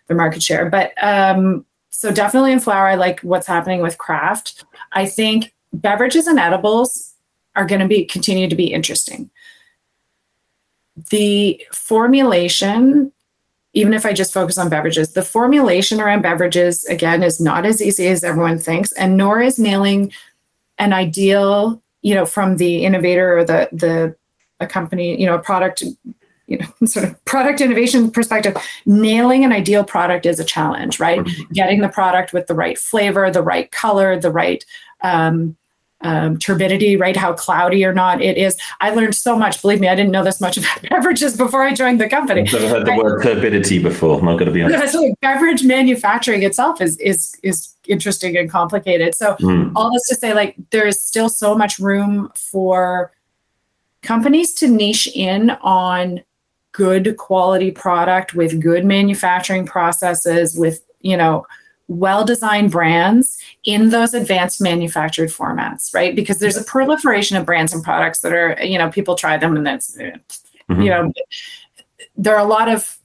their 0.06 0.16
market 0.16 0.42
share. 0.42 0.68
But 0.68 0.92
um 1.02 1.64
so 1.90 2.12
definitely 2.12 2.52
in 2.52 2.60
flower 2.60 2.88
i 2.88 2.94
like 2.94 3.20
what's 3.20 3.46
happening 3.46 3.80
with 3.80 3.98
craft 3.98 4.64
i 4.92 5.06
think 5.06 5.54
beverages 5.72 6.26
and 6.26 6.38
edibles 6.38 7.14
are 7.56 7.66
going 7.66 7.80
to 7.80 7.88
be 7.88 8.04
continue 8.04 8.48
to 8.48 8.56
be 8.56 8.72
interesting. 8.72 9.30
The 11.10 11.64
formulation 11.72 13.12
even 13.76 13.92
if 13.92 14.06
i 14.06 14.12
just 14.12 14.32
focus 14.32 14.58
on 14.58 14.68
beverages 14.68 15.14
the 15.14 15.22
formulation 15.22 16.00
around 16.00 16.22
beverages 16.22 16.84
again 16.84 17.22
is 17.22 17.40
not 17.40 17.66
as 17.66 17.82
easy 17.82 18.06
as 18.06 18.22
everyone 18.22 18.58
thinks 18.58 18.92
and 18.92 19.16
nor 19.16 19.40
is 19.40 19.58
nailing 19.58 20.12
an 20.78 20.92
ideal 20.92 21.82
you 22.04 22.14
know, 22.14 22.26
from 22.26 22.58
the 22.58 22.84
innovator 22.84 23.36
or 23.36 23.44
the 23.44 23.68
the 23.72 24.14
a 24.60 24.66
company, 24.66 25.18
you 25.18 25.26
know, 25.26 25.34
a 25.34 25.40
product, 25.40 25.82
you 26.46 26.58
know, 26.58 26.66
sort 26.86 27.08
of 27.08 27.24
product 27.24 27.60
innovation 27.60 28.10
perspective, 28.10 28.56
nailing 28.86 29.44
an 29.44 29.52
ideal 29.52 29.82
product 29.82 30.26
is 30.26 30.38
a 30.38 30.44
challenge, 30.44 31.00
right? 31.00 31.20
Mm-hmm. 31.20 31.52
Getting 31.52 31.80
the 31.80 31.88
product 31.88 32.32
with 32.32 32.46
the 32.46 32.54
right 32.54 32.78
flavor, 32.78 33.30
the 33.30 33.42
right 33.42 33.70
color, 33.72 34.20
the 34.20 34.30
right 34.30 34.64
um, 35.00 35.56
um, 36.04 36.38
turbidity, 36.38 36.96
right? 36.96 37.16
How 37.16 37.32
cloudy 37.32 37.84
or 37.84 37.92
not 37.92 38.22
it 38.22 38.36
is. 38.36 38.56
I 38.80 38.90
learned 38.90 39.16
so 39.16 39.36
much. 39.36 39.60
Believe 39.62 39.80
me, 39.80 39.88
I 39.88 39.94
didn't 39.94 40.12
know 40.12 40.22
this 40.22 40.40
much 40.40 40.56
about 40.58 40.82
beverages 40.90 41.36
before 41.36 41.62
I 41.62 41.74
joined 41.74 42.00
the 42.00 42.08
company. 42.08 42.42
I've 42.42 42.52
never 42.52 42.68
heard 42.68 42.86
the 42.86 42.92
I, 42.92 42.98
word 42.98 43.22
turbidity 43.22 43.78
before. 43.78 44.18
I'm 44.18 44.24
not 44.26 44.34
going 44.34 44.46
to 44.46 44.52
be 44.52 44.62
honest. 44.62 44.92
So 44.92 45.14
beverage 45.22 45.64
manufacturing 45.64 46.42
itself 46.42 46.80
is 46.80 46.98
is 46.98 47.34
is 47.42 47.74
interesting 47.88 48.36
and 48.36 48.48
complicated. 48.50 49.14
So 49.14 49.34
mm. 49.36 49.72
all 49.74 49.90
this 49.92 50.06
to 50.08 50.14
say, 50.14 50.34
like, 50.34 50.56
there 50.70 50.86
is 50.86 51.00
still 51.00 51.28
so 51.28 51.54
much 51.54 51.78
room 51.78 52.30
for 52.36 53.12
companies 54.02 54.52
to 54.54 54.68
niche 54.68 55.08
in 55.14 55.50
on 55.62 56.22
good 56.72 57.16
quality 57.16 57.70
product 57.70 58.34
with 58.34 58.60
good 58.60 58.84
manufacturing 58.84 59.64
processes 59.64 60.56
with 60.58 60.84
you 61.00 61.16
know 61.16 61.46
well 61.88 62.24
designed 62.24 62.70
brands 62.70 63.38
in 63.64 63.90
those 63.90 64.14
advanced 64.14 64.60
manufactured 64.60 65.28
formats, 65.28 65.94
right? 65.94 66.16
Because 66.16 66.38
there's 66.38 66.56
a 66.56 66.64
proliferation 66.64 67.36
of 67.36 67.44
brands 67.44 67.72
and 67.72 67.84
products 67.84 68.20
that 68.20 68.32
are, 68.32 68.58
you 68.62 68.78
know, 68.78 68.90
people 68.90 69.14
try 69.14 69.36
them 69.36 69.56
and 69.56 69.66
that's, 69.66 69.96
mm-hmm. 69.96 70.80
you 70.80 70.90
know, 70.90 71.12
there 72.16 72.34
are 72.34 72.40
a 72.40 72.48
lot 72.48 72.68
of 72.68 72.98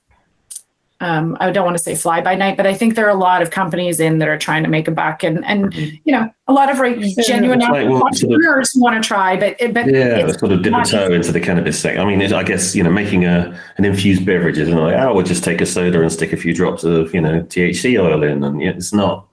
um, 1.01 1.37
I 1.39 1.51
don't 1.51 1.63
want 1.63 1.77
to 1.77 1.83
say 1.83 1.95
fly 1.95 2.19
by 2.19 2.35
night, 2.35 2.57
but 2.57 2.67
I 2.67 2.73
think 2.73 2.95
there 2.95 3.05
are 3.05 3.09
a 3.09 3.19
lot 3.19 3.41
of 3.41 3.51
companies 3.51 4.01
in 4.01 4.19
that 4.19 4.27
are 4.27 4.37
trying 4.37 4.63
to 4.63 4.69
make 4.69 4.87
a 4.87 4.91
buck, 4.91 5.23
and 5.23 5.45
and 5.45 5.71
mm-hmm. 5.71 5.95
you 6.03 6.11
know 6.11 6.29
a 6.47 6.53
lot 6.53 6.69
of 6.69 6.79
right, 6.79 6.99
genuine 7.25 7.59
like, 7.59 7.87
well, 7.87 8.03
entrepreneurs 8.03 8.73
sort 8.73 8.79
of, 8.79 8.93
want 8.93 9.03
to 9.03 9.07
try, 9.07 9.37
but 9.37 9.57
but 9.73 9.87
yeah, 9.87 10.27
sort 10.33 10.51
of 10.51 10.61
dip 10.61 10.73
a 10.73 10.83
toe 10.83 11.13
into 11.13 11.31
the 11.31 11.39
cannabis 11.39 11.79
sector. 11.79 12.01
I 12.01 12.05
mean, 12.05 12.21
I 12.33 12.43
guess 12.43 12.75
you 12.75 12.83
know 12.83 12.91
making 12.91 13.23
a 13.23 13.57
an 13.77 13.85
infused 13.85 14.25
beverage 14.25 14.57
isn't 14.57 14.75
like 14.75 14.95
oh 14.95 15.13
we'll 15.13 15.25
just 15.25 15.43
take 15.43 15.61
a 15.61 15.65
soda 15.65 16.01
and 16.01 16.11
stick 16.11 16.33
a 16.33 16.37
few 16.37 16.53
drops 16.53 16.83
of 16.83 17.13
you 17.13 17.21
know 17.21 17.43
THC 17.43 18.01
oil 18.01 18.23
in, 18.23 18.43
and 18.43 18.61
it's 18.61 18.93
not. 18.93 19.25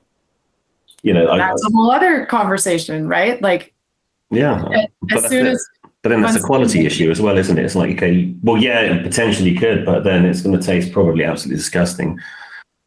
You 1.02 1.14
know, 1.14 1.37
that's 1.37 1.64
I, 1.64 1.68
a 1.68 1.72
whole 1.72 1.90
other 1.90 2.26
conversation, 2.26 3.07
right? 3.07 3.40
Like, 3.40 3.72
yeah, 4.31 4.66
as 5.12 5.29
soon 5.29 5.46
as 5.46 5.64
but 6.07 6.11
then 6.11 6.23
that's 6.23 6.37
a 6.37 6.40
quality 6.40 6.87
issue 6.87 7.11
as 7.11 7.21
well, 7.21 7.37
isn't 7.37 7.59
it? 7.59 7.64
It's 7.64 7.75
like, 7.75 7.97
okay, 7.97 8.33
well, 8.45 8.62
yeah, 8.62 8.79
it 8.79 9.03
potentially 9.03 9.57
could, 9.57 9.85
but 9.85 10.05
then 10.05 10.25
it's 10.25 10.40
going 10.40 10.57
to 10.57 10.64
taste 10.64 10.92
probably 10.92 11.25
absolutely 11.25 11.57
disgusting, 11.57 12.21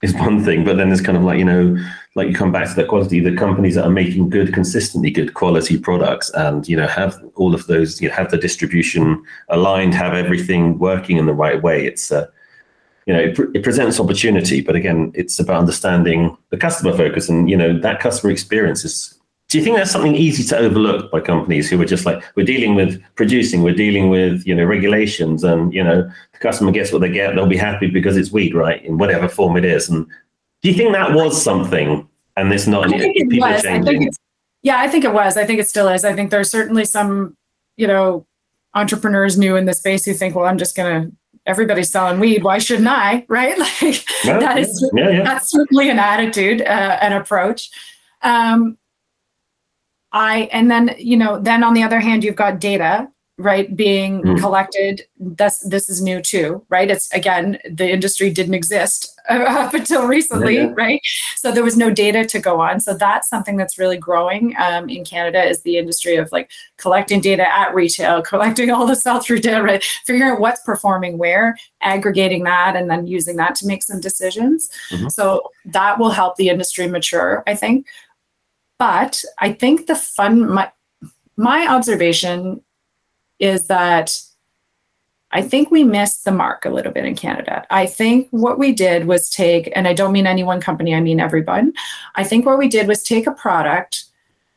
is 0.02 0.14
one 0.30 0.42
thing. 0.46 0.64
But 0.64 0.78
then 0.78 0.88
there's 0.88 1.02
kind 1.02 1.18
of 1.18 1.26
like, 1.26 1.38
you 1.38 1.44
know, 1.44 1.76
like 2.16 2.30
you 2.30 2.34
come 2.34 2.54
back 2.54 2.70
to 2.70 2.76
that 2.76 2.88
quality, 2.88 3.20
the 3.20 3.36
companies 3.36 3.76
that 3.76 3.84
are 3.84 3.90
making 3.90 4.30
good, 4.30 4.54
consistently 4.54 5.12
good 5.12 5.34
quality 5.34 5.78
products 5.78 6.30
and, 6.30 6.66
you 6.66 6.78
know, 6.78 6.88
have 6.88 7.22
all 7.36 7.54
of 7.54 7.68
those, 7.68 8.02
you 8.02 8.08
know, 8.08 8.16
have 8.16 8.32
the 8.32 8.38
distribution 8.38 9.22
aligned, 9.50 9.94
have 9.94 10.14
everything 10.14 10.80
working 10.80 11.18
in 11.18 11.26
the 11.26 11.34
right 11.34 11.62
way. 11.62 11.86
It's, 11.86 12.14
uh, 12.14 12.26
you 13.06 13.14
know, 13.14 13.20
it, 13.20 13.38
it 13.54 13.64
presents 13.64 14.00
opportunity, 14.00 14.62
but 14.62 14.78
again, 14.78 15.12
it's 15.14 15.42
about 15.42 15.60
understanding 15.60 16.38
the 16.52 16.58
customer 16.58 16.96
focus 16.96 17.28
and, 17.28 17.50
you 17.50 17.58
know, 17.58 17.78
that 17.80 18.00
customer 18.00 18.32
experience 18.32 18.86
is 18.86 19.19
do 19.50 19.58
you 19.58 19.64
think 19.64 19.78
that's 19.78 19.90
something 19.92 20.16
easy 20.16 20.44
to 20.44 20.58
overlook 20.58 21.12
by 21.12 21.20
companies 21.20 21.70
who 21.70 21.82
are 21.82 21.86
just 21.86 22.06
like 22.06 22.24
we're 22.36 22.46
dealing 22.46 22.76
with 22.76 23.02
producing, 23.16 23.64
we're 23.64 23.74
dealing 23.74 24.10
with 24.10 24.46
you 24.46 24.54
know 24.54 24.64
regulations, 24.64 25.44
and 25.44 25.74
you 25.74 25.84
know 25.84 26.04
the 26.34 26.40
customer 26.40 26.72
gets 26.72 26.92
what 26.92 27.02
they 27.02 27.10
get, 27.10 27.34
they'll 27.34 27.48
be 27.48 27.58
happy 27.58 27.88
because 27.88 28.16
it's 28.16 28.32
weed, 28.32 28.54
right, 28.54 28.86
in 28.86 29.00
whatever 29.00 29.28
form 29.28 29.58
it 29.58 29.66
is. 29.66 29.90
And 29.90 30.06
do 30.62 30.70
you 30.70 30.76
think 30.76 30.94
that 30.94 31.14
was 31.14 31.42
something, 31.42 32.08
and 32.38 32.54
it's 32.54 32.68
not? 32.68 32.94
I 32.94 33.00
think 33.00 33.18
it 33.18 33.40
was. 33.40 33.44
I 33.44 33.60
think 33.60 33.86
changing? 33.86 34.08
it's, 34.08 34.20
yeah, 34.62 34.80
I 34.80 34.88
think 34.88 35.04
it 35.04 35.14
was. 35.14 35.36
I 35.36 35.46
think 35.46 35.60
it 35.60 35.68
still 35.68 35.88
is. 35.88 36.06
I 36.06 36.14
think 36.14 36.30
there's 36.30 36.52
certainly 36.52 36.86
some, 36.86 37.36
you 37.76 37.88
know, 37.88 38.28
entrepreneurs 38.76 39.36
new 39.36 39.56
in 39.56 39.66
the 39.66 39.74
space 39.74 40.06
who 40.06 40.14
think, 40.14 40.36
well, 40.36 40.46
I'm 40.46 40.60
just 40.60 40.76
gonna. 40.76 41.10
Everybody's 41.48 41.90
selling 41.90 42.20
weed. 42.20 42.44
Why 42.44 42.60
shouldn't 42.60 42.88
I? 42.88 43.26
Right? 43.30 43.58
Like 43.58 44.06
that 44.26 44.60
is 44.60 44.92
yeah, 44.94 45.10
yeah. 45.10 45.24
that's 45.24 45.50
certainly 45.50 45.90
an 45.90 45.98
attitude, 45.98 46.62
uh, 46.62 47.00
an 47.02 47.14
approach. 47.14 47.72
Um, 48.22 48.78
I 50.12 50.50
and 50.52 50.70
then 50.72 50.96
you 50.98 51.18
know 51.18 51.40
then 51.40 51.64
on 51.64 51.74
the 51.74 51.84
other 51.84 52.00
hand 52.00 52.24
you've 52.24 52.36
got 52.36 52.60
data 52.60 53.08
right 53.38 53.74
being 53.74 54.22
Mm. 54.22 54.38
collected. 54.40 55.04
This 55.18 55.60
this 55.60 55.88
is 55.88 56.02
new 56.02 56.22
too, 56.22 56.66
right? 56.68 56.92
It's 56.92 57.10
again 57.14 57.58
the 57.70 57.90
industry 57.90 58.30
didn't 58.30 58.54
exist 58.54 59.16
up 59.30 59.74
until 59.74 60.08
recently, 60.08 60.56
Yeah. 60.56 60.74
right? 60.76 61.00
So 61.38 61.52
there 61.54 61.64
was 61.64 61.78
no 61.78 61.90
data 61.90 62.26
to 62.26 62.40
go 62.40 62.60
on. 62.60 62.82
So 62.82 62.94
that's 62.96 63.30
something 63.30 63.56
that's 63.56 63.78
really 63.78 63.96
growing 63.96 64.56
um, 64.60 64.90
in 64.90 65.06
Canada 65.06 65.42
is 65.42 65.62
the 65.62 65.78
industry 65.78 66.18
of 66.18 66.30
like 66.34 66.52
collecting 66.78 67.22
data 67.22 67.48
at 67.48 67.74
retail, 67.74 68.22
collecting 68.34 68.72
all 68.72 68.86
the 68.86 68.96
sell 68.96 69.22
through 69.22 69.40
data, 69.40 69.64
right? 69.64 69.84
figuring 70.06 70.30
out 70.34 70.42
what's 70.42 70.62
performing 70.62 71.18
where, 71.18 71.56
aggregating 71.82 72.44
that, 72.44 72.76
and 72.76 72.90
then 72.90 73.08
using 73.08 73.38
that 73.38 73.56
to 73.56 73.68
make 73.68 73.84
some 73.84 74.02
decisions. 74.02 74.70
Mhm. 74.92 75.10
So 75.12 75.50
that 75.66 75.98
will 75.98 76.10
help 76.12 76.36
the 76.36 76.50
industry 76.50 76.88
mature, 76.88 77.42
I 77.48 77.56
think. 77.56 77.86
But 78.80 79.24
I 79.38 79.54
think 79.54 79.86
the 79.86 79.96
fun, 79.96 80.50
my, 80.50 80.72
my 81.38 81.68
observation 81.68 82.64
is 83.38 83.68
that 83.68 84.20
I 85.32 85.42
think 85.42 85.70
we 85.70 85.84
missed 85.84 86.26
the 86.26 86.32
mark 86.32 86.66
a 86.66 86.70
little 86.70 86.92
bit 86.92 87.06
in 87.06 87.16
Canada. 87.16 87.66
I 87.70 87.86
think 87.86 88.28
what 88.32 88.58
we 88.58 88.72
did 88.72 89.06
was 89.06 89.30
take, 89.30 89.72
and 89.76 89.88
I 89.88 89.94
don't 89.94 90.12
mean 90.12 90.26
any 90.26 90.44
one 90.44 90.60
company, 90.60 90.96
I 90.96 91.02
mean 91.02 91.20
everyone. 91.20 91.74
I 92.16 92.24
think 92.24 92.46
what 92.46 92.58
we 92.58 92.68
did 92.68 92.88
was 92.88 93.04
take 93.04 93.28
a 93.28 93.32
product 93.32 94.06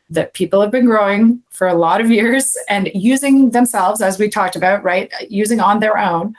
that 0.09 0.33
people 0.33 0.61
have 0.61 0.71
been 0.71 0.85
growing 0.85 1.41
for 1.51 1.67
a 1.67 1.75
lot 1.75 2.01
of 2.01 2.09
years 2.09 2.57
and 2.69 2.89
using 2.95 3.51
themselves, 3.51 4.01
as 4.01 4.17
we 4.17 4.29
talked 4.29 4.55
about, 4.55 4.83
right? 4.83 5.11
Using 5.29 5.59
on 5.59 5.79
their 5.79 5.97
own. 5.97 6.35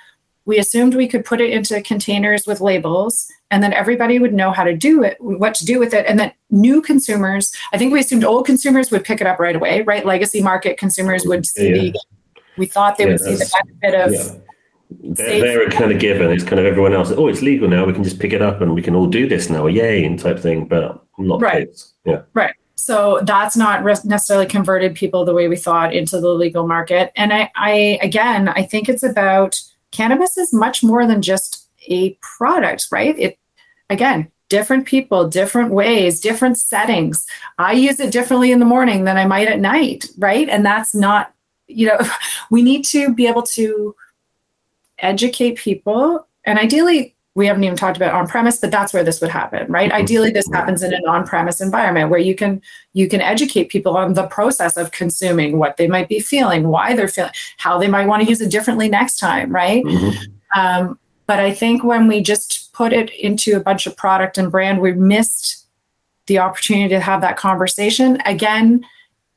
We 0.47 0.59
assumed 0.59 0.95
we 0.95 1.09
could 1.09 1.25
put 1.25 1.41
it 1.41 1.51
into 1.51 1.81
containers 1.83 2.47
with 2.47 2.61
labels 2.61 3.31
and 3.51 3.63
then 3.63 3.73
everybody 3.73 4.19
would 4.19 4.35
know 4.35 4.53
how 4.53 4.65
to 4.65 4.77
do 4.77 5.03
it, 5.03 5.17
what 5.21 5.55
to 5.57 5.65
do 5.65 5.79
with 5.79 5.95
it. 5.95 6.05
And 6.07 6.19
then 6.19 6.33
new 6.51 6.83
consumers, 6.83 7.53
I 7.73 7.79
think 7.79 7.93
we 7.93 8.01
assumed 8.01 8.25
old 8.25 8.45
consumers 8.47 8.91
would 8.91 9.05
pick 9.05 9.21
it 9.21 9.27
up 9.27 9.39
right 9.39 9.57
away, 9.57 9.83
right? 9.83 10.05
Legacy 10.05 10.43
market 10.43 10.77
consumers 10.77 11.25
would 11.25 11.47
see, 11.47 11.69
Yeah, 11.69 11.83
yeah. 11.83 12.41
we 12.59 12.67
thought 12.67 12.99
they 12.99 13.05
Yeah, 13.05 13.11
would 13.13 13.21
see 13.21 13.35
the 13.37 13.51
benefit 13.81 14.01
of. 14.01 14.13
Yeah. 14.13 14.41
They're, 15.03 15.41
they're 15.41 15.71
kind 15.71 15.93
of 15.93 15.99
given. 15.99 16.31
It's 16.31 16.45
kind 16.45 16.61
of 16.61 16.67
everyone 16.67 16.93
else. 16.93 17.11
Oh, 17.11 17.27
it's 17.27 17.43
legal 17.43 17.69
now. 17.69 17.85
We 17.85 17.93
can 17.93 18.05
just 18.05 18.21
pick 18.21 18.33
it 18.33 18.41
up 18.43 18.61
and 18.61 18.75
we 18.75 18.83
can 18.83 18.95
all 18.95 19.07
do 19.07 19.29
this 19.29 19.51
now. 19.51 19.67
Yay, 19.67 20.05
and 20.05 20.19
type 20.19 20.39
thing. 20.39 20.67
But 20.67 21.03
not 21.19 21.41
Right. 21.41 21.67
kids. 21.67 21.95
Yeah. 22.05 22.23
Right. 22.33 22.55
So 22.77 23.21
that's 23.23 23.57
not 23.57 23.85
necessarily 24.05 24.47
converted 24.47 24.95
people 24.95 25.25
the 25.25 25.33
way 25.35 25.49
we 25.49 25.57
thought 25.57 25.95
into 25.95 26.21
the 26.21 26.29
legal 26.29 26.67
market. 26.67 27.13
And 27.17 27.33
I, 27.33 27.51
I, 27.57 27.99
again, 28.03 28.49
I 28.49 28.63
think 28.63 28.89
it's 28.89 29.03
about 29.03 29.61
cannabis 29.95 30.37
is 30.37 30.53
much 30.53 30.83
more 30.83 31.07
than 31.07 31.23
just 31.23 31.71
a 31.89 32.19
product, 32.21 32.89
right? 32.91 33.19
It, 33.19 33.39
again, 33.89 34.31
different 34.49 34.87
people, 34.87 35.29
different 35.29 35.71
ways, 35.71 36.21
different 36.21 36.59
settings. 36.59 37.27
I 37.59 37.73
use 37.73 38.01
it 38.01 38.13
differently 38.13 38.53
in 38.53 38.59
the 38.59 38.67
morning 38.67 39.05
than 39.05 39.17
I 39.17 39.27
might 39.27 39.49
at 39.49 39.61
night, 39.61 40.07
right? 40.19 40.49
And 40.49 40.65
that's 40.65 40.95
not, 40.95 41.33
you 41.67 41.87
know, 41.87 41.99
we 42.51 42.63
need 42.63 42.85
to 42.87 43.15
be 43.15 43.27
able 43.27 43.43
to 43.43 43.95
educate 44.99 45.57
people. 45.57 46.27
And 46.45 46.59
ideally, 46.59 47.14
we 47.37 47.47
haven't 47.47 47.65
even 47.65 47.77
talked 47.77 47.97
about 47.97 48.15
on 48.15 48.29
premise, 48.29 48.59
but 48.59 48.71
that's 48.71 48.93
where 48.93 49.03
this 49.03 49.21
would 49.21 49.31
happen, 49.31 49.67
right? 49.71 49.91
Mhm. 49.91 49.95
Ideally, 49.97 50.31
this 50.31 50.49
happens 50.53 50.83
in 50.83 50.95
an 50.95 51.03
on 51.09 51.27
premise 51.27 51.61
environment 51.61 52.11
where 52.11 52.21
you 52.21 52.35
can 52.35 52.63
you 52.93 53.09
can 53.09 53.21
educate 53.21 53.71
people 53.71 53.97
on 53.97 54.15
the 54.15 54.27
process 54.29 54.77
of 54.77 54.93
consuming, 54.93 55.59
what 55.59 55.77
they 55.77 55.89
might 55.89 56.09
be 56.09 56.21
feeling, 56.21 56.69
why 56.69 56.95
they're 56.95 57.09
feeling, 57.09 57.33
how 57.57 57.77
they 57.79 57.89
might 57.89 58.07
want 58.07 58.23
to 58.23 58.29
use 58.29 58.41
it 58.41 58.51
differently 58.51 58.89
next 58.89 59.19
time, 59.19 59.53
right? 59.53 59.85
Mhm. 59.85 60.15
Um, 60.55 60.99
but 61.27 61.41
I 61.41 61.53
think 61.53 61.83
when 61.83 62.07
we 62.07 62.23
just 62.23 62.73
put 62.73 62.93
it 62.93 63.11
into 63.11 63.57
a 63.57 63.61
bunch 63.61 63.87
of 63.87 63.97
product 63.97 64.39
and 64.39 64.51
brand, 64.53 64.81
we 64.81 64.93
missed 64.93 65.67
the 66.27 66.39
opportunity 66.39 66.89
to 66.91 67.01
have 67.01 67.21
that 67.21 67.37
conversation. 67.37 68.19
Again, 68.27 68.85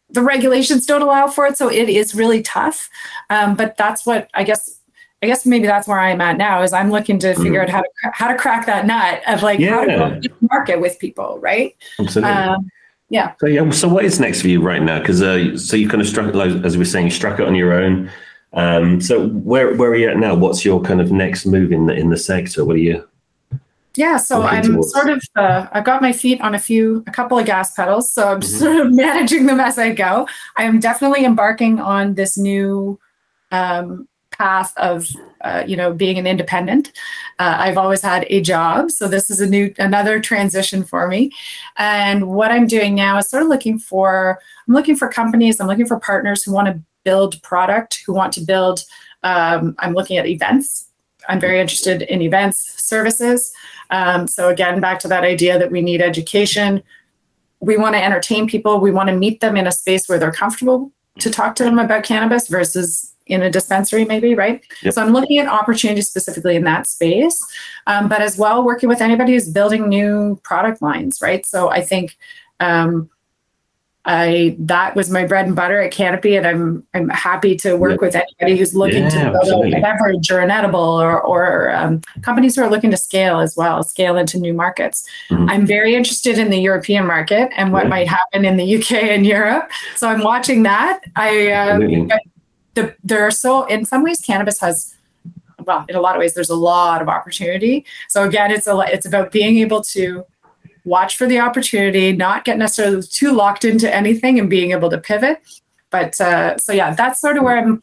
the 0.09 0.21
regulations 0.21 0.85
don't 0.85 1.01
allow 1.01 1.27
for 1.27 1.45
it, 1.47 1.57
so 1.57 1.67
it 1.69 1.89
is 1.89 2.13
really 2.15 2.41
tough. 2.41 2.89
Um, 3.29 3.55
but 3.55 3.75
that's 3.77 4.05
what 4.05 4.29
I 4.35 4.43
guess. 4.43 4.79
I 5.24 5.26
guess 5.28 5.45
maybe 5.45 5.65
that's 5.65 5.88
where 5.88 5.99
I'm 5.99 6.22
at 6.22 6.38
now. 6.38 6.61
Is 6.61 6.74
I'm 6.74 6.91
looking 6.91 7.18
to 7.20 7.34
figure 7.36 7.61
out 7.61 7.70
how 7.70 7.82
to 7.82 7.89
how 8.13 8.28
to 8.28 8.36
crack 8.38 8.65
that 8.68 8.86
nut 8.86 9.22
of 9.28 9.41
like 9.41 9.59
how 9.61 9.86
to 9.86 9.91
Yeah. 9.91 9.97
go 10.09 10.20
to 10.20 10.30
market 10.51 10.80
with 10.80 10.99
people, 10.99 11.39
right? 11.39 11.76
Absolutely. 11.99 12.32
Um, 12.34 12.70
yeah. 13.09 13.34
So 13.39 13.47
yeah, 13.47 13.70
so 13.72 13.88
what 13.88 14.05
is 14.05 14.20
next 14.20 14.41
for 14.41 14.47
you 14.47 14.61
right 14.61 14.82
now? 14.82 14.99
Because 14.99 15.22
uh, 15.22 15.57
so 15.57 15.76
you 15.78 15.88
kind 15.89 16.01
of 16.01 16.07
struck, 16.07 16.34
like, 16.36 16.51
as 16.65 16.76
we 16.76 16.82
were 16.82 16.86
saying, 16.86 17.05
you 17.05 17.11
struck 17.11 17.39
it 17.39 17.47
on 17.47 17.55
your 17.55 17.74
own. 17.74 18.11
Um, 18.53 19.01
so 19.01 19.28
where 19.30 19.76
where 19.76 19.89
are 19.91 19.95
you 19.95 20.09
at 20.09 20.18
now? 20.18 20.36
What's 20.36 20.63
your 20.63 20.82
kind 20.82 21.01
of 21.01 21.11
next 21.11 21.45
move 21.45 21.72
in 21.72 21.86
the 21.88 21.93
in 21.95 22.09
the 22.09 22.18
sector? 22.18 22.63
What 22.65 22.76
are 22.76 22.80
you? 22.80 23.07
Yeah, 23.95 24.18
so 24.18 24.43
I'm 24.43 24.63
towards- 24.63 24.91
sort 24.93 25.09
of 25.09 25.24
uh, 25.36 25.65
I've 25.72 25.84
got 25.84 26.03
my 26.03 26.11
feet 26.11 26.39
on 26.41 26.53
a 26.53 26.59
few 26.59 27.03
a 27.07 27.11
couple 27.11 27.39
of 27.39 27.45
gas 27.47 27.74
pedals, 27.74 28.13
so 28.13 28.28
I'm 28.34 28.41
Mhm. 28.41 28.59
sort 28.59 28.76
of 28.86 28.93
managing 28.95 29.47
them 29.47 29.59
as 29.59 29.80
I 29.80 29.91
go. 29.93 30.28
I 30.57 30.63
am 30.65 30.80
definitely 30.80 31.26
embarking 31.26 31.80
on 31.80 32.13
this 32.13 32.38
new 32.38 32.99
um, 33.51 34.07
path 34.38 34.73
of 34.77 35.07
uh, 35.41 35.63
you 35.65 35.75
know 35.75 35.93
being 35.93 36.17
an 36.17 36.27
independent. 36.27 36.91
Uh, 37.39 37.55
I've 37.59 37.77
always 37.77 38.01
had 38.01 38.25
a 38.29 38.41
job, 38.41 38.91
so 38.91 39.07
this 39.07 39.29
is 39.29 39.41
a 39.41 39.47
new 39.47 39.73
another 39.77 40.19
transition 40.19 40.83
for 40.83 41.07
me. 41.07 41.31
And 41.77 42.27
what 42.27 42.51
I'm 42.51 42.67
doing 42.67 42.95
now 42.95 43.17
is 43.17 43.29
sort 43.29 43.43
of 43.43 43.49
looking 43.49 43.79
for 43.79 44.39
I'm 44.67 44.73
looking 44.73 44.95
for 44.95 45.07
companies, 45.09 45.59
I'm 45.59 45.67
looking 45.67 45.88
for 45.88 45.99
partners 45.99 46.43
who 46.43 46.51
want 46.51 46.67
to 46.67 46.79
build 47.03 47.41
product, 47.41 48.03
who 48.05 48.13
want 48.13 48.33
to 48.33 48.41
build. 48.41 48.83
Um, 49.23 49.75
I'm 49.79 49.93
looking 49.93 50.17
at 50.17 50.27
events. 50.27 50.89
I'm 51.29 51.39
very 51.39 51.59
interested 51.59 52.03
in 52.03 52.21
events, 52.21 52.59
services. 52.81 53.51
Um, 53.89 54.27
so 54.27 54.49
again, 54.49 54.79
back 54.79 54.99
to 54.99 55.07
that 55.07 55.23
idea 55.23 55.59
that 55.59 55.71
we 55.71 55.81
need 55.81 56.01
education. 56.01 56.83
We 57.59 57.75
want 57.75 57.95
to 57.95 58.03
entertain 58.03 58.47
people. 58.47 58.79
We 58.79 58.91
want 58.91 59.09
to 59.09 59.15
meet 59.15 59.39
them 59.39 59.57
in 59.57 59.67
a 59.67 59.71
space 59.71 60.07
where 60.07 60.19
they're 60.19 60.31
comfortable 60.31 60.91
to 61.19 61.31
talk 61.31 61.55
to 61.55 61.63
them 61.63 61.79
about 61.79 62.03
cannabis 62.03 62.47
versus 62.47 63.13
in 63.30 63.41
a 63.43 63.49
dispensary, 63.49 64.05
maybe, 64.05 64.36
right? 64.36 64.63
Yep. 64.84 64.93
So 64.93 65.01
I'm 65.01 65.13
looking 65.13 65.38
at 65.39 65.47
opportunities 65.47 66.07
specifically 66.09 66.55
in 66.55 66.63
that 66.63 66.88
space, 66.88 67.38
um, 67.88 68.07
but 68.09 68.21
as 68.21 68.38
well 68.38 68.63
working 68.63 68.89
with 68.89 69.01
anybody 69.01 69.34
who's 69.34 69.49
building 69.49 69.88
new 69.89 70.39
product 70.43 70.82
lines, 70.82 71.19
right? 71.21 71.45
So 71.45 71.69
I 71.69 71.82
think 71.82 72.17
um, 72.59 73.09
I 74.09 74.55
that 74.59 74.95
was 74.95 75.09
my 75.09 75.25
bread 75.25 75.47
and 75.47 75.55
butter 75.55 75.82
at 75.82 75.91
Canopy, 75.91 76.38
and 76.38 76.47
I'm 76.47 76.88
I'm 76.93 77.09
happy 77.09 77.57
to 77.57 77.75
work 77.75 77.91
Yep. 77.91 78.01
with 78.01 78.15
anybody 78.15 78.57
who's 78.57 78.73
looking 78.73 79.03
Yeah, 79.03 79.09
to 79.09 79.19
build 79.32 79.36
absolutely. 79.36 79.73
a 79.73 79.82
beverage 79.82 80.32
or 80.32 80.39
an 80.39 80.49
edible 80.49 80.80
or 80.80 81.21
or 81.21 81.75
um, 81.75 81.99
companies 82.21 82.55
who 82.55 82.61
are 82.63 82.69
looking 82.69 82.89
to 82.91 82.95
scale 82.97 83.39
as 83.41 83.57
well, 83.57 83.84
scale 83.84 84.15
into 84.15 84.39
new 84.39 84.53
markets. 84.53 85.05
Mhm. 85.30 85.51
I'm 85.51 85.65
very 85.67 85.93
interested 85.93 86.39
in 86.39 86.49
the 86.51 86.57
European 86.59 87.05
market 87.05 87.49
and 87.57 87.73
what 87.73 87.84
Yeah. 87.84 87.89
might 87.89 88.07
happen 88.07 88.45
in 88.45 88.55
the 88.55 88.63
UK 88.78 88.91
and 89.11 89.25
Europe. 89.25 89.69
So 89.97 90.07
I'm 90.07 90.21
watching 90.23 90.63
that. 90.63 91.01
I 91.17 91.51
uh. 91.51 91.80
The, 92.78 92.95
there 93.03 93.25
are 93.25 93.32
so 93.32 93.65
in 93.65 93.86
some 93.86 94.03
ways 94.03 94.21
cannabis 94.21 94.59
has 94.59 94.95
well 95.65 95.86
in 95.89 95.95
a 95.95 96.01
lot 96.01 96.15
of 96.15 96.19
ways 96.19 96.34
there's 96.34 96.49
a 96.49 96.55
lot 96.55 97.01
of 97.01 97.09
opportunity. 97.09 97.86
So 98.09 98.23
again, 98.23 98.51
it's 98.51 98.67
a 98.67 98.80
it's 98.88 99.05
about 99.05 99.32
being 99.32 99.57
able 99.59 99.82
to 99.95 100.25
watch 100.86 101.17
for 101.17 101.28
the 101.28 101.39
opportunity, 101.39 102.13
not 102.13 102.45
get 102.45 102.57
necessarily 102.57 103.03
too 103.03 103.34
locked 103.34 103.65
into 103.65 103.93
anything, 103.93 104.39
and 104.39 104.49
being 104.49 104.71
able 104.71 104.89
to 104.89 104.97
pivot. 104.97 105.39
But 105.89 106.19
uh, 106.21 106.57
so 106.57 106.73
yeah, 106.73 106.93
that's 106.93 107.19
sort 107.21 107.38
of 107.38 107.43
where 107.43 107.57
I'm. 107.57 107.82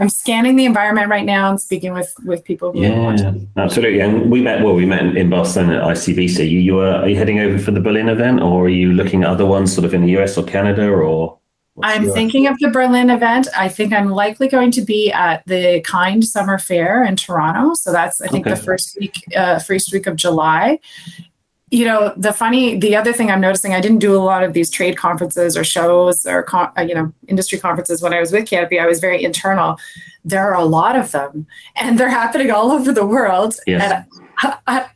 I'm 0.00 0.08
scanning 0.08 0.56
the 0.56 0.64
environment 0.64 1.10
right 1.10 1.24
now 1.24 1.50
and 1.50 1.60
speaking 1.60 1.92
with 1.92 2.12
with 2.24 2.42
people 2.44 2.72
Yeah, 2.74 3.34
absolutely. 3.56 4.00
And 4.00 4.32
we 4.32 4.40
met. 4.40 4.64
Well, 4.64 4.74
we 4.74 4.86
met 4.86 5.16
in, 5.16 5.28
Barcelona 5.28 5.76
at 5.76 5.96
ICBC. 5.96 6.50
You, 6.50 6.58
you 6.58 6.74
were, 6.74 6.90
are 6.90 7.08
you 7.08 7.14
heading 7.14 7.38
over 7.38 7.58
for 7.58 7.70
the 7.70 7.80
Berlin 7.80 8.08
event, 8.08 8.40
or 8.40 8.64
are 8.64 8.68
you 8.68 8.94
looking 8.94 9.22
at 9.22 9.28
other 9.28 9.46
ones, 9.46 9.72
sort 9.72 9.84
of 9.84 9.94
in 9.94 10.00
the 10.02 10.18
US 10.18 10.36
or 10.36 10.44
Canada, 10.44 10.88
or? 10.88 11.38
What's 11.74 11.92
I'm 11.92 12.10
thinking 12.10 12.46
of 12.46 12.58
the 12.58 12.68
Berlin 12.70 13.10
event. 13.10 13.48
I 13.56 13.68
think 13.68 13.92
I'm 13.92 14.08
likely 14.10 14.48
going 14.48 14.70
to 14.72 14.82
be 14.82 15.10
at 15.12 15.42
the 15.46 15.80
Kind 15.82 16.24
Summer 16.24 16.58
Fair 16.58 17.04
in 17.04 17.16
Toronto. 17.16 17.74
So 17.74 17.92
that's 17.92 18.20
I 18.20 18.28
think 18.28 18.46
Okay. 18.46 18.54
the 18.54 18.62
first 18.62 18.96
week, 19.00 19.24
uh, 19.36 19.58
first 19.58 19.92
week 19.92 20.06
of 20.06 20.16
July. 20.16 20.78
You 21.72 21.86
know 21.86 22.12
the 22.18 22.32
funny 22.32 22.78
the 22.78 22.94
other 22.94 23.12
thing 23.12 23.30
i'm 23.30 23.40
noticing 23.40 23.72
i 23.72 23.80
didn't 23.80 23.98
do 23.98 24.14
a 24.14 24.20
lot 24.20 24.44
of 24.44 24.52
these 24.52 24.70
trade 24.70 24.96
conferences 24.96 25.56
or 25.56 25.64
shows 25.64 26.26
or 26.26 26.46
uh, 26.54 26.82
you 26.82 26.94
know 26.94 27.12
industry 27.28 27.58
conferences 27.58 28.02
when 28.02 28.12
i 28.12 28.20
was 28.20 28.30
with 28.30 28.46
canopy 28.46 28.78
i 28.78 28.86
was 28.86 29.00
very 29.00 29.24
internal 29.24 29.76
there 30.24 30.46
are 30.46 30.54
a 30.54 30.64
lot 30.64 30.94
of 30.94 31.10
them 31.12 31.46
and 31.76 31.98
they're 31.98 32.10
happening 32.10 32.50
all 32.50 32.70
over 32.70 32.92
the 32.92 33.04
world 33.04 33.56
yes. 33.66 33.82
and 33.82 34.22
I, 34.66 34.88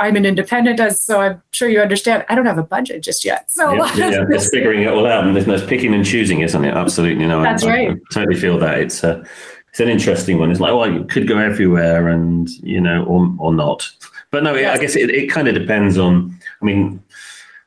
am 0.00 0.16
an 0.16 0.26
independent, 0.26 0.80
as 0.80 1.00
so 1.00 1.20
I'm 1.20 1.40
sure 1.52 1.68
you 1.68 1.80
understand. 1.80 2.24
I 2.28 2.34
don't 2.34 2.46
have 2.46 2.58
a 2.58 2.64
budget 2.64 3.00
just 3.00 3.24
yet, 3.24 3.48
so 3.48 3.72
yeah, 3.72 3.96
yeah, 4.10 4.24
it's 4.28 4.50
figuring 4.50 4.82
it 4.82 4.88
all 4.88 5.06
out, 5.06 5.24
and 5.24 5.36
there's 5.36 5.46
no 5.46 5.64
picking 5.64 5.94
and 5.94 6.04
choosing, 6.04 6.40
isn't 6.40 6.64
it? 6.64 6.74
Absolutely, 6.74 7.26
no. 7.26 7.42
That's 7.42 7.62
I, 7.62 7.68
right. 7.68 7.90
I, 7.90 7.94
totally 8.12 8.40
feel 8.40 8.58
that 8.58 8.78
it's 8.80 9.04
a, 9.04 9.24
it's 9.68 9.78
an 9.78 9.88
interesting 9.88 10.38
one. 10.38 10.50
It's 10.50 10.58
like, 10.58 10.74
well, 10.74 10.90
you 10.90 11.04
could 11.04 11.28
go 11.28 11.38
everywhere, 11.38 12.08
and 12.08 12.48
you 12.64 12.80
know, 12.80 13.04
or 13.04 13.32
or 13.38 13.54
not. 13.54 13.88
But 14.36 14.42
no. 14.42 14.54
I 14.54 14.76
guess 14.76 14.96
it, 14.96 15.08
it 15.08 15.30
kind 15.30 15.48
of 15.48 15.54
depends 15.54 15.96
on. 15.96 16.38
I 16.60 16.64
mean, 16.66 17.02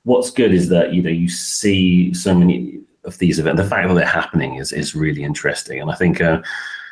what's 0.04 0.30
good 0.30 0.54
is 0.54 0.70
that 0.70 0.94
you 0.94 1.02
know 1.02 1.10
you 1.10 1.28
see 1.28 2.14
so 2.14 2.36
many 2.36 2.78
of 3.06 3.18
these 3.18 3.40
events. 3.40 3.60
The 3.60 3.68
fact 3.68 3.88
that 3.88 3.96
they're 3.96 4.06
happening 4.06 4.58
is 4.58 4.72
is 4.72 4.94
really 4.94 5.24
interesting, 5.24 5.82
and 5.82 5.90
I 5.92 5.96
think. 5.96 6.22
Uh, 6.22 6.42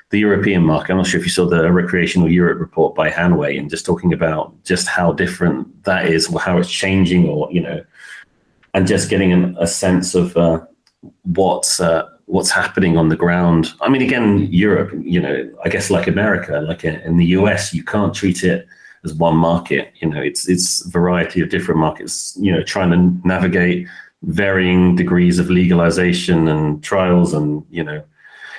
the 0.09 0.19
European 0.19 0.63
market. 0.63 0.93
I'm 0.93 0.99
not 0.99 1.07
sure 1.07 1.19
if 1.19 1.25
you 1.25 1.31
saw 1.31 1.45
the 1.45 1.69
Recreational 1.69 2.31
Europe 2.31 2.61
report 2.61 2.95
by 2.95 3.09
Hanway 3.09 3.59
and 3.59 3.69
just 3.69 3.85
talking 3.85 4.13
about 4.13 4.53
just 4.63 4.87
how 4.87 5.11
different 5.11 5.83
that 5.83 6.05
is, 6.05 6.29
or 6.29 6.39
how 6.39 6.57
it's 6.59 6.71
changing, 6.71 7.27
or 7.27 7.51
you 7.51 7.59
know, 7.59 7.83
and 8.73 8.87
just 8.87 9.09
getting 9.09 9.33
an, 9.33 9.57
a 9.59 9.67
sense 9.67 10.15
of 10.15 10.37
uh, 10.37 10.61
what's 11.23 11.81
uh, 11.81 12.07
what's 12.25 12.49
happening 12.49 12.97
on 12.97 13.09
the 13.09 13.17
ground. 13.17 13.73
I 13.81 13.89
mean, 13.89 14.01
again, 14.01 14.47
Europe, 14.49 14.93
you 15.03 15.19
know, 15.19 15.51
I 15.65 15.67
guess 15.67 15.89
like 15.91 16.07
America, 16.07 16.61
like 16.61 16.85
in 16.85 17.17
the 17.17 17.25
US, 17.37 17.73
you 17.73 17.83
can't 17.83 18.13
treat 18.13 18.45
it 18.45 18.65
as 19.03 19.13
one 19.13 19.35
market. 19.35 19.93
You 20.01 20.09
know, 20.09 20.21
it's 20.21 20.47
it's 20.47 20.85
variety 20.87 21.41
of 21.41 21.49
different 21.49 21.79
markets. 21.79 22.37
You 22.39 22.51
know, 22.51 22.63
trying 22.63 22.91
to 22.91 23.27
navigate 23.27 23.87
varying 24.23 24.95
degrees 24.95 25.39
of 25.39 25.49
legalization 25.49 26.47
and 26.47 26.83
trials, 26.83 27.33
and 27.33 27.63
you 27.69 27.83
know, 27.83 28.03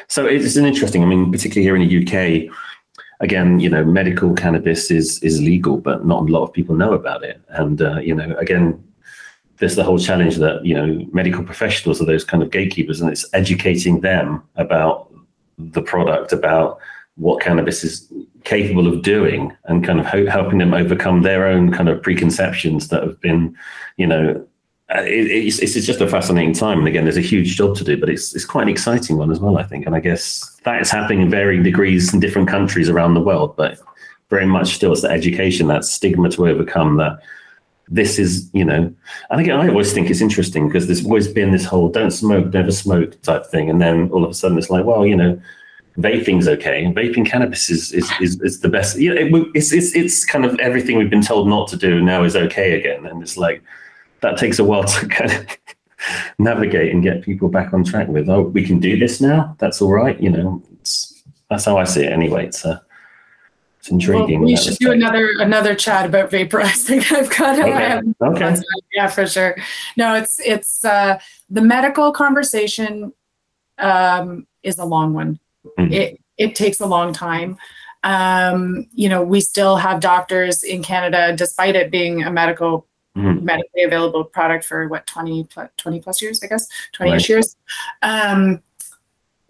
so 0.09 0.27
it's 0.27 0.57
an 0.57 0.65
interesting. 0.65 1.03
I 1.03 1.07
mean, 1.07 1.31
particularly 1.31 1.65
here 1.65 1.77
in 1.77 1.89
the 1.89 2.49
UK, 2.49 2.55
again, 3.21 3.61
you 3.61 3.69
know, 3.69 3.85
medical 3.85 4.35
cannabis 4.35 4.91
is 4.91 5.23
is 5.23 5.41
legal, 5.41 5.79
but 5.79 6.07
not 6.07 6.29
a 6.29 6.33
lot 6.33 6.45
of 6.45 6.53
people 6.53 6.75
know 6.75 6.93
about 6.93 7.25
it. 7.25 7.41
And 7.51 7.83
uh, 7.83 7.99
you 8.01 8.15
know, 8.15 8.35
again, 8.39 8.83
there's 9.59 9.77
the 9.77 9.85
whole 9.85 9.99
challenge 9.99 10.37
that 10.37 10.65
you 10.65 10.75
know 10.75 11.07
medical 11.13 11.45
professionals 11.45 12.01
are 12.01 12.07
those 12.07 12.25
kind 12.25 12.43
of 12.43 12.51
gatekeepers, 12.51 13.01
and 13.01 13.11
it's 13.11 13.27
educating 13.33 14.01
them 14.01 14.43
about 14.57 15.13
the 15.59 15.83
product, 15.83 16.33
about 16.33 16.79
what 17.19 17.43
cannabis 17.43 17.85
is 17.85 18.11
capable 18.45 18.87
of 18.87 19.03
doing 19.03 19.55
and 19.65 19.85
kind 19.85 20.01
of 20.01 20.07
ho- 20.07 20.27
helping 20.27 20.59
them 20.59 20.73
overcome 20.73 21.23
their 21.23 21.47
own 21.47 21.73
kind 21.73 21.89
of 21.89 22.03
preconceptions 22.03 22.89
that 22.89 23.03
have 23.03 23.21
been, 23.21 23.57
you 23.97 24.07
know, 24.07 24.45
uh, 24.95 25.03
it, 25.03 25.27
it's, 25.27 25.59
it's 25.59 25.75
just 25.85 26.01
a 26.01 26.09
fascinating 26.09 26.55
time. 26.55 26.79
And 26.79 26.89
again, 26.89 27.05
there's 27.05 27.19
a 27.19 27.21
huge 27.21 27.57
job 27.57 27.77
to 27.77 27.85
do, 27.85 27.99
but 27.99 28.09
it's, 28.09 28.35
it's 28.35 28.47
quite 28.47 28.63
an 28.63 28.69
exciting 28.71 29.19
one 29.19 29.31
as 29.31 29.39
well, 29.39 29.59
I 29.59 29.65
think. 29.65 29.85
And 29.85 29.95
I 29.95 30.01
guess 30.01 30.59
that 30.65 30.81
is 30.81 30.91
happening 30.91 31.21
in 31.21 31.31
varying 31.31 31.63
degrees 31.63 32.15
in 32.15 32.21
different 32.21 32.49
countries 32.49 32.89
around 32.89 33.15
the 33.15 33.21
world, 33.21 33.55
but 33.57 33.79
very 34.31 34.47
much 34.47 34.75
still 34.75 34.93
it's 34.93 35.03
the 35.03 35.11
education, 35.11 35.67
that 35.67 35.85
stigma 35.85 36.31
to 36.31 36.47
overcome 36.49 36.97
that 36.97 37.19
this 37.91 38.19
is, 38.19 38.49
you 38.53 38.65
know, 38.65 38.93
and 39.31 39.41
again, 39.41 39.59
I 39.59 39.69
always 39.69 39.93
think 39.93 40.11
it's 40.11 40.21
interesting 40.21 40.69
because 40.69 40.87
there's 40.87 41.05
always 41.05 41.29
been 41.29 41.53
this 41.53 41.65
whole 41.65 41.89
don't 41.89 42.11
smoke, 42.11 42.53
never 42.53 42.71
smoke 42.71 43.21
type 43.23 43.47
thing. 43.47 43.71
And 43.71 43.81
then 43.81 44.11
all 44.11 44.25
of 44.25 44.31
a 44.31 44.35
sudden 44.35 44.59
it's 44.59 44.71
like, 44.71 44.85
well, 44.85 45.07
you 45.07 45.17
know, 45.17 45.41
vaping's 45.99 46.47
okay, 46.49 46.85
vaping 46.87 47.27
cannabis 47.27 47.71
is 47.71 47.93
is, 47.93 48.11
is, 48.21 48.41
is 48.41 48.61
the 48.61 48.69
best. 48.69 48.99
You 48.99 49.15
know, 49.15 49.21
it, 49.39 49.49
it's 49.55 49.73
it's 49.73 49.95
it's 49.95 50.25
kind 50.25 50.45
of 50.45 50.59
everything 50.61 50.97
we've 50.97 51.11
been 51.11 51.23
told 51.23 51.49
not 51.49 51.69
to 51.69 51.77
do 51.77 52.01
now 52.01 52.25
is 52.25 52.37
okay 52.37 52.79
again, 52.79 53.07
and 53.07 53.23
it's 53.23 53.37
like 53.37 53.63
that 54.21 54.37
takes 54.39 54.59
a 54.59 54.65
while 54.65 54.85
to 54.85 55.09
kind 55.09 55.33
of 55.33 55.47
navigate 56.39 56.93
and 56.93 57.03
get 57.03 57.23
people 57.23 57.49
back 57.49 57.73
on 57.73 57.85
track 57.85 58.09
with. 58.09 58.29
Oh, 58.29 58.43
we 58.43 58.65
can 58.65 58.79
do 58.79 58.99
this 58.99 59.21
now. 59.21 59.57
That's 59.59 59.83
all 59.83 59.93
right. 59.93 60.21
You 60.21 60.31
know, 60.31 60.63
that's 61.51 61.65
how 61.65 61.77
I 61.79 61.85
see 61.85 62.05
it 62.05 62.13
anyway. 62.13 62.47
It's 62.47 62.65
uh, 62.65 62.79
it's 63.81 63.91
intriguing. 63.91 64.41
Well, 64.41 64.49
we 64.49 64.57
should 64.57 64.71
respect. 64.71 64.81
do 64.81 64.93
another 64.93 65.31
another 65.41 65.75
chat 65.75 66.07
about 66.07 66.31
vaporizing. 66.31 67.01
I've 67.17 67.37
got 67.37 67.59
okay. 67.59 68.01
okay. 68.23 68.63
yeah, 68.93 69.09
for 69.09 69.27
sure. 69.27 69.57
No, 69.97 70.15
it's 70.15 70.39
it's 70.41 70.85
uh, 70.85 71.19
the 71.51 71.63
medical 71.63 72.13
conversation 72.13 73.13
um, 73.79 74.47
is 74.63 74.79
a 74.79 74.85
long 74.85 75.13
one. 75.13 75.41
Mm-hmm. 75.79 75.93
It 75.93 76.21
it 76.37 76.55
takes 76.55 76.81
a 76.81 76.87
long 76.87 77.13
time. 77.13 77.59
Um, 78.05 78.87
you 78.93 79.09
know, 79.09 79.23
we 79.23 79.41
still 79.41 79.77
have 79.77 80.01
doctors 80.01 80.63
in 80.63 80.83
Canada, 80.83 81.35
despite 81.37 81.75
it 81.75 81.91
being 81.91 82.23
a 82.23 82.31
medical 82.31 82.87
mm-hmm. 83.17 83.45
medically 83.45 83.83
available 83.83 84.25
product 84.25 84.65
for 84.65 84.89
what 84.89 85.07
20 85.07 85.45
plus, 85.45 85.69
20 85.77 86.01
plus 86.01 86.23
years, 86.23 86.43
I 86.43 86.47
guess, 86.47 86.69
20 86.93 87.13
ish 87.13 87.23
right. 87.23 87.29
years. 87.29 87.57
Um, 88.03 88.63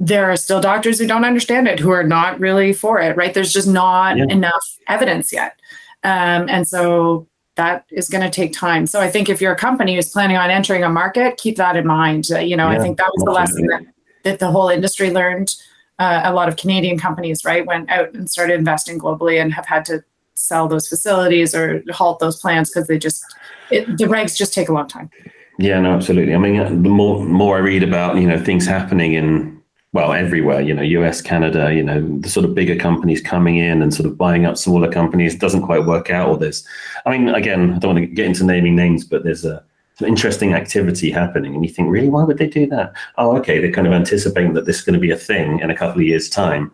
there 0.00 0.30
are 0.30 0.36
still 0.36 0.60
doctors 0.60 0.98
who 0.98 1.06
don't 1.06 1.24
understand 1.24 1.66
it, 1.66 1.78
who 1.78 1.90
are 1.90 2.04
not 2.04 2.38
really 2.38 2.72
for 2.72 3.00
it, 3.00 3.16
right? 3.16 3.34
There's 3.34 3.52
just 3.52 3.68
not 3.68 4.16
yeah. 4.16 4.26
enough 4.28 4.78
evidence 4.86 5.32
yet. 5.32 5.58
Um, 6.04 6.48
and 6.48 6.66
so 6.66 7.26
that 7.56 7.84
is 7.90 8.08
going 8.08 8.22
to 8.22 8.30
take 8.30 8.52
time. 8.52 8.86
So 8.86 9.00
I 9.00 9.10
think 9.10 9.28
if 9.28 9.40
you're 9.40 9.52
a 9.52 9.56
company 9.56 9.96
who's 9.96 10.10
planning 10.10 10.36
on 10.36 10.50
entering 10.50 10.84
a 10.84 10.88
market, 10.88 11.36
keep 11.36 11.56
that 11.56 11.76
in 11.76 11.86
mind. 11.86 12.28
Uh, 12.30 12.38
you 12.38 12.56
know, 12.56 12.70
yeah, 12.70 12.78
I 12.78 12.80
think 12.80 12.96
that 12.98 13.10
was 13.12 13.24
the 13.24 13.32
lesson 13.32 13.66
that, 13.66 13.82
that 14.22 14.38
the 14.38 14.50
whole 14.50 14.68
industry 14.68 15.10
learned. 15.10 15.56
Uh, 15.98 16.22
a 16.24 16.32
lot 16.32 16.48
of 16.48 16.56
Canadian 16.56 16.98
companies, 16.98 17.44
right, 17.44 17.66
went 17.66 17.90
out 17.90 18.12
and 18.14 18.30
started 18.30 18.54
investing 18.54 18.98
globally 18.98 19.40
and 19.40 19.52
have 19.52 19.66
had 19.66 19.84
to 19.86 20.04
sell 20.34 20.68
those 20.68 20.86
facilities 20.88 21.54
or 21.54 21.82
halt 21.90 22.20
those 22.20 22.40
plans 22.40 22.70
because 22.70 22.86
they 22.86 22.96
just 22.96 23.24
it, 23.70 23.84
the 23.98 24.04
regs 24.04 24.36
just 24.36 24.54
take 24.54 24.68
a 24.68 24.72
long 24.72 24.86
time. 24.86 25.10
Yeah, 25.58 25.80
no, 25.80 25.92
absolutely. 25.92 26.34
I 26.34 26.38
mean, 26.38 26.82
the 26.82 26.88
more 26.88 27.24
more 27.24 27.56
I 27.56 27.60
read 27.60 27.82
about 27.82 28.16
you 28.16 28.28
know 28.28 28.38
things 28.38 28.64
happening 28.64 29.14
in 29.14 29.58
well 29.92 30.12
everywhere, 30.12 30.60
you 30.60 30.74
know, 30.74 30.82
US, 30.82 31.20
Canada, 31.20 31.72
you 31.74 31.82
know, 31.82 32.00
the 32.20 32.28
sort 32.28 32.44
of 32.44 32.54
bigger 32.54 32.76
companies 32.76 33.20
coming 33.20 33.56
in 33.56 33.82
and 33.82 33.92
sort 33.92 34.06
of 34.06 34.18
buying 34.18 34.44
up 34.44 34.56
smaller 34.56 34.90
companies 34.90 35.34
doesn't 35.34 35.62
quite 35.62 35.86
work 35.86 36.10
out. 36.10 36.28
Or 36.28 36.36
there's, 36.36 36.66
I 37.06 37.10
mean, 37.10 37.28
again, 37.28 37.74
I 37.74 37.78
don't 37.78 37.94
want 37.94 38.06
to 38.06 38.14
get 38.14 38.26
into 38.26 38.44
naming 38.44 38.76
names, 38.76 39.04
but 39.04 39.24
there's 39.24 39.44
a 39.44 39.64
some 39.98 40.08
interesting 40.08 40.54
activity 40.54 41.10
happening, 41.10 41.54
and 41.54 41.64
you 41.64 41.72
think, 41.72 41.90
really, 41.90 42.08
why 42.08 42.22
would 42.22 42.38
they 42.38 42.46
do 42.46 42.66
that? 42.68 42.92
Oh, 43.16 43.36
okay, 43.38 43.58
they're 43.58 43.72
kind 43.72 43.86
of 43.86 43.92
anticipating 43.92 44.54
that 44.54 44.64
this 44.64 44.78
is 44.78 44.82
going 44.82 44.94
to 44.94 45.00
be 45.00 45.10
a 45.10 45.16
thing 45.16 45.58
in 45.58 45.70
a 45.70 45.76
couple 45.76 46.00
of 46.00 46.06
years' 46.06 46.28
time, 46.28 46.70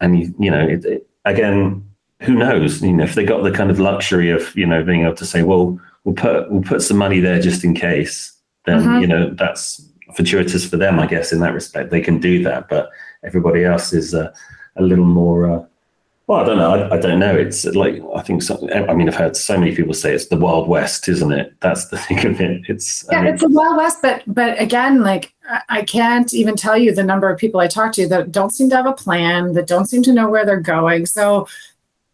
and 0.00 0.18
you, 0.18 0.34
you 0.38 0.50
know, 0.50 0.66
it, 0.66 0.84
it, 0.84 1.08
again, 1.24 1.84
who 2.20 2.34
knows? 2.34 2.80
You 2.82 2.92
know, 2.92 3.04
if 3.04 3.14
they 3.14 3.24
got 3.24 3.42
the 3.42 3.50
kind 3.50 3.70
of 3.70 3.80
luxury 3.80 4.30
of 4.30 4.54
you 4.56 4.66
know 4.66 4.84
being 4.84 5.02
able 5.02 5.16
to 5.16 5.26
say, 5.26 5.42
well, 5.42 5.78
we'll 6.04 6.14
put 6.14 6.50
we'll 6.50 6.62
put 6.62 6.82
some 6.82 6.96
money 6.96 7.18
there 7.18 7.40
just 7.40 7.64
in 7.64 7.74
case, 7.74 8.32
then 8.64 8.80
mm-hmm. 8.80 9.00
you 9.00 9.06
know 9.08 9.34
that's 9.34 9.84
fortuitous 10.14 10.68
for 10.68 10.76
them, 10.76 11.00
I 11.00 11.06
guess. 11.06 11.32
In 11.32 11.40
that 11.40 11.52
respect, 11.52 11.90
they 11.90 12.00
can 12.00 12.20
do 12.20 12.44
that, 12.44 12.68
but 12.68 12.90
everybody 13.24 13.64
else 13.64 13.92
is 13.92 14.14
uh, 14.14 14.32
a 14.76 14.82
little 14.82 15.04
more. 15.04 15.50
Uh, 15.50 15.64
well, 16.26 16.40
I 16.40 16.44
don't 16.44 16.58
know. 16.58 16.72
I, 16.72 16.94
I, 16.96 16.98
don't 16.98 17.20
know. 17.20 17.36
It's 17.36 17.64
like 17.64 18.02
I 18.14 18.20
think. 18.20 18.42
So, 18.42 18.68
I 18.72 18.92
mean, 18.94 19.08
I've 19.08 19.14
heard 19.14 19.36
so 19.36 19.56
many 19.56 19.76
people 19.76 19.94
say 19.94 20.12
it's 20.12 20.26
the 20.26 20.36
Wild 20.36 20.66
West, 20.66 21.08
isn't 21.08 21.30
it? 21.30 21.54
That's 21.60 21.86
the 21.86 21.98
thing 22.06 22.26
of 22.26 22.40
it. 22.40 22.62
It's 22.68 23.06
yeah, 23.10 23.18
I 23.18 23.22
mean, 23.22 23.34
it's 23.34 23.42
the 23.42 23.48
Wild 23.48 23.76
West. 23.76 24.02
But 24.02 24.24
but 24.26 24.60
again, 24.60 25.02
like 25.02 25.32
I 25.68 25.82
can't 25.82 26.34
even 26.34 26.56
tell 26.56 26.76
you 26.76 26.92
the 26.92 27.04
number 27.04 27.30
of 27.30 27.38
people 27.38 27.60
I 27.60 27.68
talk 27.68 27.92
to 27.92 28.08
that 28.08 28.32
don't 28.32 28.50
seem 28.50 28.68
to 28.70 28.76
have 28.76 28.86
a 28.86 28.92
plan, 28.92 29.52
that 29.52 29.68
don't 29.68 29.86
seem 29.86 30.02
to 30.02 30.12
know 30.12 30.28
where 30.28 30.44
they're 30.44 30.60
going. 30.60 31.06
So 31.06 31.46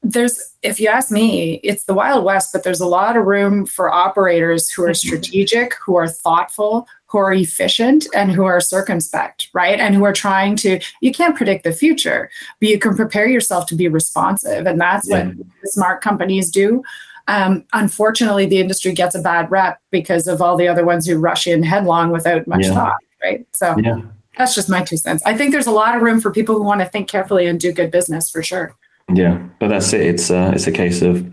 there's 0.03 0.57
if 0.63 0.81
you 0.81 0.89
ask 0.89 1.11
me 1.11 1.61
it's 1.63 1.85
the 1.85 1.95
wild 1.95 2.25
west 2.25 2.53
but 2.53 2.65
there's 2.65 2.81
a 2.81 2.87
lot 2.87 3.17
of 3.17 3.25
room 3.25 3.65
for 3.65 3.93
operators 3.93 4.69
who 4.71 4.83
are 4.83 4.89
mm-hmm. 4.89 5.09
strategic 5.09 5.75
who 5.75 5.97
are 5.97 6.09
thoughtful 6.09 6.87
who 7.07 7.19
are 7.19 7.33
efficient 7.33 8.07
and 8.15 8.33
who 8.33 8.45
are 8.45 8.61
circumspect 8.61 9.49
right 9.53 9.79
and 9.79 9.95
who 9.95 10.05
are 10.05 10.13
trying 10.13 10.57
to 10.57 10.81
you 11.01 11.13
can't 11.13 11.37
predict 11.37 11.63
the 11.63 11.73
future 11.73 12.31
but 12.59 12.69
you 12.69 12.79
can 12.79 12.97
prepare 12.97 13.29
yourself 13.29 13.67
to 13.67 13.77
be 13.77 13.87
responsive 13.87 14.67
and 14.67 14.81
that's 14.81 15.09
yeah. 15.09 15.27
what 15.27 15.37
smart 15.65 16.03
companies 16.03 16.51
do 16.51 16.83
um, 17.29 17.65
unfortunately 17.73 18.47
the 18.47 18.59
industry 18.59 18.93
gets 18.93 19.15
a 19.15 19.23
bad 19.23 19.49
rep 19.51 19.81
because 19.93 20.27
of 20.27 20.43
all 20.43 20.57
the 20.57 20.67
other 20.67 20.85
ones 20.85 21.07
who 21.07 21.17
rush 21.17 21.47
in 21.47 21.63
headlong 21.63 22.11
without 22.11 22.49
much 22.49 22.65
yeah. 22.65 22.75
thought 22.75 22.99
right 23.23 23.47
so 23.53 23.77
yeah. 23.79 24.01
that's 24.37 24.57
just 24.57 24.69
my 24.69 24.83
two 24.83 24.97
cents 24.97 25.23
i 25.25 25.37
think 25.37 25.53
there's 25.53 25.69
a 25.69 25.73
lot 25.73 25.95
of 25.95 26.03
room 26.03 26.21
for 26.21 26.33
people 26.33 26.57
who 26.57 26.65
want 26.65 26.81
to 26.81 26.89
think 26.89 27.09
carefully 27.09 27.47
and 27.47 27.61
do 27.61 27.71
good 27.71 27.93
business 27.93 28.29
for 28.29 28.43
sure 28.43 28.75
yeah, 29.13 29.39
but 29.59 29.69
that's 29.69 29.93
it. 29.93 30.03
It's 30.03 30.31
uh, 30.31 30.53
it's 30.55 30.67
a 30.67 30.73
case 30.73 31.03
of 31.03 31.33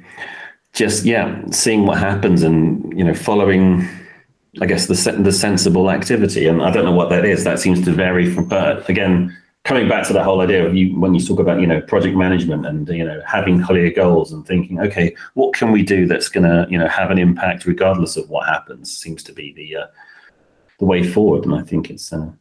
just 0.74 1.06
yeah, 1.06 1.42
seeing 1.52 1.86
what 1.86 1.98
happens 1.98 2.44
and 2.44 2.98
you 2.98 3.04
know 3.04 3.14
following. 3.14 3.88
I 4.62 4.66
guess 4.66 4.88
the 4.88 5.12
the 5.12 5.32
sensible 5.32 5.92
activity, 5.92 6.48
and 6.48 6.62
I 6.62 6.72
don't 6.72 6.86
know 6.86 6.96
what 6.96 7.10
that 7.10 7.26
is. 7.26 7.44
That 7.44 7.60
seems 7.60 7.84
to 7.86 7.92
vary 7.92 8.34
from. 8.34 8.48
But 8.48 8.90
again, 8.90 9.38
coming 9.64 9.88
back 9.88 10.08
to 10.08 10.14
that 10.14 10.24
whole 10.24 10.42
idea 10.42 10.66
of 10.66 10.76
you 10.76 11.00
when 11.00 11.14
you 11.14 11.24
talk 11.24 11.40
about 11.40 11.62
you 11.62 11.68
know 11.68 11.82
project 11.82 12.16
management 12.16 12.66
and 12.66 12.88
you 12.90 13.06
know 13.06 13.22
having 13.26 13.64
clear 13.64 13.92
goals 13.92 14.32
and 14.32 14.46
thinking, 14.46 14.80
okay, 14.80 15.16
what 15.36 15.54
can 15.54 15.72
we 15.72 15.84
do 15.84 16.08
that's 16.08 16.30
going 16.30 16.44
to 16.44 16.66
you 16.70 16.78
know 16.78 16.88
have 16.88 17.12
an 17.12 17.20
impact 17.20 17.66
regardless 17.66 18.18
of 18.18 18.30
what 18.30 18.48
happens, 18.48 18.96
seems 18.96 19.24
to 19.24 19.34
be 19.34 19.54
the 19.54 19.76
uh, 19.76 19.88
the 20.80 20.86
way 20.86 21.04
forward. 21.04 21.46
And 21.46 21.54
I 21.54 21.62
think 21.62 21.90
it's 21.90 22.12
uh, 22.12 22.32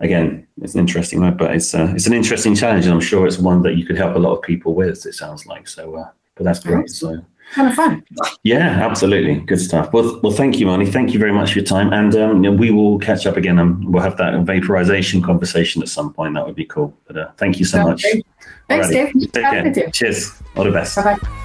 again, 0.00 0.46
it's 0.60 0.74
an 0.74 0.80
interesting 0.80 1.20
one, 1.20 1.36
but 1.36 1.54
it's 1.54 1.74
uh, 1.74 1.92
it's 1.94 2.06
an 2.06 2.12
interesting 2.12 2.54
challenge, 2.54 2.84
and 2.84 2.94
I'm 2.94 3.00
sure 3.00 3.26
it's 3.26 3.38
one 3.38 3.62
that 3.62 3.76
you 3.76 3.86
could 3.86 3.96
help 3.96 4.16
a 4.16 4.18
lot 4.18 4.34
of 4.36 4.42
people 4.42 4.74
with. 4.74 5.04
It 5.06 5.14
sounds 5.14 5.46
like 5.46 5.68
so, 5.68 5.94
uh, 5.96 6.10
but 6.34 6.44
that's 6.44 6.60
great. 6.60 6.88
So 6.90 7.22
kind 7.52 7.68
of 7.68 7.74
fun. 7.74 8.04
Yeah, 8.42 8.86
absolutely. 8.86 9.36
Good 9.40 9.60
stuff. 9.60 9.92
Well, 9.92 10.20
well, 10.22 10.32
thank 10.32 10.58
you, 10.58 10.66
Marnie. 10.66 10.90
Thank 10.90 11.12
you 11.12 11.18
very 11.18 11.32
much 11.32 11.52
for 11.52 11.58
your 11.60 11.66
time. 11.66 11.92
And 11.92 12.14
um, 12.16 12.56
we 12.56 12.70
will 12.70 12.98
catch 12.98 13.26
up 13.26 13.36
again 13.36 13.58
and 13.58 13.92
we'll 13.92 14.02
have 14.02 14.16
that 14.16 14.38
vaporization 14.42 15.22
conversation 15.22 15.82
at 15.82 15.88
some 15.88 16.12
point. 16.12 16.34
That 16.34 16.46
would 16.46 16.56
be 16.56 16.64
cool. 16.64 16.94
But 17.06 17.16
uh, 17.16 17.30
thank 17.36 17.58
you 17.58 17.64
so 17.64 17.82
much. 17.84 18.02
Thanks, 18.68 18.88
Alrighty. 18.88 19.12
Dave. 19.12 19.32
Take 19.32 19.74
care. 19.74 19.90
Cheers. 19.90 20.42
All 20.56 20.64
the 20.64 20.72
best. 20.72 20.96
Bye 20.96 21.16
bye. 21.16 21.42